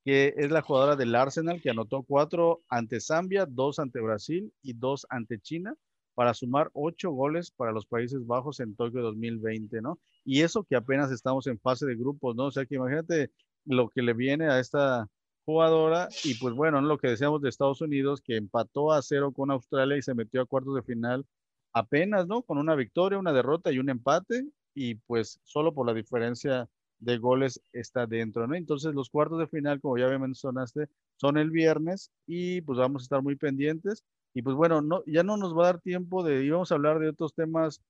que 0.05 0.35
es 0.37 0.51
la 0.51 0.61
jugadora 0.61 0.95
del 0.95 1.15
Arsenal, 1.15 1.59
que 1.61 1.71
anotó 1.71 2.03
cuatro 2.03 2.61
ante 2.69 2.99
Zambia, 2.99 3.47
dos 3.47 3.79
ante 3.79 3.99
Brasil 3.99 4.53
y 4.61 4.73
dos 4.73 5.07
ante 5.09 5.39
China. 5.39 5.75
para 6.15 6.33
sumar 6.33 6.69
ocho 6.73 7.11
goles 7.11 7.51
para 7.51 7.71
los 7.71 7.85
Países 7.85 8.25
Bajos 8.25 8.59
en 8.59 8.75
Tokio 8.75 9.01
2020, 9.01 9.81
¿no? 9.81 9.99
Y 10.23 10.41
eso 10.41 10.63
que 10.63 10.75
apenas 10.75 11.11
estamos 11.11 11.47
en 11.47 11.59
fase 11.59 11.85
de 11.85 11.95
grupos, 11.95 12.35
¿no? 12.35 12.45
O 12.45 12.51
sea 12.51 12.65
que 12.65 12.75
imagínate 12.75 13.31
lo 13.65 13.89
que 13.89 14.01
le 14.01 14.13
viene 14.13 14.47
a 14.49 14.59
esta 14.59 15.07
jugadora 15.45 16.09
y 16.23 16.35
pues 16.35 16.53
bueno, 16.55 16.81
lo 16.81 16.97
que 16.97 17.09
decíamos 17.09 17.41
de 17.41 17.49
Estados 17.49 17.81
Unidos, 17.81 18.21
que 18.21 18.37
empató 18.37 18.91
a 18.91 19.01
cero 19.01 19.31
con 19.33 19.51
Australia 19.51 19.97
y 19.97 20.01
se 20.01 20.13
metió 20.13 20.41
a 20.41 20.45
cuartos 20.45 20.75
de 20.75 20.83
final 20.83 21.25
apenas, 21.73 22.27
¿no? 22.27 22.43
Con 22.43 22.57
una 22.57 22.75
victoria, 22.75 23.19
una 23.19 23.33
derrota 23.33 23.71
y 23.71 23.79
un 23.79 23.89
empate 23.89 24.45
y 24.73 24.95
pues 24.95 25.39
solo 25.43 25.73
por 25.73 25.85
la 25.87 25.93
diferencia 25.93 26.69
de 26.99 27.17
goles 27.17 27.61
está 27.73 28.07
dentro, 28.07 28.47
¿no? 28.47 28.55
Entonces 28.55 28.93
los 28.93 29.09
cuartos 29.09 29.39
de 29.39 29.47
final, 29.47 29.81
como 29.81 29.97
ya 29.97 30.07
mencionaste, 30.17 30.87
son 31.17 31.37
el 31.37 31.51
viernes 31.51 32.11
y 32.25 32.61
pues 32.61 32.79
vamos 32.79 33.03
a 33.03 33.05
estar 33.05 33.21
muy 33.21 33.35
pendientes. 33.35 34.03
Y 34.33 34.41
pues 34.41 34.55
bueno, 34.55 34.81
no, 34.81 35.03
ya 35.05 35.23
no 35.23 35.37
nos 35.37 35.55
va 35.55 35.63
a 35.63 35.65
dar 35.73 35.81
tiempo 35.81 36.23
de, 36.23 36.43
íbamos 36.43 36.71
a 36.71 36.75
hablar 36.75 36.99
de 36.99 37.09
otros 37.09 37.33
temas 37.35 37.81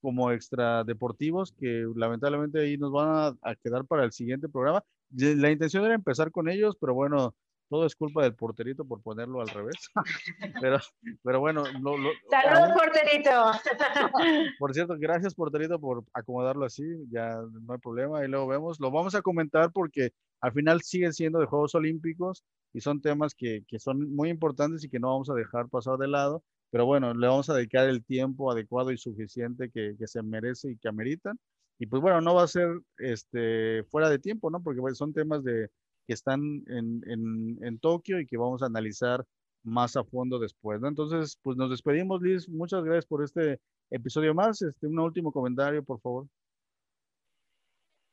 como 0.00 0.30
extra 0.32 0.84
deportivos 0.84 1.52
que 1.52 1.86
lamentablemente 1.94 2.60
ahí 2.60 2.78
nos 2.78 2.92
van 2.92 3.38
a 3.42 3.54
quedar 3.56 3.84
para 3.86 4.04
el 4.04 4.12
siguiente 4.12 4.48
programa. 4.48 4.82
La 5.10 5.50
intención 5.50 5.84
era 5.84 5.94
empezar 5.94 6.30
con 6.30 6.48
ellos, 6.48 6.76
pero 6.80 6.94
bueno, 6.94 7.34
todo 7.70 7.86
es 7.86 7.94
culpa 7.94 8.24
del 8.24 8.34
porterito 8.34 8.84
por 8.84 9.00
ponerlo 9.00 9.40
al 9.40 9.48
revés. 9.48 9.76
pero, 10.60 10.78
pero 11.22 11.38
bueno. 11.38 11.64
Saludos, 11.64 12.70
porterito. 12.74 13.30
por 14.58 14.74
cierto, 14.74 14.96
gracias, 14.98 15.34
porterito, 15.34 15.80
por 15.80 16.04
acomodarlo 16.12 16.64
así. 16.66 16.82
Ya 17.10 17.40
no 17.62 17.72
hay 17.72 17.78
problema. 17.78 18.18
Ahí 18.18 18.28
luego 18.28 18.48
vemos. 18.48 18.80
Lo 18.80 18.90
vamos 18.90 19.14
a 19.14 19.22
comentar 19.22 19.70
porque 19.72 20.10
al 20.40 20.52
final 20.52 20.82
siguen 20.82 21.12
siendo 21.12 21.38
de 21.38 21.46
Juegos 21.46 21.76
Olímpicos 21.76 22.44
y 22.72 22.80
son 22.80 23.00
temas 23.00 23.34
que, 23.36 23.62
que 23.68 23.78
son 23.78 24.14
muy 24.14 24.30
importantes 24.30 24.82
y 24.82 24.88
que 24.88 24.98
no 24.98 25.12
vamos 25.12 25.30
a 25.30 25.34
dejar 25.34 25.68
pasar 25.68 25.96
de 25.96 26.08
lado. 26.08 26.42
Pero 26.70 26.86
bueno, 26.86 27.14
le 27.14 27.26
vamos 27.28 27.50
a 27.50 27.54
dedicar 27.54 27.88
el 27.88 28.04
tiempo 28.04 28.50
adecuado 28.50 28.90
y 28.90 28.98
suficiente 28.98 29.70
que, 29.70 29.94
que 29.96 30.06
se 30.08 30.22
merece 30.22 30.72
y 30.72 30.76
que 30.76 30.88
ameritan. 30.88 31.38
Y 31.80 31.86
pues 31.86 32.02
bueno, 32.02 32.20
no 32.20 32.34
va 32.34 32.42
a 32.42 32.46
ser 32.46 32.68
este, 32.98 33.84
fuera 33.84 34.10
de 34.10 34.18
tiempo, 34.18 34.50
¿no? 34.50 34.62
Porque 34.62 34.82
son 34.94 35.14
temas 35.14 35.42
de, 35.42 35.70
que 36.06 36.12
están 36.12 36.62
en, 36.66 37.02
en, 37.06 37.58
en, 37.62 37.78
Tokio 37.78 38.20
y 38.20 38.26
que 38.26 38.36
vamos 38.36 38.62
a 38.62 38.66
analizar 38.66 39.24
más 39.62 39.96
a 39.96 40.04
fondo 40.04 40.38
después, 40.38 40.78
¿no? 40.78 40.88
Entonces, 40.88 41.38
pues 41.42 41.56
nos 41.56 41.70
despedimos, 41.70 42.20
Liz. 42.20 42.46
Muchas 42.50 42.84
gracias 42.84 43.06
por 43.06 43.24
este 43.24 43.60
episodio 43.88 44.34
más. 44.34 44.60
Este, 44.60 44.88
un 44.88 44.98
último 44.98 45.32
comentario, 45.32 45.82
por 45.82 45.98
favor. 46.02 46.26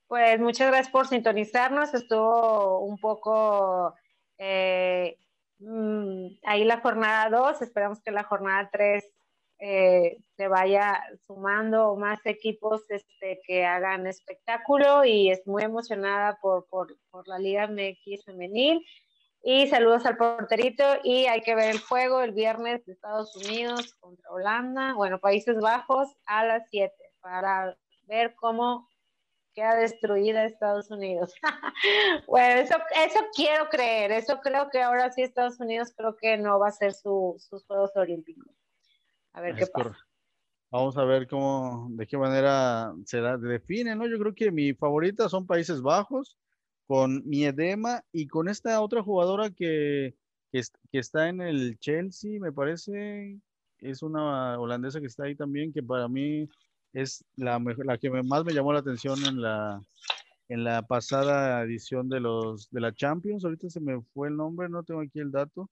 Pues 0.07 0.39
muchas 0.39 0.67
gracias 0.67 0.89
por 0.89 1.05
sintonizarnos. 1.05 1.93
Estuvo 1.93 2.85
un 2.85 2.97
poco 2.97 3.93
eh, 4.37 5.17
mm, 5.59 6.27
ahí 6.45 6.63
la 6.63 6.79
jornada 6.79 7.29
2. 7.37 7.61
Esperamos 7.63 7.99
que 8.01 8.11
la 8.11 8.23
jornada 8.23 8.69
3 8.71 9.03
eh, 9.59 10.17
se 10.35 10.47
vaya 10.47 11.01
sumando 11.25 11.95
más 11.95 12.23
equipos 12.25 12.83
este, 12.89 13.41
que 13.45 13.65
hagan 13.65 14.05
espectáculo 14.05 15.03
y 15.03 15.31
es 15.31 15.45
muy 15.47 15.63
emocionada 15.63 16.37
por, 16.41 16.67
por, 16.67 16.95
por, 17.09 17.27
la 17.27 17.39
Liga 17.39 17.67
MX 17.67 18.25
femenil. 18.25 18.85
Y 19.41 19.67
saludos 19.67 20.05
al 20.05 20.17
porterito 20.17 20.83
y 21.03 21.25
hay 21.25 21.41
que 21.41 21.55
ver 21.55 21.71
el 21.71 21.79
juego 21.79 22.21
el 22.21 22.33
viernes 22.33 22.85
de 22.85 22.93
Estados 22.93 23.35
Unidos 23.35 23.95
contra 23.99 24.29
Holanda, 24.29 24.93
bueno, 24.93 25.19
Países 25.19 25.57
Bajos 25.59 26.09
a 26.25 26.45
las 26.45 26.69
7 26.69 26.93
para 27.21 27.77
ver 28.03 28.35
cómo 28.35 28.87
queda 29.53 29.75
destruida 29.75 30.45
Estados 30.45 30.91
Unidos. 30.91 31.33
bueno, 32.27 32.61
eso, 32.61 32.75
eso 33.03 33.19
quiero 33.35 33.69
creer, 33.69 34.11
eso 34.11 34.39
creo 34.41 34.69
que 34.69 34.81
ahora 34.83 35.11
sí 35.11 35.23
Estados 35.23 35.59
Unidos 35.59 35.93
creo 35.95 36.15
que 36.15 36.37
no 36.37 36.59
va 36.59 36.67
a 36.67 36.71
ser 36.71 36.93
su, 36.93 37.35
sus 37.39 37.65
Juegos 37.65 37.95
Olímpicos. 37.95 38.53
A 39.37 39.41
ver 39.41 39.55
qué 39.55 39.67
pasa. 39.67 39.95
Vamos 40.71 40.97
a 40.97 41.03
ver 41.05 41.27
cómo, 41.27 41.89
de 41.91 42.07
qué 42.07 42.17
manera 42.17 42.91
se 43.05 43.21
define, 43.21 43.95
¿no? 43.95 44.07
Yo 44.07 44.17
creo 44.17 44.33
que 44.33 44.51
mi 44.51 44.73
favorita 44.73 45.29
son 45.29 45.45
Países 45.45 45.79
Bajos, 45.79 46.39
con 46.87 47.21
mi 47.23 47.45
edema 47.45 48.03
y 48.11 48.27
con 48.27 48.49
esta 48.49 48.81
otra 48.81 49.03
jugadora 49.03 49.51
que, 49.51 50.15
que, 50.51 50.63
está 50.91 51.29
en 51.29 51.41
el 51.41 51.77
Chelsea, 51.77 52.39
me 52.39 52.51
parece, 52.51 53.39
es 53.77 54.01
una 54.01 54.59
holandesa 54.59 54.99
que 54.99 55.05
está 55.05 55.25
ahí 55.25 55.35
también, 55.35 55.71
que 55.71 55.83
para 55.83 56.07
mí 56.07 56.49
es 56.93 57.23
la, 57.35 57.59
la 57.59 57.99
que 57.99 58.09
más 58.09 58.43
me 58.43 58.53
llamó 58.53 58.73
la 58.73 58.79
atención 58.79 59.23
en 59.23 59.39
la, 59.39 59.79
en 60.49 60.63
la 60.63 60.81
pasada 60.81 61.61
edición 61.61 62.09
de, 62.09 62.21
los, 62.21 62.71
de 62.71 62.81
la 62.81 62.91
Champions. 62.91 63.45
Ahorita 63.45 63.69
se 63.69 63.81
me 63.81 64.01
fue 64.15 64.29
el 64.29 64.35
nombre, 64.35 64.67
no 64.67 64.81
tengo 64.81 65.01
aquí 65.01 65.19
el 65.19 65.31
dato. 65.31 65.69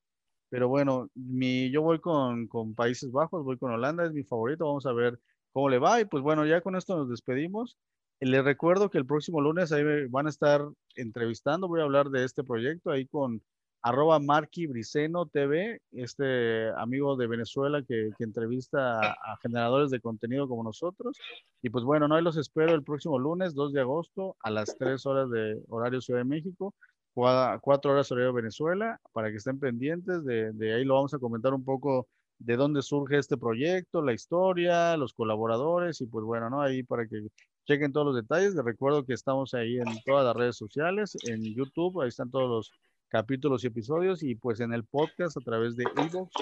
Pero 0.49 0.67
bueno, 0.67 1.09
mi, 1.15 1.69
yo 1.71 1.81
voy 1.81 1.99
con, 1.99 2.47
con 2.47 2.75
Países 2.75 3.11
Bajos, 3.11 3.43
voy 3.43 3.57
con 3.57 3.71
Holanda, 3.71 4.05
es 4.05 4.13
mi 4.13 4.23
favorito, 4.23 4.65
vamos 4.65 4.85
a 4.85 4.93
ver 4.93 5.19
cómo 5.51 5.69
le 5.69 5.79
va. 5.79 6.01
Y 6.01 6.05
pues 6.05 6.23
bueno, 6.23 6.45
ya 6.45 6.61
con 6.61 6.75
esto 6.75 6.95
nos 6.97 7.09
despedimos. 7.09 7.77
Les 8.19 8.43
recuerdo 8.43 8.89
que 8.89 8.97
el 8.97 9.05
próximo 9.05 9.41
lunes 9.41 9.71
ahí 9.71 9.83
van 10.09 10.27
a 10.27 10.29
estar 10.29 10.61
entrevistando, 10.95 11.67
voy 11.67 11.81
a 11.81 11.83
hablar 11.83 12.09
de 12.09 12.23
este 12.23 12.43
proyecto 12.43 12.91
ahí 12.91 13.07
con 13.07 13.41
arroba 13.85 14.19
Briceno 14.19 15.27
TV, 15.27 15.79
este 15.91 16.69
amigo 16.75 17.15
de 17.17 17.27
Venezuela 17.27 17.83
que, 17.87 18.09
que 18.17 18.23
entrevista 18.23 18.99
a, 18.99 19.37
generadores 19.43 19.91
de 19.91 19.99
contenido 19.99 20.47
como 20.47 20.63
nosotros. 20.63 21.15
Y 21.61 21.69
pues 21.69 21.83
bueno, 21.83 22.07
no, 22.07 22.15
ahí 22.15 22.23
los 22.23 22.35
espero 22.37 22.73
el 22.73 22.83
próximo 22.83 23.19
lunes, 23.19 23.53
2 23.53 23.73
de 23.73 23.81
agosto, 23.81 24.37
a 24.41 24.49
las 24.49 24.75
3 24.75 25.05
horas 25.05 25.29
de 25.29 25.61
horario 25.69 26.01
Ciudad 26.01 26.21
de 26.21 26.25
México 26.25 26.73
cuatro 27.15 27.91
horas 27.91 28.11
horario 28.11 28.33
Venezuela, 28.33 28.99
para 29.13 29.31
que 29.31 29.37
estén 29.37 29.59
pendientes. 29.59 30.23
De, 30.25 30.51
de, 30.53 30.73
ahí 30.73 30.83
lo 30.83 30.95
vamos 30.95 31.13
a 31.13 31.19
comentar 31.19 31.53
un 31.53 31.63
poco 31.63 32.07
de 32.39 32.57
dónde 32.57 32.81
surge 32.81 33.17
este 33.17 33.37
proyecto, 33.37 34.01
la 34.01 34.13
historia, 34.13 34.97
los 34.97 35.13
colaboradores 35.13 36.01
y 36.01 36.05
pues 36.05 36.25
bueno, 36.25 36.49
¿no? 36.49 36.61
Ahí 36.61 36.83
para 36.83 37.07
que 37.07 37.27
chequen 37.65 37.93
todos 37.93 38.07
los 38.07 38.15
detalles. 38.15 38.53
Les 38.53 38.65
recuerdo 38.65 39.05
que 39.05 39.13
estamos 39.13 39.53
ahí 39.53 39.77
en 39.77 39.85
todas 40.05 40.25
las 40.25 40.35
redes 40.35 40.57
sociales, 40.57 41.17
en 41.23 41.41
YouTube, 41.41 42.01
ahí 42.01 42.09
están 42.09 42.29
todos 42.29 42.49
los 42.49 42.71
capítulos 43.07 43.63
y 43.63 43.67
episodios 43.67 44.23
y 44.23 44.35
pues 44.35 44.59
en 44.59 44.73
el 44.73 44.83
podcast 44.83 45.37
a 45.37 45.41
través 45.41 45.75
de 45.75 45.85
Evox. 45.95 46.33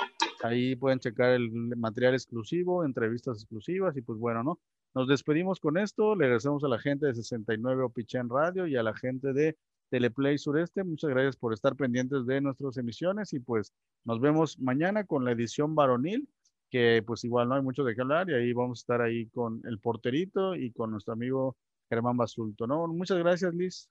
Ahí 0.43 0.75
pueden 0.75 0.99
checar 0.99 1.29
el 1.29 1.51
material 1.77 2.15
exclusivo, 2.15 2.83
entrevistas 2.83 3.37
exclusivas 3.37 3.95
y 3.95 4.01
pues 4.01 4.19
bueno, 4.19 4.43
¿no? 4.43 4.59
Nos 4.93 5.07
despedimos 5.07 5.59
con 5.59 5.77
esto. 5.77 6.15
Le 6.15 6.25
agradecemos 6.25 6.63
a 6.63 6.67
la 6.67 6.79
gente 6.79 7.05
de 7.05 7.15
69 7.15 7.83
Opichen 7.83 8.29
Radio 8.29 8.67
y 8.67 8.75
a 8.75 8.83
la 8.83 8.93
gente 8.93 9.33
de 9.33 9.55
Teleplay 9.93 10.39
Sureste. 10.39 10.83
Muchas 10.83 11.11
gracias 11.11 11.35
por 11.37 11.53
estar 11.53 11.75
pendientes 11.75 12.25
de 12.25 12.41
nuestras 12.41 12.77
emisiones 12.77 13.31
y 13.33 13.39
pues 13.39 13.71
nos 14.05 14.19
vemos 14.19 14.57
mañana 14.57 15.03
con 15.03 15.23
la 15.23 15.33
edición 15.33 15.75
varonil, 15.75 16.27
que 16.71 17.03
pues 17.05 17.23
igual 17.25 17.47
no 17.47 17.53
hay 17.53 17.61
mucho 17.61 17.83
de 17.83 17.93
qué 17.93 18.01
hablar 18.01 18.27
y 18.27 18.33
ahí 18.33 18.53
vamos 18.53 18.79
a 18.79 18.81
estar 18.81 19.01
ahí 19.03 19.27
con 19.27 19.61
el 19.65 19.77
porterito 19.77 20.55
y 20.55 20.71
con 20.71 20.89
nuestro 20.89 21.13
amigo 21.13 21.57
Germán 21.91 22.17
Basulto, 22.17 22.65
¿no? 22.65 22.87
Muchas 22.87 23.19
gracias, 23.19 23.53
Liz. 23.53 23.87